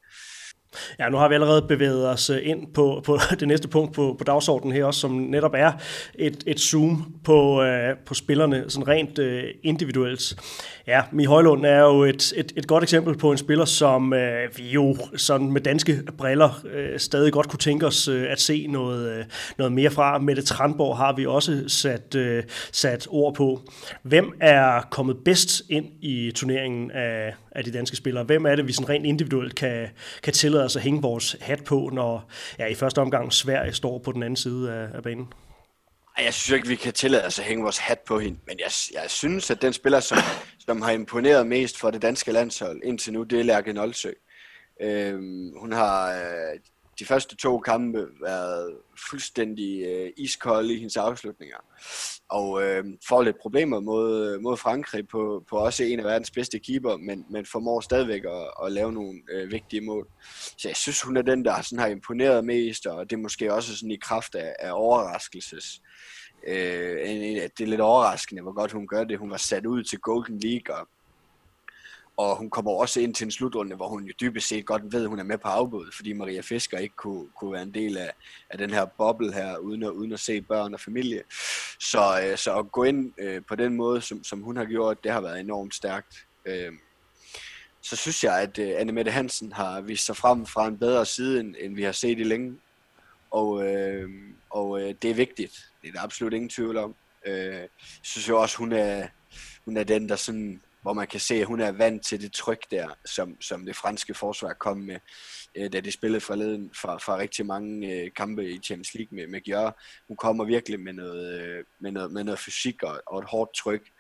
Ja, 0.98 1.08
nu 1.08 1.16
har 1.16 1.28
vi 1.28 1.34
allerede 1.34 1.62
bevæget 1.62 2.08
os 2.08 2.30
øh, 2.30 2.38
ind 2.42 2.66
på, 2.74 3.02
på 3.04 3.18
det 3.40 3.48
næste 3.48 3.68
punkt 3.68 3.94
på, 3.94 4.14
på 4.18 4.24
dagsordenen 4.24 4.76
her 4.76 4.84
også, 4.84 5.00
som 5.00 5.10
netop 5.10 5.54
er 5.54 5.72
et, 6.14 6.44
et 6.46 6.60
zoom 6.60 7.14
på, 7.24 7.62
øh, 7.62 7.96
på 8.06 8.14
spillerne, 8.14 8.64
sådan 8.68 8.88
rent 8.88 9.18
øh, 9.18 9.44
individuelt. 9.62 10.34
Ja, 10.86 11.02
Mi 11.12 11.24
Højlund 11.24 11.66
er 11.66 11.80
jo 11.80 12.02
et, 12.02 12.32
et, 12.36 12.52
et 12.56 12.66
godt 12.66 12.82
eksempel 12.82 13.18
på 13.18 13.32
en 13.32 13.38
spiller, 13.38 13.64
som 13.64 14.12
øh, 14.12 14.48
vi 14.56 14.68
jo 14.68 14.96
sådan 15.16 15.52
med 15.52 15.60
danske 15.60 16.02
briller 16.18 16.60
øh, 16.74 16.98
stadig 16.98 17.32
godt 17.32 17.48
kunne 17.48 17.58
tænke 17.58 17.86
os 17.86 18.08
øh, 18.08 18.32
at 18.32 18.40
se 18.40 18.66
noget, 18.66 19.18
øh, 19.18 19.24
noget 19.58 19.72
mere 19.72 19.90
fra. 19.90 20.18
Mette 20.18 20.42
Tranborg 20.42 20.96
har 20.96 21.12
vi 21.12 21.26
også 21.26 21.64
sat, 21.68 22.14
øh, 22.14 22.42
sat 22.72 23.06
ord 23.10 23.34
på. 23.34 23.60
Hvem 24.02 24.32
er 24.40 24.80
kommet 24.90 25.16
bedst 25.24 25.62
ind 25.68 25.86
i 26.00 26.32
turneringen 26.34 26.90
af, 26.90 27.34
af 27.52 27.64
de 27.64 27.70
danske 27.70 27.96
spillere? 27.96 28.24
Hvem 28.24 28.46
er 28.46 28.56
det, 28.56 28.66
vi 28.66 28.72
sådan 28.72 28.88
rent 28.88 29.06
individuelt 29.06 29.54
kan, 29.54 29.86
kan 30.22 30.32
tillade 30.32 30.59
os 30.64 30.76
at 30.76 30.82
hænge 30.82 31.02
vores 31.02 31.36
hat 31.40 31.64
på, 31.64 31.90
når 31.92 32.30
ja, 32.58 32.66
i 32.66 32.74
første 32.74 32.98
omgang 32.98 33.32
Sverige 33.32 33.72
står 33.72 33.98
på 33.98 34.12
den 34.12 34.22
anden 34.22 34.36
side 34.36 34.72
af, 34.72 34.88
af 34.94 35.02
banen? 35.02 35.32
Jeg 36.18 36.34
synes 36.34 36.56
ikke, 36.56 36.68
vi 36.68 36.76
kan 36.76 36.92
tillade 36.92 37.24
os 37.24 37.38
at 37.38 37.44
hænge 37.44 37.62
vores 37.62 37.78
hat 37.78 37.98
på 37.98 38.18
hende, 38.18 38.38
men 38.46 38.58
jeg, 38.58 38.70
jeg 39.02 39.10
synes, 39.10 39.50
at 39.50 39.62
den 39.62 39.72
spiller, 39.72 40.00
som, 40.00 40.18
som 40.58 40.82
har 40.82 40.90
imponeret 40.90 41.46
mest 41.46 41.78
for 41.78 41.90
det 41.90 42.02
danske 42.02 42.32
landshold 42.32 42.80
indtil 42.84 43.12
nu, 43.12 43.22
det 43.22 43.40
er 43.40 43.44
Lærke 43.44 43.72
Nolsø. 43.72 44.10
Øhm, 44.80 45.52
hun 45.60 45.72
har 45.72 46.12
øh, 46.12 46.58
de 47.00 47.06
første 47.06 47.36
to 47.36 47.58
kampe 47.58 48.06
været 48.22 48.76
fuldstændig 49.10 49.82
øh, 49.82 50.10
iskold 50.16 50.70
i 50.70 50.76
hendes 50.76 50.96
afslutninger. 50.96 51.56
Og 52.28 52.62
øh, 52.62 52.84
får 53.08 53.22
lidt 53.22 53.36
problemer 53.40 53.80
mod, 53.80 54.38
mod 54.40 54.56
Frankrig 54.56 55.08
på, 55.08 55.44
på 55.50 55.56
også 55.56 55.84
en 55.84 55.98
af 55.98 56.04
verdens 56.04 56.30
bedste 56.30 56.58
keeper, 56.58 56.96
men, 56.96 57.26
men 57.30 57.46
formår 57.46 57.80
stadigvæk 57.80 58.24
at, 58.24 58.66
at 58.66 58.72
lave 58.72 58.92
nogle 58.92 59.20
øh, 59.32 59.52
vigtige 59.52 59.80
mål. 59.80 60.08
Så 60.58 60.68
jeg 60.68 60.76
synes, 60.76 61.02
hun 61.02 61.16
er 61.16 61.22
den, 61.22 61.44
der 61.44 61.62
sådan 61.62 61.78
har 61.78 61.86
imponeret 61.86 62.44
mest, 62.44 62.86
og 62.86 63.10
det 63.10 63.16
er 63.16 63.20
måske 63.20 63.54
også 63.54 63.76
sådan 63.76 63.90
i 63.90 63.98
kraft 64.02 64.34
af, 64.34 64.56
af 64.58 64.70
overraskelses. 64.72 65.80
Øh, 66.46 67.08
det 67.58 67.60
er 67.60 67.66
lidt 67.66 67.80
overraskende, 67.80 68.42
hvor 68.42 68.52
godt 68.52 68.72
hun 68.72 68.86
gør 68.86 69.04
det. 69.04 69.18
Hun 69.18 69.30
var 69.30 69.36
sat 69.36 69.66
ud 69.66 69.84
til 69.84 69.98
Golden 69.98 70.40
League, 70.40 70.76
og 70.76 70.88
og 72.20 72.36
hun 72.36 72.50
kommer 72.50 72.70
også 72.70 73.00
ind 73.00 73.14
til 73.14 73.24
en 73.24 73.30
slutrunde, 73.30 73.76
hvor 73.76 73.88
hun 73.88 74.04
jo 74.04 74.12
dybest 74.20 74.48
set 74.48 74.66
godt 74.66 74.82
ved, 74.92 75.02
at 75.02 75.08
hun 75.08 75.18
er 75.18 75.24
med 75.24 75.38
på 75.38 75.48
afbud, 75.48 75.92
fordi 75.96 76.12
Maria 76.12 76.40
Fisker 76.40 76.78
ikke 76.78 76.96
kunne, 76.96 77.26
kunne 77.36 77.52
være 77.52 77.62
en 77.62 77.74
del 77.74 77.96
af, 77.96 78.12
af 78.50 78.58
den 78.58 78.70
her 78.70 78.84
boble 78.84 79.32
her, 79.32 79.56
uden 79.56 79.82
at, 79.82 79.90
uden 79.90 80.12
at 80.12 80.20
se 80.20 80.40
børn 80.40 80.74
og 80.74 80.80
familie. 80.80 81.22
Så, 81.80 82.20
øh, 82.24 82.38
så 82.38 82.58
at 82.58 82.72
gå 82.72 82.84
ind 82.84 83.12
øh, 83.18 83.42
på 83.48 83.54
den 83.54 83.74
måde, 83.74 84.00
som, 84.00 84.24
som 84.24 84.42
hun 84.42 84.56
har 84.56 84.64
gjort, 84.64 85.04
det 85.04 85.12
har 85.12 85.20
været 85.20 85.40
enormt 85.40 85.74
stærkt. 85.74 86.26
Øh, 86.46 86.72
så 87.82 87.96
synes 87.96 88.24
jeg, 88.24 88.40
at 88.40 88.58
øh, 88.58 88.72
Anne 88.76 88.92
Mette 88.92 89.10
Hansen 89.10 89.52
har 89.52 89.80
vist 89.80 90.06
sig 90.06 90.16
frem 90.16 90.46
fra 90.46 90.68
en 90.68 90.78
bedre 90.78 91.06
side, 91.06 91.40
end, 91.40 91.54
end 91.58 91.74
vi 91.74 91.82
har 91.82 91.92
set 91.92 92.18
i 92.18 92.24
længe. 92.24 92.56
Og, 93.30 93.66
øh, 93.66 94.10
og 94.50 94.80
øh, 94.82 94.94
det 95.02 95.10
er 95.10 95.14
vigtigt. 95.14 95.70
Det 95.82 95.88
er 95.88 95.92
der 95.92 96.02
absolut 96.02 96.32
ingen 96.32 96.48
tvivl 96.48 96.76
om. 96.76 96.94
Øh, 97.26 97.54
jeg 97.54 97.68
synes 98.02 98.28
jo 98.28 98.40
også, 98.40 98.58
hun 98.58 98.72
er, 98.72 99.06
hun 99.64 99.76
er 99.76 99.84
den, 99.84 100.08
der 100.08 100.16
sådan 100.16 100.60
hvor 100.82 100.92
man 100.92 101.06
kan 101.06 101.20
se, 101.20 101.34
at 101.34 101.46
hun 101.46 101.60
er 101.60 101.72
vant 101.72 102.04
til 102.06 102.20
det 102.20 102.32
tryk 102.32 102.70
der, 102.70 102.88
som, 103.04 103.40
som 103.40 103.66
det 103.66 103.76
franske 103.76 104.14
forsvar 104.14 104.52
kom 104.52 104.76
med, 104.76 104.98
øh, 105.54 105.72
da 105.72 105.80
de 105.80 105.92
spillede 105.92 106.20
forleden 106.20 106.70
fra, 106.74 106.98
fra 106.98 107.16
rigtig 107.16 107.46
mange 107.46 107.94
øh, 107.94 108.10
kampe 108.16 108.50
i 108.50 108.58
Champions 108.58 108.94
League 108.94 109.16
med, 109.16 109.26
med 109.26 109.40
Gjør. 109.40 109.70
Hun 110.08 110.16
kommer 110.16 110.44
virkelig 110.44 110.80
med 110.80 110.92
noget, 110.92 111.42
øh, 111.42 111.64
med 111.80 111.92
noget, 111.92 112.12
med 112.12 112.24
noget 112.24 112.38
fysik 112.38 112.82
og, 112.82 113.02
og 113.06 113.18
et 113.18 113.28
hårdt 113.28 113.54
tryk, 113.54 113.90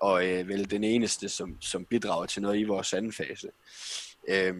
og 0.00 0.28
øh, 0.28 0.48
vel 0.48 0.70
den 0.70 0.84
eneste, 0.84 1.28
som, 1.28 1.56
som 1.60 1.84
bidrager 1.84 2.26
til 2.26 2.42
noget 2.42 2.58
i 2.58 2.64
vores 2.64 2.92
anden 2.92 3.12
fase. 3.12 3.48
Øh, 4.28 4.54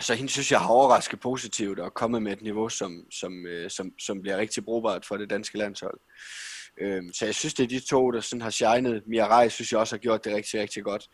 så 0.00 0.14
hende 0.14 0.30
synes 0.30 0.52
jeg 0.52 0.60
har 0.60 0.68
overrasket 0.68 1.20
positivt 1.20 1.78
og 1.78 1.94
kommet 1.94 2.22
med 2.22 2.32
et 2.32 2.42
niveau, 2.42 2.68
som, 2.68 3.06
som, 3.10 3.46
øh, 3.46 3.70
som, 3.70 3.98
som 3.98 4.22
bliver 4.22 4.36
rigtig 4.36 4.64
brugbart 4.64 5.06
for 5.06 5.16
det 5.16 5.30
danske 5.30 5.58
landshold. 5.58 5.98
Øhm, 6.80 7.12
så 7.12 7.24
jeg 7.24 7.34
synes, 7.34 7.54
det 7.54 7.64
er 7.64 7.68
de 7.68 7.80
to, 7.80 8.10
der 8.10 8.20
sådan 8.20 8.42
har 8.42 8.50
shined. 8.50 9.02
Mia 9.06 9.26
Rej 9.26 9.48
synes 9.48 9.72
jeg 9.72 9.80
også 9.80 9.94
har 9.96 10.00
gjort 10.00 10.24
det 10.24 10.34
rigtig, 10.34 10.60
rigtig 10.60 10.84
godt. 10.84 11.08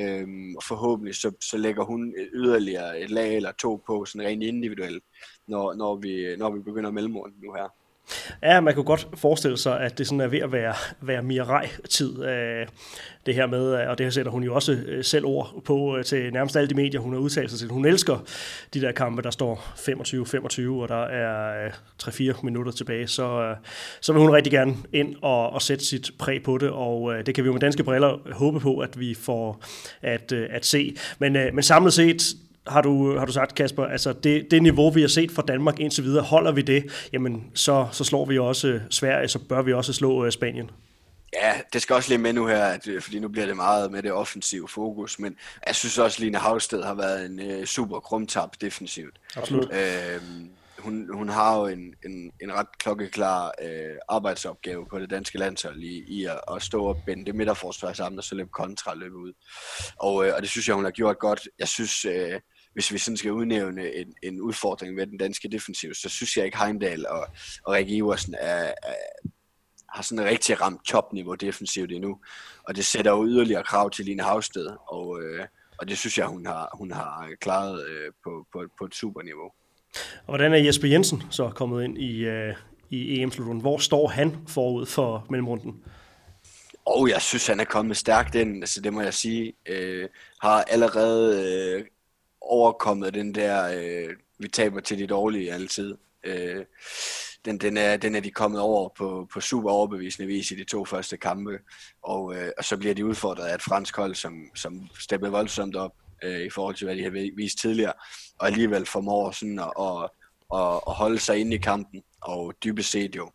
Øhm, 0.00 0.56
og 0.56 0.62
forhåbentlig 0.62 1.14
så, 1.14 1.32
så 1.40 1.56
lægger 1.56 1.84
hun 1.84 2.14
yderligere 2.34 3.00
et 3.00 3.10
lag 3.10 3.36
eller 3.36 3.52
to 3.52 3.82
på, 3.86 4.04
sådan 4.04 4.26
rent 4.26 4.42
individuelt, 4.42 5.04
når, 5.48 5.74
når, 5.74 5.96
vi, 5.96 6.36
når 6.36 6.50
vi 6.50 6.60
begynder 6.60 6.90
mellemmålen 6.90 7.36
nu 7.42 7.52
her. 7.52 7.74
Ja, 8.42 8.60
man 8.60 8.74
kunne 8.74 8.84
godt 8.84 9.08
forestille 9.14 9.58
sig, 9.58 9.80
at 9.80 9.98
det 9.98 10.06
sådan 10.06 10.20
er 10.20 10.26
ved 10.26 10.38
at 10.38 10.52
være, 10.52 10.74
være 11.00 11.22
Mirai-tid. 11.22 12.24
Øh, 12.24 12.66
det 13.26 13.34
her 13.34 13.46
med, 13.46 13.82
øh, 13.82 13.88
og 13.88 13.98
det 13.98 14.06
her 14.06 14.10
sætter 14.10 14.32
hun 14.32 14.42
jo 14.42 14.54
også 14.54 14.72
øh, 14.72 15.04
selv 15.04 15.24
ord 15.26 15.62
på 15.64 15.96
øh, 15.96 16.04
til 16.04 16.32
nærmest 16.32 16.56
alle 16.56 16.68
de 16.68 16.74
medier, 16.74 17.00
hun 17.00 17.12
har 17.12 17.20
udtalt 17.20 17.50
sig 17.50 17.58
til. 17.58 17.68
Hun 17.68 17.84
elsker 17.84 18.24
de 18.74 18.80
der 18.80 18.92
kampe, 18.92 19.22
der 19.22 19.30
står 19.30 19.56
25-25, 19.56 20.82
og 20.82 20.88
der 20.88 21.04
er 21.04 21.70
3-4 22.02 22.44
minutter 22.44 22.72
tilbage. 22.72 23.06
Så, 23.06 23.54
så 24.00 24.12
vil 24.12 24.20
hun 24.22 24.30
rigtig 24.30 24.52
gerne 24.52 24.76
ind 24.92 25.16
og, 25.22 25.50
og 25.50 25.62
sætte 25.62 25.84
sit 25.84 26.10
præg 26.18 26.42
på 26.42 26.58
det, 26.58 26.70
og 26.70 27.26
det 27.26 27.34
kan 27.34 27.44
vi 27.44 27.46
jo 27.46 27.52
med 27.52 27.60
danske 27.60 27.84
briller 27.84 28.32
håbe 28.32 28.60
på, 28.60 28.78
at 28.78 29.00
vi 29.00 29.14
får 29.14 29.62
at, 30.02 30.32
at 30.32 30.66
se. 30.66 30.96
Men, 31.18 31.32
men 31.32 31.62
samlet 31.62 31.92
set, 31.92 32.22
har 32.68 32.82
du, 32.82 33.18
har 33.18 33.26
du 33.26 33.32
sagt, 33.32 33.54
Kasper, 33.54 33.84
altså 33.84 34.12
det, 34.12 34.46
det 34.50 34.62
niveau, 34.62 34.90
vi 34.90 35.00
har 35.00 35.08
set 35.08 35.30
fra 35.30 35.42
Danmark 35.42 35.80
indtil 35.80 36.04
videre, 36.04 36.24
holder 36.24 36.52
vi 36.52 36.62
det, 36.62 37.08
jamen 37.12 37.50
så, 37.54 37.88
så 37.92 38.04
slår 38.04 38.24
vi 38.24 38.38
også 38.38 38.80
Sverige, 38.90 39.28
så 39.28 39.38
bør 39.38 39.62
vi 39.62 39.72
også 39.72 39.92
slå 39.92 40.24
uh, 40.24 40.30
Spanien. 40.30 40.70
Ja, 41.32 41.54
det 41.72 41.82
skal 41.82 41.96
også 41.96 42.08
lige 42.08 42.18
med 42.18 42.32
nu 42.32 42.46
her, 42.46 42.78
øh, 42.86 43.02
fordi 43.02 43.18
nu 43.18 43.28
bliver 43.28 43.46
det 43.46 43.56
meget 43.56 43.92
med 43.92 44.02
det 44.02 44.12
offensive 44.12 44.68
fokus, 44.68 45.18
men 45.18 45.36
jeg 45.66 45.74
synes 45.74 45.98
også, 45.98 46.16
at 46.16 46.20
Line 46.20 46.38
Havsted 46.38 46.82
har 46.82 46.94
været 46.94 47.26
en 47.26 47.58
uh, 47.58 47.64
super 47.64 48.00
krumtab 48.00 48.48
defensivt. 48.60 49.16
Absolut. 49.36 49.72
Øh, 49.72 50.20
hun, 50.78 51.08
hun 51.12 51.28
har 51.28 51.58
jo 51.58 51.66
en, 51.66 51.94
en, 52.04 52.32
en 52.42 52.52
ret 52.52 52.78
klokkeklar 52.78 53.52
øh, 53.62 53.96
arbejdsopgave 54.08 54.86
på 54.86 54.98
det 54.98 55.10
danske 55.10 55.38
landshold 55.38 55.82
i, 55.82 56.04
i 56.08 56.24
at, 56.24 56.40
at 56.54 56.62
stå 56.62 56.84
og 56.84 57.02
binde 57.06 57.26
det 57.26 57.34
midterforsvar 57.34 57.92
sammen 57.92 58.18
og 58.18 58.24
så 58.24 58.34
løbe 58.34 58.50
kontra 58.52 58.94
løbe 58.94 59.16
ud. 59.16 59.32
Og, 59.96 60.26
øh, 60.26 60.32
og 60.36 60.42
det 60.42 60.50
synes 60.50 60.68
jeg, 60.68 60.76
hun 60.76 60.84
har 60.84 60.90
gjort 60.90 61.18
godt. 61.18 61.48
Jeg 61.58 61.68
synes, 61.68 62.04
øh, 62.04 62.40
hvis 62.72 62.92
vi 62.92 62.98
sådan 62.98 63.16
skal 63.16 63.32
udnævne 63.32 63.94
en, 63.94 64.14
en 64.22 64.40
udfordring 64.40 64.94
med 64.94 65.06
den 65.06 65.18
danske 65.18 65.48
defensiv, 65.48 65.94
så 65.94 66.08
synes 66.08 66.36
jeg 66.36 66.44
ikke 66.44 66.58
Heimdal 66.58 67.06
og, 67.06 67.26
og 67.64 67.72
Rikke 67.72 67.94
Iversen 67.94 68.34
er, 68.34 68.72
er, 68.82 68.94
har 69.88 70.02
sådan 70.02 70.24
rigtig 70.24 70.60
ramt 70.60 70.84
topniveau 70.84 71.34
defensivt 71.34 71.92
endnu. 71.92 72.18
Og 72.62 72.76
det 72.76 72.84
sætter 72.84 73.10
jo 73.10 73.26
yderligere 73.26 73.64
krav 73.64 73.90
til 73.90 74.04
Line 74.04 74.22
Havsted, 74.22 74.66
og, 74.88 75.22
øh, 75.22 75.44
og 75.78 75.88
det 75.88 75.98
synes 75.98 76.18
jeg, 76.18 76.26
hun 76.26 76.46
har, 76.46 76.70
hun 76.74 76.92
har 76.92 77.28
klaret 77.40 77.86
øh, 77.88 78.12
på, 78.24 78.46
på, 78.52 78.64
på 78.78 78.84
et 78.84 78.94
super 78.94 79.22
niveau. 79.22 79.52
Og 80.26 80.26
hvordan 80.26 80.52
er 80.52 80.56
Jesper 80.56 80.88
Jensen 80.88 81.22
så 81.30 81.50
kommet 81.50 81.84
ind 81.84 81.98
i, 81.98 82.24
øh, 82.24 82.54
i 82.90 83.20
EM-slutrunden? 83.20 83.60
Hvor 83.60 83.78
står 83.78 84.08
han 84.08 84.36
forud 84.48 84.86
for 84.86 85.26
mellemrunden? 85.30 85.84
Og 86.86 87.08
jeg 87.08 87.22
synes, 87.22 87.46
han 87.46 87.60
er 87.60 87.64
kommet 87.64 87.96
stærkt 87.96 88.34
ind, 88.34 88.62
altså 88.62 88.80
det 88.80 88.92
må 88.92 89.00
jeg 89.00 89.14
sige. 89.14 89.52
Øh, 89.68 90.08
har 90.42 90.62
allerede 90.62 91.44
øh, 91.44 91.84
overkommet 92.48 93.14
den 93.14 93.34
der, 93.34 93.78
øh, 93.78 94.16
vi 94.38 94.48
taber 94.48 94.80
til 94.80 94.98
de 94.98 95.06
dårlige 95.06 95.52
altid. 95.52 95.94
Øh, 96.24 96.64
den, 97.44 97.58
den, 97.58 97.76
er, 97.76 97.96
den 97.96 98.14
er 98.14 98.20
de 98.20 98.30
kommet 98.30 98.60
over 98.60 98.88
på, 98.98 99.28
på 99.32 99.40
super 99.40 99.70
overbevisende 99.70 100.26
vis 100.26 100.50
i 100.50 100.54
de 100.54 100.64
to 100.64 100.84
første 100.84 101.16
kampe, 101.16 101.58
og, 102.02 102.34
øh, 102.36 102.50
og 102.58 102.64
så 102.64 102.76
bliver 102.76 102.94
de 102.94 103.06
udfordret 103.06 103.46
af 103.46 103.54
et 103.54 103.62
fransk 103.62 103.96
hold, 103.96 104.14
som, 104.14 104.50
som 104.54 104.88
steppede 104.98 105.32
voldsomt 105.32 105.76
op 105.76 105.92
øh, 106.24 106.40
i 106.40 106.50
forhold 106.50 106.74
til, 106.74 106.84
hvad 106.84 106.96
de 106.96 107.02
har 107.02 107.30
vist 107.36 107.58
tidligere, 107.58 107.92
og 108.38 108.46
alligevel 108.46 108.86
formår 108.86 109.30
sådan 109.30 109.58
at, 109.58 109.72
at, 109.80 110.10
at, 110.54 110.80
at 110.88 110.94
holde 110.94 111.18
sig 111.18 111.38
inde 111.38 111.56
i 111.56 111.58
kampen, 111.58 112.02
og 112.22 112.54
dybest 112.64 112.90
set 112.90 113.16
jo, 113.16 113.30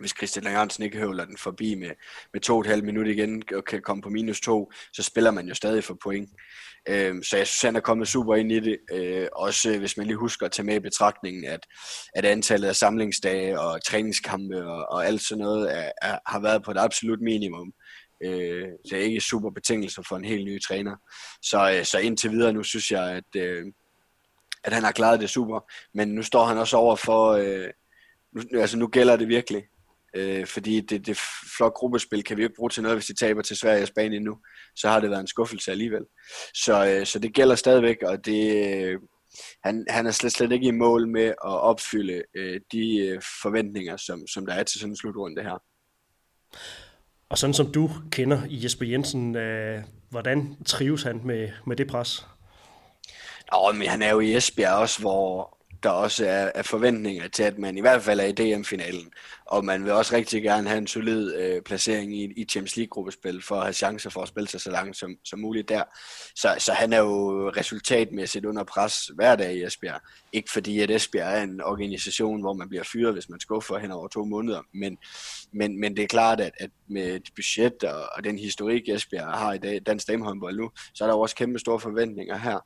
hvis 0.00 0.14
Christian 0.16 0.44
Langersen 0.44 0.84
ikke 0.84 0.98
høvler 0.98 1.24
den 1.24 1.36
forbi 1.36 1.74
med, 1.74 1.90
med 2.32 2.40
to 2.40 2.54
og 2.54 2.60
et 2.60 2.66
halvt 2.66 2.84
minut 2.84 3.06
igen 3.06 3.42
og 3.54 3.64
kan 3.64 3.82
komme 3.82 4.02
på 4.02 4.08
minus 4.08 4.40
to, 4.40 4.72
så 4.92 5.02
spiller 5.02 5.30
man 5.30 5.48
jo 5.48 5.54
stadig 5.54 5.84
for 5.84 5.98
point. 6.02 6.30
Øh, 6.88 7.22
så 7.22 7.36
jeg 7.36 7.46
synes, 7.46 7.62
han 7.62 7.76
er 7.76 7.80
kommet 7.80 8.08
super 8.08 8.34
ind 8.34 8.52
i 8.52 8.60
det. 8.60 8.78
Øh, 8.92 9.28
også 9.32 9.70
øh, 9.70 9.78
hvis 9.78 9.96
man 9.96 10.06
lige 10.06 10.16
husker 10.16 10.46
at 10.46 10.52
tage 10.52 10.66
med 10.66 10.74
i 10.74 10.80
betragtningen, 10.80 11.44
at, 11.44 11.66
at 12.14 12.24
antallet 12.24 12.68
af 12.68 12.76
samlingsdage 12.76 13.60
og 13.60 13.84
træningskampe 13.84 14.64
og, 14.66 14.86
og 14.90 15.06
alt 15.06 15.22
sådan 15.22 15.44
noget 15.44 15.76
er, 15.78 15.92
er, 16.02 16.18
har 16.26 16.40
været 16.40 16.64
på 16.64 16.70
et 16.70 16.78
absolut 16.78 17.20
minimum. 17.20 17.72
Øh, 18.24 18.68
det 18.90 18.96
ikke 18.96 19.20
super 19.20 19.50
betingelser 19.50 20.02
for 20.08 20.16
en 20.16 20.24
helt 20.24 20.44
ny 20.44 20.62
træner. 20.62 20.96
Så, 21.42 21.72
øh, 21.78 21.84
så 21.84 21.98
indtil 21.98 22.30
videre 22.30 22.52
nu 22.52 22.62
synes 22.62 22.90
jeg, 22.90 23.10
at, 23.10 23.36
øh, 23.36 23.64
at 24.64 24.72
han 24.72 24.82
har 24.82 24.92
klaret 24.92 25.20
det 25.20 25.30
super. 25.30 25.60
Men 25.94 26.08
nu 26.08 26.22
står 26.22 26.44
han 26.44 26.58
også 26.58 26.76
over 26.76 26.96
for... 26.96 27.32
Øh, 27.32 27.70
nu, 28.32 28.60
altså 28.60 28.78
nu 28.78 28.86
gælder 28.86 29.16
det 29.16 29.28
virkelig. 29.28 29.62
Øh, 30.14 30.46
fordi 30.46 30.80
det, 30.80 31.06
det 31.06 31.18
flot 31.56 31.74
gruppespil 31.74 32.24
kan 32.24 32.36
vi 32.36 32.42
ikke 32.42 32.54
bruge 32.54 32.70
til 32.70 32.82
noget, 32.82 32.96
hvis 32.96 33.06
de 33.06 33.14
taber 33.14 33.42
til 33.42 33.56
Sverige 33.56 33.82
og 33.82 33.88
Spanien 33.88 34.22
nu. 34.22 34.38
Så 34.76 34.88
har 34.88 35.00
det 35.00 35.10
været 35.10 35.20
en 35.20 35.26
skuffelse 35.26 35.70
alligevel. 35.70 36.04
Så, 36.54 36.86
øh, 36.86 37.06
så 37.06 37.18
det 37.18 37.34
gælder 37.34 37.54
stadigvæk, 37.54 38.02
og 38.02 38.24
det, 38.26 38.66
øh, 38.66 38.98
han, 39.64 39.86
han 39.88 40.06
er 40.06 40.10
slet, 40.10 40.32
slet 40.32 40.52
ikke 40.52 40.66
i 40.66 40.70
mål 40.70 41.08
med 41.08 41.26
at 41.26 41.34
opfylde 41.40 42.22
øh, 42.34 42.60
de 42.72 42.98
øh, 42.98 43.22
forventninger, 43.42 43.96
som, 43.96 44.26
som 44.26 44.46
der 44.46 44.54
er 44.54 44.62
til 44.62 44.80
sådan 44.80 44.92
en 44.92 44.96
slutrunde 44.96 45.42
her. 45.42 45.62
Og 47.28 47.38
sådan 47.38 47.54
som 47.54 47.72
du 47.72 47.90
kender 48.10 48.42
Jesper 48.50 48.86
Jensen, 48.86 49.36
øh, 49.36 49.82
hvordan 50.10 50.56
trives 50.66 51.02
han 51.02 51.20
med, 51.24 51.48
med 51.66 51.76
det 51.76 51.86
pres? 51.86 52.26
Nå, 53.52 53.72
men 53.72 53.88
han 53.88 54.02
er 54.02 54.10
jo 54.10 54.20
i 54.20 54.36
Esbjerg 54.36 54.74
også, 54.74 55.00
hvor, 55.00 55.58
der 55.84 55.90
også 55.90 56.26
er, 56.26 56.50
er 56.54 56.62
forventninger 56.62 57.28
til, 57.28 57.42
at 57.42 57.58
man 57.58 57.78
i 57.78 57.80
hvert 57.80 58.02
fald 58.02 58.20
er 58.20 58.24
i 58.24 58.32
DM-finalen. 58.32 59.12
Og 59.46 59.64
man 59.64 59.84
vil 59.84 59.92
også 59.92 60.16
rigtig 60.16 60.42
gerne 60.42 60.68
have 60.68 60.78
en 60.78 60.86
solid 60.86 61.34
øh, 61.34 61.62
placering 61.62 62.16
i, 62.16 62.24
i 62.24 62.44
Champions 62.44 62.76
League-gruppespil 62.76 63.42
for 63.42 63.56
at 63.56 63.62
have 63.62 63.72
chancer 63.72 64.10
for 64.10 64.22
at 64.22 64.28
spille 64.28 64.48
sig 64.48 64.60
så 64.60 64.70
langt 64.70 64.96
som, 64.96 65.16
som 65.24 65.38
muligt 65.38 65.68
der. 65.68 65.82
Så, 66.36 66.54
så 66.58 66.72
han 66.72 66.92
er 66.92 66.98
jo 66.98 67.50
resultatmæssigt 67.50 68.44
under 68.44 68.64
pres 68.64 69.10
hver 69.14 69.36
dag 69.36 69.54
i 69.54 69.64
Esbjerg. 69.64 70.00
Ikke 70.32 70.52
fordi, 70.52 70.80
at 70.80 70.90
Esbjerg 70.90 71.38
er 71.38 71.42
en 71.42 71.60
organisation, 71.60 72.40
hvor 72.40 72.52
man 72.52 72.68
bliver 72.68 72.84
fyret, 72.92 73.12
hvis 73.12 73.28
man 73.28 73.40
skuffer 73.40 73.78
hen 73.78 73.90
over 73.90 74.08
to 74.08 74.24
måneder. 74.24 74.62
Men, 74.74 74.98
men, 75.52 75.80
men 75.80 75.96
det 75.96 76.02
er 76.02 76.08
klart, 76.08 76.40
at, 76.40 76.52
at 76.60 76.70
med 76.88 77.14
et 77.14 77.28
budget 77.36 77.84
og, 77.84 78.08
og 78.16 78.24
den 78.24 78.38
historik, 78.38 78.88
Esbjerg 78.88 79.38
har 79.38 79.52
i 79.52 79.58
dag, 79.58 79.80
dansk 79.86 80.08
damehåndbold 80.08 80.56
nu, 80.56 80.70
så 80.94 81.04
er 81.04 81.08
der 81.08 81.14
også 81.14 81.36
kæmpe 81.36 81.58
store 81.58 81.80
forventninger 81.80 82.36
her. 82.36 82.58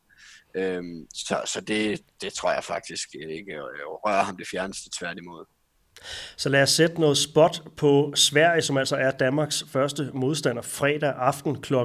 Øhm, 0.54 1.06
så 1.14 1.42
så 1.46 1.60
det, 1.60 2.00
det 2.20 2.32
tror 2.32 2.52
jeg 2.52 2.64
faktisk 2.64 3.08
ikke 3.14 3.52
øh, 3.52 3.86
rører 3.86 4.22
ham 4.22 4.36
det 4.36 4.48
fjerneste 4.48 4.90
tværtimod. 4.98 5.44
Så 6.36 6.48
lad 6.48 6.62
os 6.62 6.70
sætte 6.70 7.00
noget 7.00 7.18
spot 7.18 7.62
på 7.76 8.12
Sverige, 8.14 8.62
som 8.62 8.76
altså 8.76 8.96
er 8.96 9.10
Danmarks 9.10 9.64
første 9.68 10.10
modstander 10.14 10.62
fredag 10.62 11.14
aften 11.16 11.62
kl. 11.62 11.74
20.30. 11.74 11.80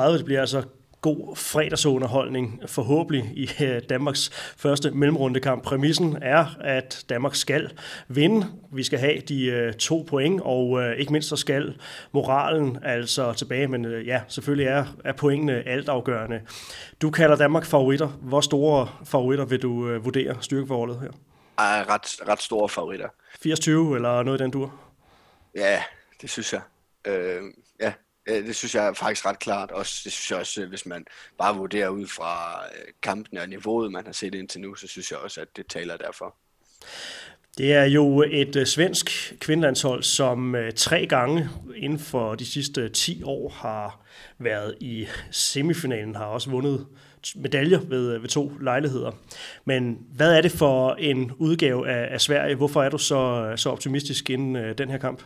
Det 0.00 0.24
bliver 0.24 0.40
altså 0.40 0.64
god 1.00 1.36
fredagsunderholdning 1.36 2.62
forhåbentlig 2.66 3.24
i 3.34 3.50
øh, 3.64 3.82
Danmarks 3.88 4.30
første 4.56 4.90
mellemrundekamp. 4.90 5.62
Præmissen 5.62 6.18
er, 6.22 6.46
at 6.60 7.04
Danmark 7.08 7.34
skal 7.34 7.70
vinde. 8.08 8.46
Vi 8.72 8.82
skal 8.82 8.98
have 8.98 9.20
de 9.28 9.44
øh, 9.44 9.72
to 9.72 10.06
point, 10.08 10.40
og 10.44 10.82
øh, 10.82 10.96
ikke 10.96 11.12
mindst 11.12 11.28
så 11.28 11.36
skal 11.36 11.74
moralen 12.12 12.78
altså 12.82 13.32
tilbage. 13.32 13.68
Men 13.68 14.02
ja, 14.04 14.20
selvfølgelig 14.28 14.66
er, 14.66 14.84
er 15.04 15.12
pointene 15.12 15.68
altafgørende. 15.68 16.40
Du 17.02 17.10
kalder 17.10 17.36
Danmark 17.36 17.64
favoritter. 17.64 18.08
Hvor 18.08 18.40
store 18.40 18.88
favoritter 19.04 19.44
vil 19.44 19.62
du 19.62 19.98
vurdere 19.98 20.36
styrkeforholdet 20.40 21.00
her? 21.00 21.10
Er 21.58 21.94
ret, 21.94 22.28
ret 22.28 22.42
store 22.42 22.68
favoritter. 22.68 23.08
80 23.42 23.68
eller 23.68 24.22
noget 24.22 24.40
i 24.40 24.42
den 24.42 24.50
dur? 24.50 24.74
Ja, 25.54 25.82
det 26.22 26.30
synes 26.30 26.52
jeg. 26.52 26.60
Øh, 27.06 27.42
Øh, 28.26 28.46
det 28.46 28.56
synes 28.56 28.74
jeg 28.74 28.86
er 28.86 28.92
faktisk 28.92 29.26
ret 29.26 29.38
klart. 29.38 29.70
Også, 29.70 30.00
det 30.04 30.12
synes 30.12 30.30
jeg 30.30 30.38
også, 30.38 30.62
øh, 30.62 30.68
hvis 30.68 30.86
man 30.86 31.04
bare 31.38 31.56
vurderer 31.56 31.88
ud 31.88 32.06
fra 32.06 32.64
øh, 32.64 32.92
kampen 33.02 33.38
og 33.38 33.48
niveauet, 33.48 33.92
man 33.92 34.06
har 34.06 34.12
set 34.12 34.34
indtil 34.34 34.60
nu, 34.60 34.74
så 34.74 34.86
synes 34.86 35.10
jeg 35.10 35.18
også, 35.18 35.40
at 35.40 35.48
det 35.56 35.66
taler 35.66 35.96
derfor. 35.96 36.34
Det 37.58 37.72
er 37.72 37.84
jo 37.84 38.24
et 38.30 38.68
svensk 38.68 39.34
kvindelandshold, 39.40 40.02
som 40.02 40.56
tre 40.76 41.06
gange 41.06 41.48
inden 41.76 41.98
for 41.98 42.34
de 42.34 42.46
sidste 42.46 42.88
10 42.88 43.22
år 43.22 43.48
har 43.48 44.06
været 44.38 44.76
i 44.80 45.06
semifinalen, 45.30 46.14
har 46.14 46.24
også 46.24 46.50
vundet 46.50 46.86
medaljer 47.36 47.80
ved, 47.80 48.18
ved 48.18 48.28
to 48.28 48.52
lejligheder. 48.60 49.12
Men 49.64 49.98
hvad 50.12 50.36
er 50.36 50.40
det 50.40 50.52
for 50.52 50.94
en 50.94 51.32
udgave 51.38 51.88
af, 51.88 52.14
af 52.14 52.20
Sverige? 52.20 52.54
Hvorfor 52.54 52.82
er 52.82 52.88
du 52.88 52.98
så, 52.98 53.52
så 53.56 53.70
optimistisk 53.70 54.30
inden 54.30 54.78
den 54.78 54.90
her 54.90 54.98
kamp? 54.98 55.22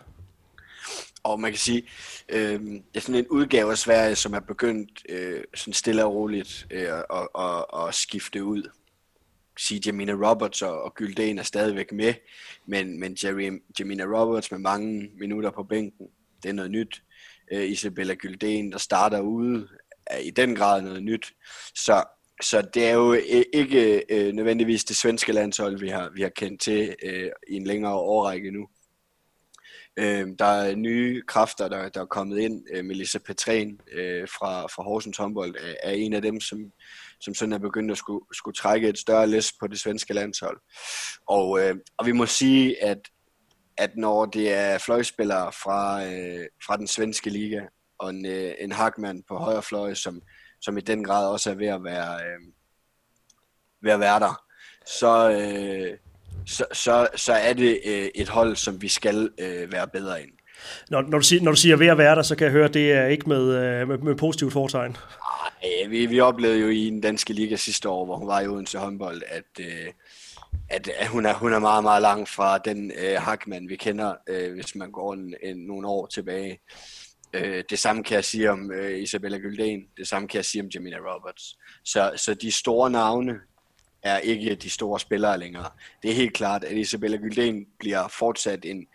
Og 1.25 1.41
man 1.41 1.51
kan 1.51 1.59
sige, 1.59 1.89
øh, 2.29 2.61
det 2.61 2.83
er 2.95 3.01
sådan 3.01 3.15
en 3.15 3.29
udgave 3.29 3.71
af 3.71 3.79
Sverige, 3.79 4.17
som 4.17 4.35
er 4.35 4.41
begyndt 4.41 5.07
øh, 5.09 5.45
sådan 5.55 5.75
stille 5.75 6.05
og 6.05 6.15
roligt 6.15 6.67
øh, 6.71 6.89
at, 6.89 7.29
at, 7.39 7.65
at 7.79 7.95
skifte 7.95 8.45
ud. 8.45 8.71
Sige, 9.59 9.81
Jamina 9.87 10.13
Roberts 10.13 10.63
og, 10.63 10.83
og 10.83 10.95
Gylden 10.95 11.39
er 11.39 11.43
stadigvæk 11.43 11.93
med, 11.93 12.15
men, 12.67 13.01
men 13.01 13.17
Jerry, 13.25 13.63
Jamina 13.79 14.05
Roberts 14.05 14.51
med 14.51 14.59
mange 14.59 15.11
minutter 15.19 15.51
på 15.51 15.63
bænken, 15.63 16.07
det 16.43 16.49
er 16.49 16.53
noget 16.53 16.71
nyt. 16.71 17.03
Øh, 17.53 17.71
Isabella 17.71 18.15
Gylden, 18.15 18.73
der 18.73 18.79
starter 18.79 19.21
ude, 19.21 19.69
er 20.07 20.19
i 20.19 20.31
den 20.31 20.57
grad 20.57 20.83
noget 20.83 21.03
nyt. 21.03 21.33
Så, 21.75 22.05
så 22.43 22.63
det 22.75 22.85
er 22.85 22.93
jo 22.93 23.13
ikke 23.53 24.05
øh, 24.09 24.33
nødvendigvis 24.33 24.85
det 24.85 24.97
svenske 24.97 25.33
landshold, 25.33 25.79
vi 25.79 25.89
har, 25.89 26.11
vi 26.15 26.23
har 26.23 26.29
kendt 26.29 26.61
til 26.61 26.95
øh, 27.03 27.31
i 27.49 27.55
en 27.55 27.65
længere 27.65 27.95
årrække 27.95 28.51
nu. 28.51 28.69
Øh, 29.97 30.29
der 30.39 30.45
er 30.45 30.77
nye 30.77 31.23
kræfter, 31.27 31.69
der, 31.69 31.89
der 31.89 32.01
er 32.01 32.07
kommet 32.07 32.39
ind. 32.39 32.65
Øh, 32.73 32.85
Melissa 32.85 33.19
Petren 33.19 33.81
øh, 33.93 34.29
fra, 34.29 34.67
fra 34.67 34.83
Horsens 34.83 35.17
håndbold 35.17 35.55
er, 35.59 35.75
er 35.83 35.93
en 35.93 36.13
af 36.13 36.23
dem, 36.23 36.41
som, 36.41 36.73
som 37.21 37.35
sådan 37.35 37.53
er 37.53 37.59
begyndt 37.59 37.91
at 37.91 37.99
skulle, 37.99 38.25
skulle 38.33 38.55
trække 38.55 38.89
et 38.89 38.99
større 38.99 39.27
læs 39.27 39.53
på 39.61 39.67
det 39.67 39.81
svenske 39.81 40.15
landshold. 40.15 40.61
Og, 41.29 41.61
øh, 41.61 41.77
og 41.99 42.07
vi 42.07 42.13
må 42.13 42.27
sige, 42.27 42.83
at, 42.83 42.99
at 43.77 43.97
når 43.97 44.27
det 44.27 44.53
er 44.53 44.79
fløjspillere 44.79 45.53
fra, 45.53 46.05
øh, 46.05 46.47
fra 46.67 46.77
den 46.77 46.87
svenske 46.87 47.31
liga, 47.31 47.61
og 47.99 48.11
en, 48.11 48.27
øh, 48.27 48.55
en 48.59 48.73
Hagman 48.73 49.23
på 49.29 49.37
højre 49.37 49.63
fløj, 49.63 49.95
som, 49.95 50.23
som 50.61 50.79
i 50.79 50.81
den 50.81 51.05
grad 51.05 51.29
også 51.29 51.51
er 51.51 51.55
ved 51.55 51.67
at 51.67 51.85
være, 51.85 52.15
øh, 52.15 52.53
ved 53.83 53.93
at 53.93 54.01
være 54.01 54.21
der, 54.21 54.45
så, 54.87 55.31
øh, 55.31 55.99
så, 56.47 56.65
så, 56.73 57.09
så 57.17 57.33
er 57.33 57.53
det 57.53 57.81
øh, 57.85 58.09
et 58.15 58.29
hold, 58.29 58.57
som 58.57 58.83
vi 58.83 58.89
skal 58.89 59.31
øh, 59.39 59.73
være 59.73 59.89
bedre 59.89 60.23
end. 60.23 60.31
Når, 60.91 61.03
når, 61.03 61.19
du 61.19 61.25
siger, 61.25 61.43
når 61.43 61.51
du 61.51 61.57
siger 61.57 61.77
ved 61.77 61.87
at 61.87 61.99
være 61.99 62.17
der, 62.17 62.23
så 62.23 62.37
kan 62.37 62.45
jeg 62.45 62.53
høre, 62.53 62.65
at 62.65 62.75
det 62.75 62.93
er 62.93 63.07
ikke 63.07 63.29
med, 63.29 63.43
øh, 63.43 63.89
med, 63.89 63.99
med 63.99 64.15
positivt 64.15 64.53
foretegn. 64.53 64.91
Nej, 64.91 65.89
vi, 65.89 66.07
vi 66.07 66.21
oplevede 66.21 66.59
jo 66.59 66.69
i 66.69 66.85
den 66.85 67.01
danske 67.01 67.33
liga 67.33 67.57
sidste 67.57 67.89
år, 67.89 68.05
hvor 68.05 68.17
hun 68.17 68.29
var 68.29 68.41
i 68.41 68.47
Odense 68.47 68.79
håndbold, 68.79 69.23
at, 69.29 69.45
øh, 69.61 69.93
at, 70.69 70.89
at 70.89 71.09
hun, 71.09 71.27
er, 71.27 71.35
hun 71.35 71.53
er 71.53 71.59
meget, 71.59 71.83
meget 71.83 72.03
langt 72.03 72.29
fra 72.29 72.59
den 72.59 72.93
øh, 72.99 73.23
Hackman, 73.23 73.69
vi 73.69 73.77
kender, 73.77 74.15
øh, 74.29 74.55
hvis 74.55 74.75
man 74.75 74.91
går 74.91 75.13
en, 75.13 75.35
en, 75.43 75.57
nogle 75.57 75.89
år 75.89 76.07
tilbage. 76.07 76.59
Øh, 77.35 77.65
det 77.71 77.79
samme 77.79 78.05
kan 78.05 78.15
jeg 78.15 78.25
sige 78.25 78.51
om 78.51 78.73
øh, 78.73 79.03
Isabella 79.03 79.39
Gylden, 79.39 79.85
det 79.97 80.09
samme 80.09 80.29
kan 80.29 80.37
jeg 80.37 80.45
sige 80.45 80.63
om 80.63 80.69
Jamina 80.75 80.97
Roberts. 80.97 81.59
Så, 81.85 82.13
så 82.17 82.35
de 82.35 82.53
store 82.53 82.91
navne 82.91 83.35
er 84.05 84.19
ikke 84.19 84.55
de 84.55 84.71
store 84.71 85.01
spillere 85.01 85.39
længere. 85.39 85.71
Det 86.03 86.11
er 86.11 86.15
helt 86.15 86.35
klart, 86.35 86.65
at 86.65 86.77
Isabella 86.77 87.17
Gylden 87.17 87.67
bliver 87.79 88.09
fortsat 88.09 88.65
en, 88.65 88.87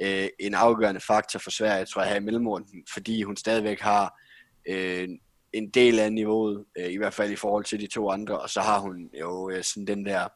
øh, 0.00 0.28
en 0.38 0.54
afgørende 0.54 1.00
faktor 1.00 1.38
for 1.38 1.50
Sverige, 1.50 1.84
tror 1.84 2.02
jeg, 2.02 2.10
her 2.10 2.16
i 2.16 2.22
mellemrunden, 2.22 2.86
fordi 2.92 3.22
hun 3.22 3.36
stadigvæk 3.36 3.80
har 3.80 4.20
øh, 4.68 5.08
en 5.52 5.70
del 5.70 5.98
af 5.98 6.12
niveauet, 6.12 6.64
øh, 6.78 6.92
i 6.92 6.96
hvert 6.96 7.14
fald 7.14 7.32
i 7.32 7.36
forhold 7.36 7.64
til 7.64 7.80
de 7.80 7.86
to 7.86 8.10
andre, 8.10 8.40
og 8.40 8.50
så 8.50 8.60
har 8.60 8.78
hun 8.78 9.10
jo 9.20 9.50
øh, 9.50 9.64
sådan 9.64 9.86
den 9.86 10.06
der 10.06 10.28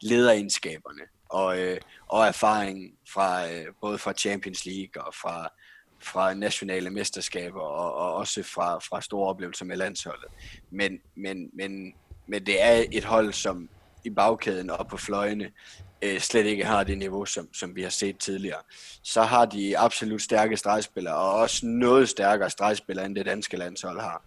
lederegenskaberne 0.00 1.02
og, 1.28 1.58
øh, 1.58 1.80
og 2.08 2.26
erfaring 2.26 2.98
fra 3.12 3.50
øh, 3.50 3.66
både 3.80 3.98
fra 3.98 4.12
Champions 4.12 4.66
League 4.66 5.02
og 5.06 5.14
fra 5.14 5.48
fra 6.02 6.34
nationale 6.34 6.90
mesterskaber 6.90 7.60
og, 7.60 7.94
og 7.94 8.14
også 8.14 8.42
fra, 8.42 8.78
fra 8.78 9.00
store 9.00 9.28
oplevelser 9.28 9.64
med 9.64 9.76
landsholdet. 9.76 10.30
Men, 10.70 11.00
men, 11.14 11.50
men, 11.52 11.94
men 12.28 12.46
det 12.46 12.62
er 12.62 12.84
et 12.92 13.04
hold, 13.04 13.32
som 13.32 13.68
i 14.04 14.10
bagkæden 14.10 14.70
og 14.70 14.88
på 14.88 14.96
fløjene 14.96 15.50
øh, 16.02 16.20
slet 16.20 16.46
ikke 16.46 16.64
har 16.64 16.84
det 16.84 16.98
niveau, 16.98 17.24
som, 17.24 17.54
som 17.54 17.76
vi 17.76 17.82
har 17.82 17.90
set 17.90 18.18
tidligere. 18.18 18.60
Så 19.02 19.22
har 19.22 19.44
de 19.44 19.78
absolut 19.78 20.22
stærke 20.22 20.56
stregspillere, 20.56 21.14
og 21.14 21.34
også 21.34 21.66
noget 21.66 22.08
stærkere 22.08 22.50
stregspillere, 22.50 23.06
end 23.06 23.14
det 23.16 23.26
danske 23.26 23.56
landshold 23.56 24.00
har. 24.00 24.22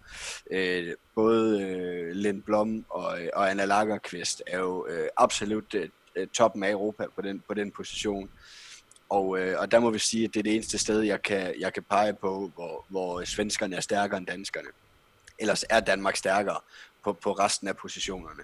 Øh, 0.52 0.94
både 1.16 1.62
øh, 1.62 2.12
Lind 2.12 2.44
Blom 2.44 2.86
og, 2.90 3.18
og 3.34 3.52
Anna 3.52 3.66
Lagerqvist 3.66 4.44
er 4.48 4.60
jo 4.60 4.88
øh, 4.90 5.08
absolut 5.18 5.74
øh, 5.76 5.90
øh 6.16 6.28
toppen 6.28 6.64
af 6.64 6.72
Europa 6.72 7.06
på 7.16 7.22
den, 7.22 7.44
på 7.48 7.54
den 7.54 7.72
position. 7.72 8.30
Og, 9.10 9.40
øh, 9.40 9.60
og 9.60 9.72
der 9.72 9.80
må 9.80 9.90
vi 9.90 10.00
sige, 10.00 10.24
at 10.24 10.34
det 10.34 10.40
er 10.40 10.44
det 10.44 10.56
eneste 10.56 10.78
sted, 10.78 11.02
jeg 11.02 11.22
kan, 11.22 11.54
jeg 11.60 11.74
kan 11.74 11.84
pege 11.84 12.14
på, 12.14 12.52
hvor, 12.56 12.86
hvor 12.90 13.24
svenskerne 13.24 13.76
er 13.76 13.82
stærkere 13.82 14.18
end 14.18 14.28
danskerne. 14.28 14.68
Ellers 15.40 15.66
er 15.70 15.80
Danmark 15.80 16.16
stærkere 16.16 16.58
på, 17.04 17.14
på 17.14 17.32
resten 17.32 17.68
af 17.68 17.78
positionerne. 17.78 18.44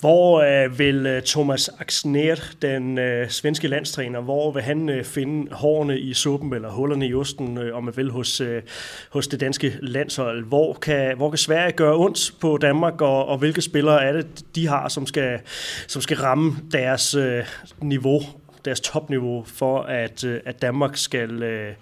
Hvor 0.00 0.40
øh, 0.40 0.78
vil 0.78 1.06
øh, 1.06 1.22
Thomas 1.22 1.68
Axner, 1.68 2.36
den 2.62 2.98
øh, 2.98 3.30
svenske 3.30 3.68
landstræner, 3.68 4.20
hvor 4.20 4.52
vil 4.52 4.62
han 4.62 4.88
øh, 4.88 5.04
finde 5.04 5.54
hårene 5.54 5.98
i 5.98 6.14
suppen 6.14 6.52
eller 6.52 6.70
hullerne 6.70 7.06
i 7.06 7.14
osten, 7.14 7.58
øh, 7.58 7.76
om 7.76 7.84
man 7.84 7.96
vil, 7.96 8.10
hos, 8.10 8.40
øh, 8.40 8.62
hos 9.10 9.28
det 9.28 9.40
danske 9.40 9.78
landshold? 9.82 10.44
Hvor 10.44 10.72
kan, 10.72 11.16
hvor 11.16 11.30
kan 11.30 11.38
Sverige 11.38 11.72
gøre 11.72 11.96
ondt 11.96 12.34
på 12.40 12.58
Danmark, 12.60 13.00
og, 13.00 13.26
og 13.26 13.38
hvilke 13.38 13.62
spillere 13.62 14.04
er 14.04 14.12
det, 14.12 14.44
de 14.54 14.66
har, 14.66 14.88
som 14.88 15.06
skal, 15.06 15.40
som 15.86 16.02
skal 16.02 16.16
ramme 16.16 16.56
deres 16.72 17.14
øh, 17.14 17.44
niveau 17.82 18.22
deres 18.64 18.80
topniveau 18.80 19.44
for 19.44 19.82
at, 19.82 20.24
øh, 20.24 20.40
at 20.44 20.62
Danmark 20.62 20.96
skal 20.96 21.42
øh, 21.42 21.74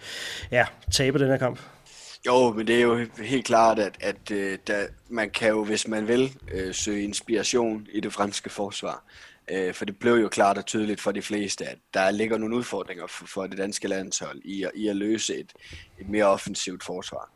ja, 0.51 0.65
tabe 0.93 1.19
den 1.19 1.29
her 1.29 1.37
kamp? 1.37 1.59
Jo, 2.27 2.53
men 2.53 2.67
det 2.67 2.77
er 2.77 2.81
jo 2.83 3.07
helt 3.19 3.47
klart, 3.47 3.79
at, 3.79 3.97
at 4.01 4.31
øh, 4.31 4.59
der, 4.67 4.87
man 5.09 5.31
kan 5.31 5.49
jo, 5.49 5.65
hvis 5.65 5.89
man 5.89 6.09
vil, 6.09 6.39
øh, 6.53 6.75
søge 6.75 7.03
inspiration 7.03 7.87
i 7.93 8.01
det 8.01 8.13
franske 8.13 8.51
forsvar. 8.51 9.05
Øh, 9.51 9.75
for 9.75 9.85
det 9.85 9.99
blev 9.99 10.15
jo 10.15 10.29
klart 10.29 10.59
og 10.59 10.67
tydeligt 10.67 11.01
for 11.01 11.13
de 11.13 11.23
fleste, 11.23 11.67
at 11.67 11.79
der 11.95 12.11
ligger 12.11 12.39
nogle 12.39 12.57
udfordringer 12.57 13.07
for, 13.07 13.27
for 13.27 13.47
det 13.47 13.59
danske 13.59 13.89
landshold 13.89 14.41
i, 14.45 14.67
i 14.75 14.89
at 14.89 14.97
løse 14.97 15.37
et, 15.37 15.53
et 16.01 16.09
mere 16.09 16.25
offensivt 16.25 16.85
forsvar. 16.85 17.31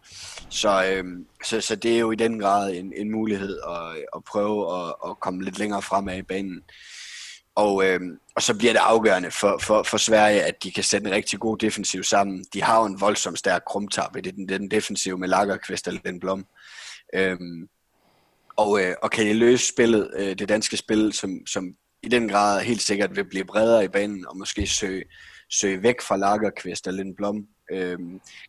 Så, 0.51 0.85
øh, 0.85 1.05
så, 1.45 1.61
så 1.61 1.77
det 1.77 1.95
er 1.95 1.99
jo 1.99 2.11
i 2.11 2.17
den 2.17 2.41
grad 2.41 2.75
en, 2.75 2.93
en 2.97 3.11
mulighed 3.11 3.61
at, 3.69 4.05
at 4.17 4.25
prøve 4.25 4.79
at, 4.79 4.95
at 5.09 5.21
komme 5.21 5.45
lidt 5.45 5.59
længere 5.59 5.83
fremad 5.83 6.19
i 6.19 6.23
banen. 6.23 6.63
Og, 7.59 7.85
øh, 7.87 8.01
og 8.37 8.43
så 8.43 8.59
bliver 8.59 8.73
det 8.73 8.81
afgørende 8.81 9.31
for, 9.31 9.59
for, 9.63 9.83
for 9.83 9.97
Sverige, 9.97 10.43
at 10.43 10.63
de 10.63 10.71
kan 10.71 10.85
sætte 10.85 11.07
en 11.07 11.15
rigtig 11.15 11.39
god 11.39 11.59
defensiv 11.59 12.03
sammen. 12.03 12.45
De 12.53 12.63
har 12.63 12.81
jo 12.81 12.87
en 12.87 13.01
voldsom 13.01 13.37
stærk 13.37 13.63
krumtap 13.67 14.17
i 14.17 14.21
den, 14.21 14.49
den 14.49 14.71
defensive 14.71 15.19
med 15.19 15.29
Lagerqvist 15.29 15.89
og 15.89 15.95
den 16.05 16.21
Blom. 16.21 16.47
Øh, 17.15 17.39
og, 18.57 18.83
øh, 18.83 18.95
og 19.03 19.11
kan 19.11 19.27
de 19.27 19.33
løse 19.33 19.69
spillet, 19.69 20.11
øh, 20.17 20.39
det 20.39 20.49
danske 20.49 20.77
spil, 20.77 21.13
som, 21.13 21.47
som 21.47 21.75
i 22.03 22.09
den 22.09 22.29
grad 22.29 22.61
helt 22.61 22.83
sikkert 22.83 23.17
vil 23.17 23.29
blive 23.29 23.45
bredere 23.45 23.85
i 23.85 23.89
banen, 23.89 24.27
og 24.29 24.37
måske 24.37 24.67
søge, 24.67 25.05
søge 25.51 25.83
væk 25.83 26.01
fra 26.01 26.17
Lagerqvist 26.17 26.87
og 26.87 26.93
Lindblom, 26.93 27.47
øh, 27.73 27.99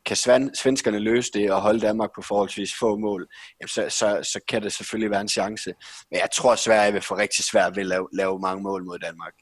kan 0.05 0.15
svenskerne 0.15 0.99
løse 0.99 1.31
det 1.33 1.51
og 1.51 1.61
holde 1.61 1.79
Danmark 1.79 2.09
på 2.15 2.21
forholdsvis 2.21 2.73
få 2.79 2.97
mål, 2.97 3.27
jamen 3.61 3.67
så, 3.67 3.85
så, 3.89 4.19
så 4.23 4.39
kan 4.47 4.61
det 4.61 4.73
selvfølgelig 4.73 5.11
være 5.11 5.21
en 5.21 5.29
chance. 5.29 5.73
Men 6.11 6.19
jeg 6.19 6.29
tror, 6.33 6.53
at 6.53 6.59
Sverige 6.59 6.93
vil 6.93 7.01
få 7.01 7.17
rigtig 7.17 7.45
svært 7.45 7.75
ved 7.75 7.83
at 7.83 7.87
lave, 7.87 8.07
lave 8.13 8.39
mange 8.39 8.63
mål 8.63 8.83
mod 8.83 8.99
Danmark 8.99 9.33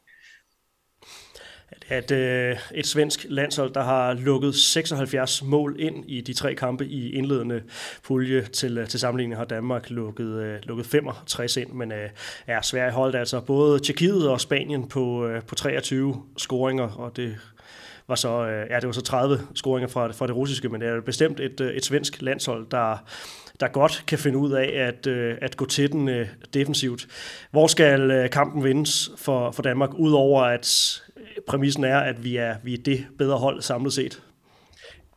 at 1.87 2.11
øh, 2.11 2.57
et 2.73 2.87
svensk 2.87 3.25
landshold, 3.29 3.73
der 3.73 3.83
har 3.83 4.13
lukket 4.13 4.55
76 4.55 5.43
mål 5.43 5.75
ind 5.79 6.05
i 6.07 6.21
de 6.21 6.33
tre 6.33 6.55
kampe 6.55 6.85
i 6.85 7.11
indledende 7.11 7.63
pulje 8.03 8.45
til, 8.45 8.77
øh, 8.77 8.87
til 8.87 8.99
sammenligning 8.99 9.39
har 9.39 9.45
Danmark 9.45 9.89
lukket, 9.89 10.27
øh, 10.27 10.59
lukket 10.63 10.85
65 10.85 11.57
ind, 11.57 11.71
men 11.71 11.91
øh, 11.91 12.09
er 12.47 12.61
Sverige 12.61 12.91
holdt 12.91 13.15
altså 13.15 13.41
både 13.41 13.79
Tjekkiet 13.79 14.29
og 14.29 14.41
Spanien 14.41 14.89
på, 14.89 15.25
øh, 15.27 15.43
på 15.43 15.55
23 15.55 16.23
scoringer, 16.37 16.89
og 16.89 17.15
det 17.15 17.37
var 18.07 18.15
så, 18.15 18.47
øh, 18.47 18.67
ja, 18.69 18.75
det 18.75 18.87
var 18.87 18.91
så 18.91 19.01
30 19.01 19.39
scoringer 19.55 19.87
fra, 19.87 20.11
fra 20.11 20.27
det 20.27 20.35
russiske, 20.35 20.69
men 20.69 20.81
det 20.81 20.89
er 20.89 21.01
bestemt 21.01 21.39
et, 21.39 21.61
øh, 21.61 21.73
et 21.73 21.85
svensk 21.85 22.21
landshold, 22.21 22.69
der, 22.71 22.97
der 23.59 23.67
godt 23.67 24.03
kan 24.07 24.19
finde 24.19 24.37
ud 24.37 24.51
af 24.51 24.87
at, 24.87 25.07
øh, 25.07 25.37
at 25.41 25.57
gå 25.57 25.65
til 25.65 25.91
den 25.91 26.09
øh, 26.09 26.29
defensivt. 26.53 27.07
Hvor 27.51 27.67
skal 27.67 28.11
øh, 28.11 28.29
kampen 28.29 28.63
vindes 28.63 29.11
for, 29.17 29.51
for 29.51 29.63
Danmark, 29.63 29.93
udover 29.93 30.43
at 30.43 31.01
øh, 31.17 31.23
præmissen 31.47 31.83
er, 31.83 31.99
at 31.99 32.23
vi 32.23 32.37
er, 32.37 32.55
vi 32.63 32.73
er 32.73 32.77
det 32.77 33.07
bedre 33.17 33.37
hold 33.37 33.61
samlet 33.61 33.93
set? 33.93 34.23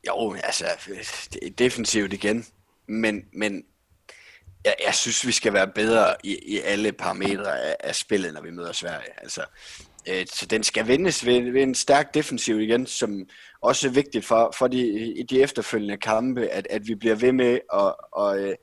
Jo, 0.06 0.34
altså, 0.44 0.64
det 1.32 1.46
er 1.46 1.50
defensivt 1.50 2.12
igen, 2.12 2.44
men, 2.88 3.24
men 3.32 3.64
jeg, 4.64 4.74
jeg 4.86 4.94
synes, 4.94 5.26
vi 5.26 5.32
skal 5.32 5.52
være 5.52 5.68
bedre 5.68 6.14
i, 6.24 6.38
i 6.46 6.60
alle 6.60 6.92
parametre 6.92 7.60
af, 7.60 7.76
af 7.80 7.94
spillet, 7.94 8.34
når 8.34 8.40
vi 8.40 8.50
møder 8.50 8.72
Sverige. 8.72 9.22
Altså, 9.22 9.44
Øh, 10.08 10.26
så 10.26 10.46
den 10.46 10.62
skal 10.62 10.88
vindes 10.88 11.26
ved, 11.26 11.52
ved 11.52 11.62
en 11.62 11.74
stærk 11.74 12.14
defensiv 12.14 12.60
igen, 12.60 12.86
som 12.86 13.26
også 13.60 13.88
er 13.88 13.92
vigtigt 13.92 14.24
for, 14.24 14.54
for 14.58 14.68
de, 14.68 14.88
i 15.14 15.22
de 15.22 15.42
efterfølgende 15.42 15.96
kampe, 15.96 16.48
at, 16.48 16.66
at 16.70 16.86
vi 16.86 16.94
bliver 16.94 17.14
ved 17.14 17.32
med 17.32 17.58
at, 17.72 17.94
at, 18.18 18.40
øh, 18.40 18.54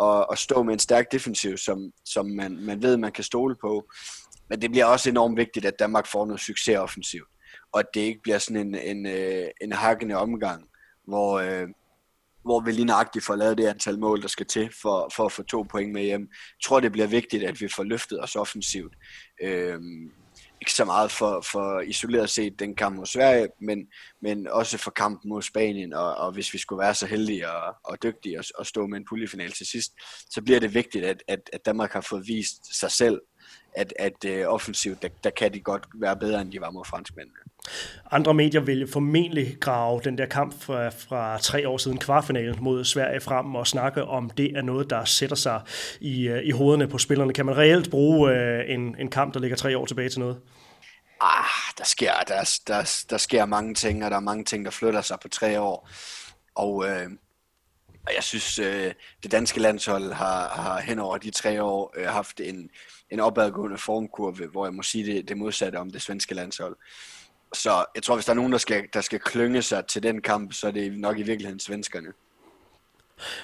at, 0.00 0.26
og, 0.28 0.38
stå 0.38 0.62
med 0.62 0.72
en 0.72 0.78
stærk 0.78 1.12
defensiv, 1.12 1.56
som, 1.56 1.92
som 2.04 2.26
man, 2.26 2.58
man 2.60 2.82
ved, 2.82 2.96
man 2.96 3.12
kan 3.12 3.24
stole 3.24 3.56
på. 3.60 3.90
Men 4.50 4.62
det 4.62 4.70
bliver 4.70 4.84
også 4.84 5.10
enormt 5.10 5.36
vigtigt, 5.36 5.66
at 5.66 5.78
Danmark 5.78 6.06
får 6.06 6.26
noget 6.26 6.40
succes 6.40 6.76
offensivt, 6.76 7.28
og 7.72 7.80
at 7.80 7.86
det 7.94 8.00
ikke 8.00 8.20
bliver 8.22 8.38
sådan 8.38 8.66
en, 8.66 8.74
en, 8.74 9.06
øh, 9.06 9.46
en 9.60 9.72
hakkende 9.72 10.14
omgang, 10.16 10.68
hvor, 11.06 11.40
hvor 12.44 12.60
vi 12.60 12.72
lige 12.72 12.84
nøjagtigt 12.84 13.24
får 13.24 13.36
lavet 13.36 13.58
det 13.58 13.66
antal 13.66 13.98
mål, 13.98 14.22
der 14.22 14.28
skal 14.28 14.46
til 14.46 14.70
for, 14.82 15.10
for 15.16 15.24
at 15.24 15.32
få 15.32 15.42
to 15.42 15.62
point 15.62 15.92
med 15.92 16.02
hjem. 16.02 16.20
Jeg 16.30 16.64
tror, 16.64 16.80
det 16.80 16.92
bliver 16.92 17.06
vigtigt, 17.06 17.44
at 17.44 17.60
vi 17.60 17.68
får 17.68 17.82
løftet 17.82 18.22
os 18.22 18.36
offensivt 18.36 18.94
ikke 20.62 20.72
så 20.72 20.84
meget 20.84 21.10
for, 21.10 21.40
for 21.40 21.80
isoleret 21.80 22.30
set 22.30 22.58
den 22.58 22.74
kamp 22.76 22.96
mod 22.96 23.06
Sverige, 23.06 23.48
men, 23.60 23.78
men 24.20 24.48
også 24.48 24.78
for 24.78 24.90
kampen 24.90 25.28
mod 25.28 25.42
Spanien, 25.42 25.92
og, 25.92 26.14
og 26.14 26.32
hvis 26.32 26.52
vi 26.52 26.58
skulle 26.58 26.82
være 26.82 26.94
så 26.94 27.06
heldige 27.06 27.50
og, 27.50 27.74
og 27.84 28.02
dygtige 28.02 28.38
at, 28.38 28.52
og 28.58 28.66
stå 28.66 28.86
med 28.86 28.98
en 28.98 29.04
puljefinal 29.08 29.52
til 29.52 29.66
sidst, 29.66 29.92
så 30.30 30.42
bliver 30.42 30.60
det 30.60 30.74
vigtigt, 30.74 31.04
at, 31.04 31.22
at, 31.28 31.50
at 31.52 31.66
Danmark 31.66 31.92
har 31.92 32.00
fået 32.00 32.26
vist 32.26 32.80
sig 32.80 32.90
selv 32.90 33.20
at, 33.76 33.92
at 33.98 34.24
uh, 34.26 34.54
offensivt, 34.54 35.02
der, 35.02 35.08
der 35.24 35.30
kan 35.30 35.54
de 35.54 35.60
godt 35.60 35.86
være 35.94 36.16
bedre, 36.16 36.40
end 36.40 36.52
de 36.52 36.60
var 36.60 36.70
mod 36.70 36.84
franskmændene. 36.84 37.41
Andre 38.10 38.34
medier 38.34 38.60
vil 38.60 38.88
formentlig 38.92 39.56
grave 39.60 40.00
den 40.04 40.18
der 40.18 40.26
kamp 40.26 40.62
fra, 40.62 40.88
fra 40.88 41.38
tre 41.38 41.68
år 41.68 41.78
siden 41.78 41.98
kvartfinalen 41.98 42.56
mod 42.60 42.84
Sverige 42.84 43.20
frem 43.20 43.54
og 43.54 43.66
snakke 43.66 44.04
om 44.04 44.30
det 44.30 44.56
er 44.56 44.62
noget, 44.62 44.90
der 44.90 45.04
sætter 45.04 45.36
sig 45.36 45.60
i, 46.00 46.28
øh, 46.28 46.42
i 46.44 46.50
hovederne 46.50 46.88
på 46.88 46.98
spillerne. 46.98 47.32
Kan 47.32 47.46
man 47.46 47.56
reelt 47.56 47.90
bruge 47.90 48.32
øh, 48.32 48.70
en, 48.70 48.96
en 48.98 49.08
kamp, 49.08 49.34
der 49.34 49.40
ligger 49.40 49.56
tre 49.56 49.78
år 49.78 49.86
tilbage 49.86 50.08
til 50.08 50.20
noget? 50.20 50.36
ah, 51.22 51.74
der 51.78 51.84
sker, 51.84 52.12
der, 52.28 52.60
der, 52.66 53.04
der 53.10 53.18
sker 53.18 53.46
mange 53.46 53.74
ting, 53.74 54.04
og 54.04 54.10
der 54.10 54.16
er 54.16 54.20
mange 54.20 54.44
ting, 54.44 54.64
der 54.64 54.70
flytter 54.70 55.00
sig 55.00 55.18
på 55.20 55.28
tre 55.28 55.60
år. 55.60 55.88
Og, 56.54 56.88
øh, 56.88 57.10
og 58.06 58.14
jeg 58.14 58.22
synes, 58.22 58.58
øh, 58.58 58.92
det 59.22 59.32
danske 59.32 59.60
landshold 59.60 60.12
har, 60.12 60.48
har 60.48 60.80
hen 60.80 60.98
over 60.98 61.18
de 61.18 61.30
tre 61.30 61.62
år 61.62 61.94
øh, 61.96 62.06
haft 62.06 62.40
en, 62.40 62.70
en 63.10 63.20
opadgående 63.20 63.78
formkurve, 63.78 64.46
hvor 64.46 64.66
jeg 64.66 64.74
må 64.74 64.82
sige 64.82 65.14
det, 65.14 65.28
det 65.28 65.36
modsatte 65.36 65.76
om 65.76 65.90
det 65.90 66.02
svenske 66.02 66.34
landshold. 66.34 66.76
Så 67.54 67.84
jeg 67.94 68.02
tror, 68.02 68.14
hvis 68.14 68.24
der 68.24 68.32
er 68.32 68.36
nogen, 68.36 68.52
der 68.52 68.58
skal, 68.58 68.88
der 68.92 69.00
skal 69.00 69.20
klynge 69.20 69.62
sig 69.62 69.86
til 69.86 70.02
den 70.02 70.22
kamp, 70.22 70.52
så 70.52 70.66
er 70.66 70.70
det 70.70 70.98
nok 70.98 71.18
i 71.18 71.22
virkeligheden 71.22 71.60
svenskerne. 71.60 72.12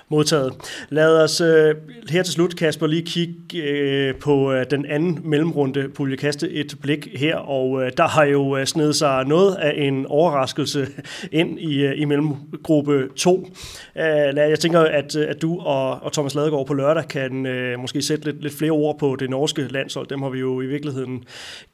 Modtaget. 0.09 0.53
Lad 0.89 1.23
os 1.23 1.41
øh, 1.41 1.75
her 2.11 2.23
til 2.23 2.35
slut, 2.35 2.57
Kasper, 2.57 2.87
lige 2.87 3.03
kigge 3.03 3.63
øh, 3.63 4.15
på 4.15 4.53
øh, 4.53 4.67
den 4.71 4.87
anden 4.87 5.21
mellemrunde 5.25 5.89
pulje, 5.89 6.17
kaste 6.17 6.51
et 6.51 6.75
blik 6.83 7.09
her, 7.17 7.37
og 7.37 7.83
øh, 7.83 7.93
der 7.97 8.09
har 8.09 8.25
jo 8.25 8.57
øh, 8.57 8.67
snedet 8.67 8.97
sig 8.97 9.25
noget 9.25 9.55
af 9.55 9.75
en 9.77 10.07
overraskelse 10.07 10.89
ind 11.33 11.59
i, 11.61 11.85
øh, 11.85 12.01
i 12.01 12.05
mellemgruppe 12.05 13.09
2. 13.17 13.49
Øh, 13.97 14.03
jeg 14.37 14.59
tænker, 14.61 14.81
at, 14.81 15.17
øh, 15.17 15.27
at 15.29 15.43
du 15.43 15.61
og, 15.61 16.03
og 16.03 16.13
Thomas 16.13 16.35
Ladegaard 16.35 16.67
på 16.67 16.75
lørdag 16.75 17.09
kan 17.09 17.47
øh, 17.47 17.79
måske 17.79 18.03
sætte 18.03 18.25
lidt, 18.25 18.43
lidt 18.43 18.55
flere 18.55 18.71
ord 18.71 18.99
på 18.99 19.17
det 19.17 19.31
norske 19.31 19.63
landshold. 19.63 20.07
Dem 20.07 20.23
har 20.23 20.29
vi 20.29 20.39
jo 20.39 20.61
i 20.61 20.67
virkeligheden 20.67 21.25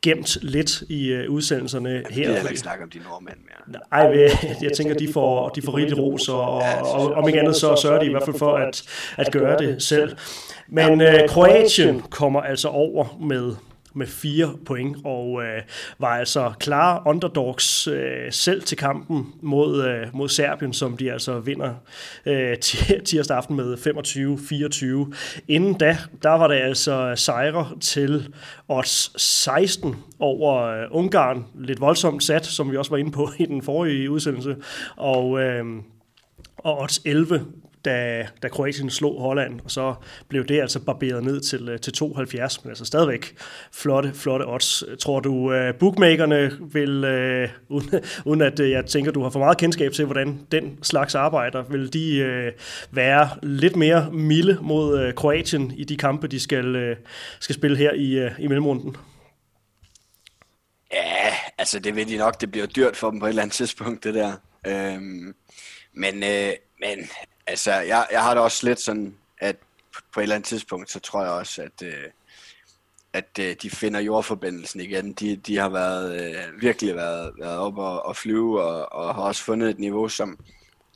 gemt 0.02 0.38
lidt 0.42 0.82
i 0.88 1.08
øh, 1.08 1.30
udsendelserne 1.30 1.88
her. 1.88 2.02
Jeg 2.22 2.28
vil 2.28 2.34
heller 2.34 2.50
ikke 2.50 2.60
snakke 2.60 2.84
om 2.84 2.90
de 2.90 2.98
nordmænd 2.98 3.36
mere. 3.36 3.80
Nej, 3.92 4.00
jeg, 4.00 4.56
jeg 4.62 4.72
tænker, 4.72 4.94
de 4.94 5.12
får, 5.12 5.48
de 5.48 5.62
får 5.62 5.76
rigeligt 5.76 6.00
ros, 6.00 6.28
og, 6.28 6.40
og, 6.40 6.62
og 6.82 7.12
om 7.12 7.28
ikke 7.28 7.40
andet, 7.40 7.56
så 7.56 7.76
sørger 7.82 7.93
de 8.00 8.06
i 8.06 8.10
hvert 8.10 8.24
fald 8.24 8.38
for 8.38 8.56
at, 8.56 8.82
at 9.16 9.32
gøre 9.32 9.58
det 9.58 9.82
selv. 9.82 10.16
Men 10.68 11.00
øh, 11.00 11.28
Kroatien 11.28 12.00
kommer 12.10 12.40
altså 12.40 12.68
over 12.68 13.18
med 13.20 13.54
med 13.94 14.06
fire 14.06 14.54
point, 14.66 14.96
og 15.04 15.42
øh, 15.42 15.62
var 15.98 16.08
altså 16.08 16.52
klare 16.58 17.02
underdogs 17.06 17.86
øh, 17.86 18.32
selv 18.32 18.62
til 18.62 18.78
kampen 18.78 19.26
mod, 19.42 19.84
øh, 19.84 20.06
mod 20.12 20.28
Serbien, 20.28 20.72
som 20.72 20.96
de 20.96 21.12
altså 21.12 21.38
vinder 21.38 21.74
øh, 22.26 22.58
tirsdag 23.04 23.36
aften 23.36 23.56
med 23.56 23.76
25-24. 25.12 25.42
Inden 25.48 25.74
da, 25.74 25.98
der 26.22 26.30
var 26.30 26.48
det 26.48 26.54
altså 26.54 27.12
sejre 27.16 27.68
til 27.80 28.34
odds 28.68 29.22
16 29.22 29.96
over 30.18 30.62
øh, 30.62 30.86
Ungarn. 30.90 31.46
Lidt 31.54 31.80
voldsomt 31.80 32.24
sat, 32.24 32.46
som 32.46 32.72
vi 32.72 32.76
også 32.76 32.90
var 32.90 32.98
inde 32.98 33.10
på 33.12 33.30
i 33.38 33.46
den 33.46 33.62
forrige 33.62 34.10
udsendelse. 34.10 34.56
Og, 34.96 35.40
øh, 35.40 35.64
og 36.58 36.80
odds 36.80 37.02
11 37.04 37.46
da, 37.84 38.26
da 38.42 38.48
Kroatien 38.48 38.90
slog 38.90 39.20
Holland, 39.20 39.60
og 39.64 39.70
så 39.70 39.94
blev 40.28 40.44
det 40.44 40.60
altså 40.60 40.80
barberet 40.80 41.24
ned 41.24 41.40
til, 41.40 41.68
øh, 41.68 41.80
til 41.80 41.92
72, 41.92 42.64
men 42.64 42.70
altså 42.70 42.84
stadigvæk 42.84 43.36
flotte, 43.72 44.12
flotte 44.14 44.44
odds. 44.48 44.84
Tror 45.00 45.20
du, 45.20 45.34
uh, 45.34 45.74
bookmakerne 45.80 46.52
vil, 46.72 47.04
uh, 47.04 47.76
uden, 47.76 48.00
uden 48.24 48.40
at 48.40 48.60
uh, 48.60 48.70
jeg 48.70 48.86
tænker, 48.86 49.12
du 49.12 49.22
har 49.22 49.30
for 49.30 49.38
meget 49.38 49.58
kendskab 49.58 49.92
til, 49.92 50.04
hvordan 50.04 50.46
den 50.52 50.78
slags 50.82 51.14
arbejder, 51.14 51.62
vil 51.62 51.92
de 51.92 52.24
uh, 52.26 52.96
være 52.96 53.28
lidt 53.42 53.76
mere 53.76 54.10
milde 54.12 54.58
mod 54.62 55.06
uh, 55.06 55.14
Kroatien 55.14 55.72
i 55.76 55.84
de 55.84 55.96
kampe, 55.96 56.26
de 56.26 56.40
skal, 56.40 56.90
uh, 56.90 56.96
skal 57.40 57.54
spille 57.54 57.76
her 57.76 57.92
i, 57.92 58.24
uh, 58.24 58.30
i 58.38 58.46
mellemrunden? 58.46 58.96
Ja, 60.92 61.34
altså 61.58 61.78
det 61.78 61.96
vil 61.96 62.08
de 62.08 62.16
nok. 62.16 62.40
Det 62.40 62.50
bliver 62.50 62.66
dyrt 62.66 62.96
for 62.96 63.10
dem 63.10 63.20
på 63.20 63.26
et 63.26 63.28
eller 63.28 63.42
andet 63.42 63.54
tidspunkt, 63.54 64.04
det 64.04 64.14
der. 64.14 64.32
Øhm, 64.66 65.34
men, 65.92 66.22
øh, 66.22 66.52
men 66.80 67.08
Altså, 67.46 67.72
jeg, 67.72 68.06
jeg 68.12 68.22
har 68.22 68.34
det 68.34 68.42
også 68.42 68.66
lidt 68.66 68.80
sådan, 68.80 69.16
at 69.38 69.56
på 70.12 70.20
et 70.20 70.22
eller 70.22 70.34
andet 70.34 70.48
tidspunkt, 70.48 70.90
så 70.90 71.00
tror 71.00 71.22
jeg 71.22 71.32
også, 71.32 71.62
at, 71.62 71.82
øh, 71.82 72.10
at 73.12 73.38
øh, 73.40 73.56
de 73.62 73.70
finder 73.70 74.00
jordforbindelsen 74.00 74.80
igen. 74.80 75.12
De, 75.12 75.36
de 75.36 75.56
har 75.56 75.68
været, 75.68 76.20
øh, 76.20 76.62
virkelig 76.62 76.96
været, 76.96 77.32
været 77.38 77.58
oppe 77.58 77.82
og, 77.82 78.06
og 78.06 78.16
flyve, 78.16 78.62
og, 78.62 78.92
og 78.92 79.14
har 79.14 79.22
også 79.22 79.42
fundet 79.42 79.70
et 79.70 79.78
niveau, 79.78 80.08
som, 80.08 80.38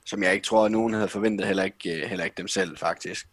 som 0.07 0.23
jeg 0.23 0.35
ikke 0.35 0.45
tror, 0.45 0.65
at 0.65 0.73
nogen 0.73 0.95
havde 0.95 1.09
forventet, 1.09 1.47
heller 1.47 1.65
ikke, 1.65 2.03
øh, 2.03 2.09
heller 2.09 2.25
ikke 2.25 2.37
dem 2.37 2.49
selv 2.49 2.79
faktisk. 2.79 3.27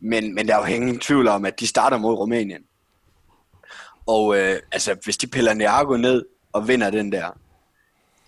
Men, 0.00 0.34
men 0.34 0.48
der 0.48 0.54
er 0.56 0.58
jo 0.58 0.74
ingen 0.74 1.00
tvivl 1.00 1.28
om, 1.28 1.44
at 1.44 1.60
de 1.60 1.66
starter 1.66 1.98
mod 1.98 2.14
Rumænien. 2.14 2.62
Og 4.06 4.38
øh, 4.38 4.60
altså, 4.72 4.96
hvis 5.04 5.16
de 5.16 5.26
piller 5.26 5.54
Niago 5.54 5.96
ned 5.96 6.24
og 6.52 6.68
vinder 6.68 6.90
den 6.90 7.12
der, 7.12 7.38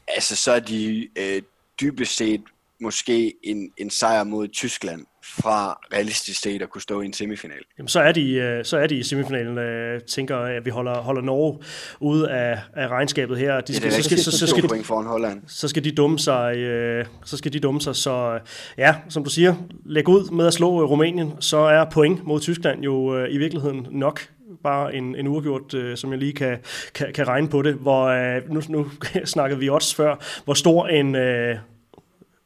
altså, 0.08 0.36
så 0.36 0.52
er 0.52 0.60
de 0.60 1.08
øh, 1.16 1.42
dybest 1.80 2.16
set 2.16 2.42
måske 2.80 3.34
en, 3.42 3.70
en 3.76 3.90
sejr 3.90 4.24
mod 4.24 4.48
Tyskland 4.48 5.06
fra 5.24 5.78
realistisk 5.92 6.40
set 6.40 6.62
at 6.62 6.70
kunne 6.70 6.82
stå 6.82 7.00
i 7.00 7.06
en 7.06 7.12
semifinal. 7.12 7.58
Jamen, 7.78 7.88
så 7.88 8.00
er 8.00 8.12
de, 8.12 8.32
øh, 8.32 8.64
så 8.64 8.78
er 8.78 8.86
de 8.86 8.96
i 8.96 9.02
semifinalen. 9.02 9.58
Jeg 9.58 9.64
øh, 9.64 10.00
tænker, 10.00 10.36
at 10.36 10.64
vi 10.64 10.70
holder, 10.70 10.94
holder 11.00 11.22
Norge 11.22 11.58
ude 12.00 12.30
af, 12.30 12.58
af 12.76 12.88
regnskabet 12.88 13.38
her. 13.38 13.60
De 13.60 13.74
skal, 13.74 13.90
ja, 13.90 13.96
så, 13.96 14.02
skal, 14.02 14.18
så, 14.18 14.38
så, 14.38 14.46
skal, 14.46 14.68
point 14.68 14.86
foran 14.86 15.06
Holland. 15.06 15.42
Så 15.46 15.68
skal 15.68 15.84
de 15.84 15.92
dumme 15.92 16.18
sig. 16.18 16.56
Øh, 16.56 17.06
så 17.24 17.36
skal 17.36 17.52
de 17.52 17.60
dumme 17.60 17.80
sig. 17.80 17.96
Så 17.96 18.38
ja, 18.78 18.94
som 19.08 19.24
du 19.24 19.30
siger, 19.30 19.54
læg 19.86 20.08
ud 20.08 20.30
med 20.30 20.46
at 20.46 20.54
slå 20.54 20.86
Rumænien, 20.86 21.32
så 21.40 21.58
er 21.58 21.84
point 21.90 22.24
mod 22.24 22.40
Tyskland 22.40 22.82
jo 22.82 23.24
i 23.24 23.38
virkeligheden 23.38 23.86
nok 23.90 24.20
bare 24.62 24.94
en, 24.94 25.16
en 25.16 25.26
uafgjort, 25.26 25.74
øh, 25.74 25.96
som 25.96 26.10
jeg 26.10 26.18
lige 26.18 26.32
kan, 26.32 26.58
kan, 26.94 27.12
kan 27.14 27.28
regne 27.28 27.48
på 27.48 27.62
det, 27.62 27.74
hvor 27.74 28.04
øh, 28.04 28.50
nu, 28.52 28.62
nu 28.68 28.90
snakkede 29.24 29.60
vi 29.60 29.68
også 29.68 29.96
før, 29.96 30.42
hvor 30.44 30.54
stor 30.54 30.86
en, 30.86 31.14
øh, 31.14 31.56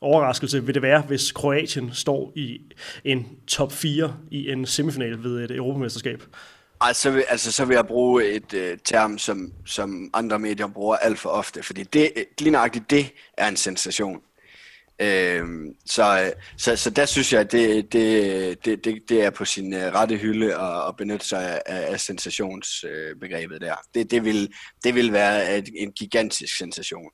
overraskelse 0.03 0.65
vil 0.65 0.75
det 0.75 0.83
være, 0.83 1.01
hvis 1.01 1.33
Kroatien 1.33 1.91
står 1.95 2.33
i 2.37 2.61
en 3.05 3.27
top 3.47 3.73
4 3.73 4.17
i 4.31 4.51
en 4.51 4.67
semifinal 4.67 5.23
ved 5.23 5.45
et 5.45 5.51
europamesterskab? 5.51 6.23
Altså, 6.81 7.25
altså 7.29 7.53
så 7.53 7.65
vil 7.65 7.75
jeg 7.75 7.87
bruge 7.87 8.25
et 8.25 8.55
uh, 8.55 8.79
term, 8.85 9.19
som, 9.19 9.53
som 9.67 10.11
andre 10.15 10.39
medier 10.39 10.67
bruger 10.67 10.97
alt 10.97 11.19
for 11.19 11.31
ofte, 11.31 11.63
fordi 11.63 11.83
det, 11.83 12.13
lige 12.39 12.51
nøjagtigt 12.51 12.91
det 12.91 13.13
er 13.39 13.49
en 13.49 13.57
sensation. 13.57 14.21
Øhm, 15.03 15.75
så, 15.87 16.23
øh, 16.25 16.33
så, 16.57 16.77
så 16.77 16.91
der 16.91 17.07
synes 17.07 17.33
jeg, 17.33 17.41
at 17.41 17.53
det, 17.53 17.93
det, 17.93 18.65
det, 18.65 18.85
det, 18.85 19.03
det 19.09 19.23
er 19.23 19.31
på 19.31 19.45
sin 19.45 19.75
øh, 19.75 19.95
rette 19.95 20.17
hylde 20.17 20.55
at, 20.55 20.89
at 20.89 20.97
benytte 20.97 21.27
sig 21.27 21.61
af, 21.67 21.93
af 21.93 22.01
sensationsbegrebet 22.01 23.61
der. 23.61 23.75
Det, 23.95 24.11
det, 24.11 24.25
vil, 24.25 24.53
det 24.85 24.95
vil 24.95 25.13
være 25.13 25.59
et, 25.59 25.69
en 25.77 25.93
gigantisk 25.93 26.57
sensation. 26.57 27.11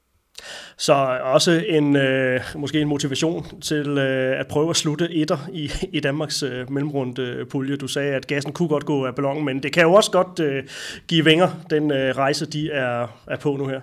Så 0.76 0.93
også 1.22 1.64
en 1.68 1.97
øh, 1.97 2.41
måske 2.55 2.80
en 2.80 2.89
motivation 2.89 3.61
til 3.61 3.89
øh, 3.89 4.41
at 4.41 4.47
prøve 4.47 4.70
at 4.70 4.76
slutte 4.76 5.11
etter 5.11 5.39
i, 5.53 5.72
i 5.93 6.01
Danmarks 6.01 6.43
øh, 6.43 6.72
mellemrunde 6.72 7.47
pulje. 7.51 7.76
Du 7.76 7.89
sagde, 7.89 8.14
at 8.14 8.26
gassen 8.26 8.53
kunne 8.53 8.68
godt 8.68 8.84
gå 8.84 9.07
af 9.07 9.14
ballonen, 9.14 9.45
men 9.45 9.62
det 9.62 9.72
kan 9.72 9.82
jo 9.82 9.93
også 9.93 10.11
godt 10.11 10.41
øh, 10.41 10.64
give 11.09 11.24
vinger, 11.24 11.51
den 11.70 11.93
øh, 11.93 12.16
rejse, 12.16 12.47
de 12.47 12.70
er, 12.70 13.07
er 13.26 13.36
på 13.36 13.57
nu 13.57 13.66
her. 13.66 13.80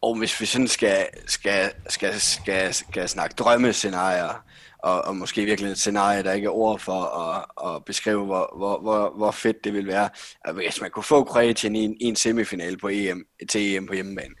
Og 0.00 0.18
hvis 0.18 0.40
vi 0.40 0.46
sådan 0.46 0.68
skal, 0.68 1.06
skal, 1.26 1.70
skal, 1.88 2.20
skal, 2.20 2.74
skal 2.74 3.08
snakke 3.08 3.34
drømmescenarier, 3.38 4.44
og, 4.78 5.04
og 5.04 5.16
måske 5.16 5.44
virkelig 5.44 5.70
et 5.70 5.78
scenarie, 5.78 6.22
der 6.22 6.32
ikke 6.32 6.46
er 6.46 6.50
ord 6.50 6.78
for 6.78 7.02
at, 7.02 7.44
at 7.66 7.84
beskrive, 7.84 8.24
hvor, 8.24 8.54
hvor, 8.56 8.80
hvor, 8.80 9.12
hvor 9.16 9.30
fedt 9.30 9.64
det 9.64 9.72
vil 9.72 9.86
være, 9.86 10.08
altså, 10.44 10.62
hvis 10.62 10.80
man 10.80 10.90
kunne 10.90 11.02
få 11.02 11.24
Kroatien 11.24 11.76
i 11.76 11.84
en, 11.84 11.96
i 12.00 12.04
en 12.04 12.16
semifinal 12.16 12.78
på 12.78 12.88
EM, 12.88 13.24
til 13.48 13.76
EM 13.76 13.86
på 13.86 13.94
hjemmebane 13.94 14.34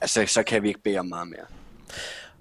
altså, 0.00 0.24
så 0.26 0.42
kan 0.42 0.62
vi 0.62 0.68
ikke 0.68 0.82
bede 0.82 0.98
om 0.98 1.06
meget 1.06 1.28
mere. 1.28 1.46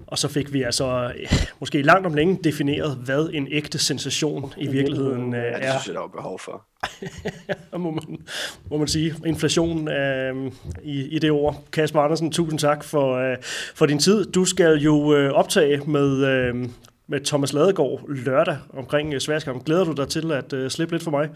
Og 0.08 0.18
så 0.18 0.28
fik 0.28 0.54
vi 0.54 0.64
altså 0.64 1.12
måske 1.60 1.82
langt 1.82 2.06
om 2.06 2.14
længe 2.14 2.40
defineret, 2.44 2.98
hvad 3.06 3.30
en 3.34 3.48
ægte 3.52 3.80
sensation 3.80 4.54
i 4.58 4.68
virkeligheden 4.68 5.34
ja, 5.34 5.40
det 5.40 5.48
er. 5.48 5.60
det 5.60 5.70
synes 5.70 5.88
jeg, 5.88 5.96
der 5.96 6.02
er 6.02 6.08
behov 6.08 6.40
for. 6.40 6.66
må, 7.78 7.92
man, 7.92 8.18
må 8.70 8.78
man 8.78 8.88
sige. 8.88 9.16
Inflation 9.26 9.88
øh, 9.88 10.52
i, 10.84 11.08
i 11.08 11.20
det 11.20 11.32
ord. 11.32 11.64
Kasper 11.72 12.02
Andersen, 12.02 12.32
tusind 12.32 12.60
tak 12.60 12.84
for, 12.84 13.18
øh, 13.18 13.38
for 13.76 13.86
din 13.86 14.00
tid. 14.00 14.26
Du 14.32 14.46
skal 14.46 14.78
jo 14.78 15.16
øh, 15.16 15.32
optage 15.32 15.82
med, 15.88 16.26
øh, 16.26 16.56
med 17.08 17.26
Thomas 17.26 17.54
Ladegaard 17.54 18.10
lørdag 18.10 18.58
omkring 18.74 19.14
øh, 19.14 19.20
Sværskamp. 19.20 19.66
Glæder 19.66 19.84
du 19.84 19.92
dig 19.92 20.08
til 20.08 20.32
at 20.32 20.54
øh, 20.54 20.70
slippe 20.70 20.94
lidt 20.94 21.04
for 21.04 21.12
mig? 21.12 21.30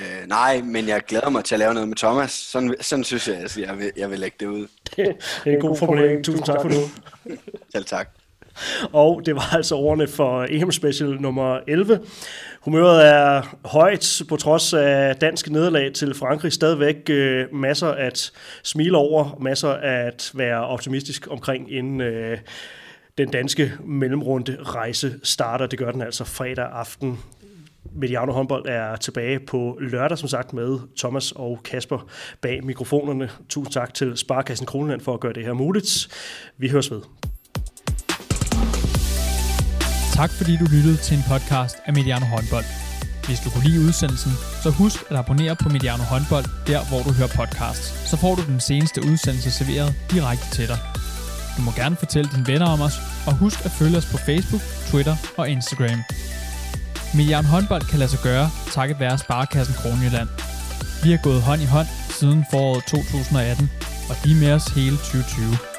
Øh, 0.00 0.28
nej, 0.28 0.62
men 0.62 0.88
jeg 0.88 1.02
glæder 1.08 1.30
mig 1.30 1.44
til 1.44 1.54
at 1.54 1.58
lave 1.58 1.74
noget 1.74 1.88
med 1.88 1.96
Thomas. 1.96 2.30
Sådan, 2.30 2.74
sådan 2.80 3.04
synes 3.04 3.28
jeg, 3.28 3.36
at 3.36 3.56
jeg 3.56 3.78
vil, 3.78 3.92
jeg 3.96 4.10
vil 4.10 4.18
lægge 4.18 4.36
det 4.40 4.46
ud. 4.46 4.66
Det 4.96 5.16
er 5.46 5.50
en 5.50 5.60
god 5.60 5.76
formulering. 5.76 6.24
Tusind 6.24 6.44
tak 6.46 6.62
for 6.62 6.68
nu. 6.68 6.80
Selv 7.74 7.84
tak. 7.84 8.08
Og 8.92 9.22
det 9.26 9.34
var 9.34 9.54
altså 9.54 9.74
ordene 9.74 10.08
for 10.08 10.46
EM 10.48 10.72
Special 10.72 11.10
nummer 11.20 11.60
11. 11.66 12.00
Humøret 12.60 13.06
er 13.06 13.56
højt 13.64 14.22
på 14.28 14.36
trods 14.36 14.74
af 14.74 15.16
dansk 15.16 15.50
nederlag 15.50 15.92
til 15.92 16.14
Frankrig. 16.14 16.52
Stadigvæk 16.52 17.10
øh, 17.10 17.54
masser 17.54 17.88
at 17.88 18.32
smile 18.62 18.96
over, 18.96 19.38
masser 19.40 19.70
at 19.70 20.30
være 20.34 20.66
optimistisk 20.66 21.26
omkring 21.30 21.72
inden 21.72 22.00
øh, 22.00 22.38
den 23.18 23.28
danske 23.28 23.72
mellemrunde 23.84 24.56
rejse 24.62 25.20
starter. 25.22 25.66
Det 25.66 25.78
gør 25.78 25.90
den 25.90 26.02
altså 26.02 26.24
fredag 26.24 26.68
aften 26.72 27.18
Mediano 27.94 28.32
håndbold 28.32 28.66
er 28.68 28.96
tilbage 28.96 29.40
på 29.40 29.78
lørdag, 29.80 30.18
som 30.18 30.28
sagt, 30.28 30.52
med 30.52 30.78
Thomas 30.98 31.32
og 31.32 31.60
Kasper 31.64 32.06
bag 32.42 32.64
mikrofonerne. 32.64 33.30
Tusind 33.48 33.72
tak 33.72 33.94
til 33.94 34.16
Sparkassen 34.16 34.66
Kronland 34.66 35.00
for 35.00 35.14
at 35.14 35.20
gøre 35.20 35.32
det 35.32 35.44
her 35.44 35.52
muligt. 35.52 36.08
Vi 36.58 36.68
høres 36.68 36.90
ved. 36.90 37.00
Tak 40.14 40.30
fordi 40.30 40.56
du 40.56 40.64
lyttede 40.64 40.96
til 40.96 41.16
en 41.16 41.24
podcast 41.32 41.76
af 41.86 41.92
Mediano 41.92 42.26
håndbold. 42.26 42.64
Hvis 43.26 43.40
du 43.44 43.50
kunne 43.50 43.64
lide 43.68 43.80
udsendelsen, 43.86 44.32
så 44.62 44.70
husk 44.70 44.98
at 45.10 45.16
abonnere 45.16 45.56
på 45.62 45.68
Mediano 45.68 46.04
Håndbold, 46.12 46.46
der 46.66 46.80
hvor 46.88 47.00
du 47.06 47.10
hører 47.18 47.32
podcasts. 47.40 47.86
Så 48.10 48.16
får 48.16 48.34
du 48.34 48.42
den 48.52 48.60
seneste 48.60 48.98
udsendelse 49.10 49.50
serveret 49.50 49.90
direkte 50.14 50.46
til 50.56 50.66
dig. 50.68 50.78
Du 51.56 51.62
må 51.62 51.70
gerne 51.80 51.96
fortælle 51.96 52.30
dine 52.34 52.46
venner 52.52 52.68
om 52.74 52.80
os, 52.80 52.96
og 53.26 53.32
husk 53.42 53.58
at 53.64 53.70
følge 53.70 53.96
os 54.00 54.08
på 54.12 54.18
Facebook, 54.28 54.62
Twitter 54.90 55.16
og 55.36 55.44
Instagram. 55.54 56.00
Mediano 57.16 57.48
Håndbold 57.48 57.82
kan 57.90 57.98
lade 57.98 58.10
sig 58.10 58.20
gøre, 58.22 58.50
takket 58.72 59.00
være 59.00 59.18
Sparkassen 59.18 59.74
Kronjylland. 59.74 60.28
Vi 61.04 61.10
har 61.10 61.20
gået 61.22 61.42
hånd 61.42 61.62
i 61.62 61.64
hånd 61.64 61.86
siden 62.18 62.44
foråret 62.50 62.84
2018, 62.84 63.70
og 64.10 64.16
de 64.24 64.30
er 64.30 64.40
med 64.40 64.52
os 64.52 64.66
hele 64.66 64.96
2020. 64.96 65.73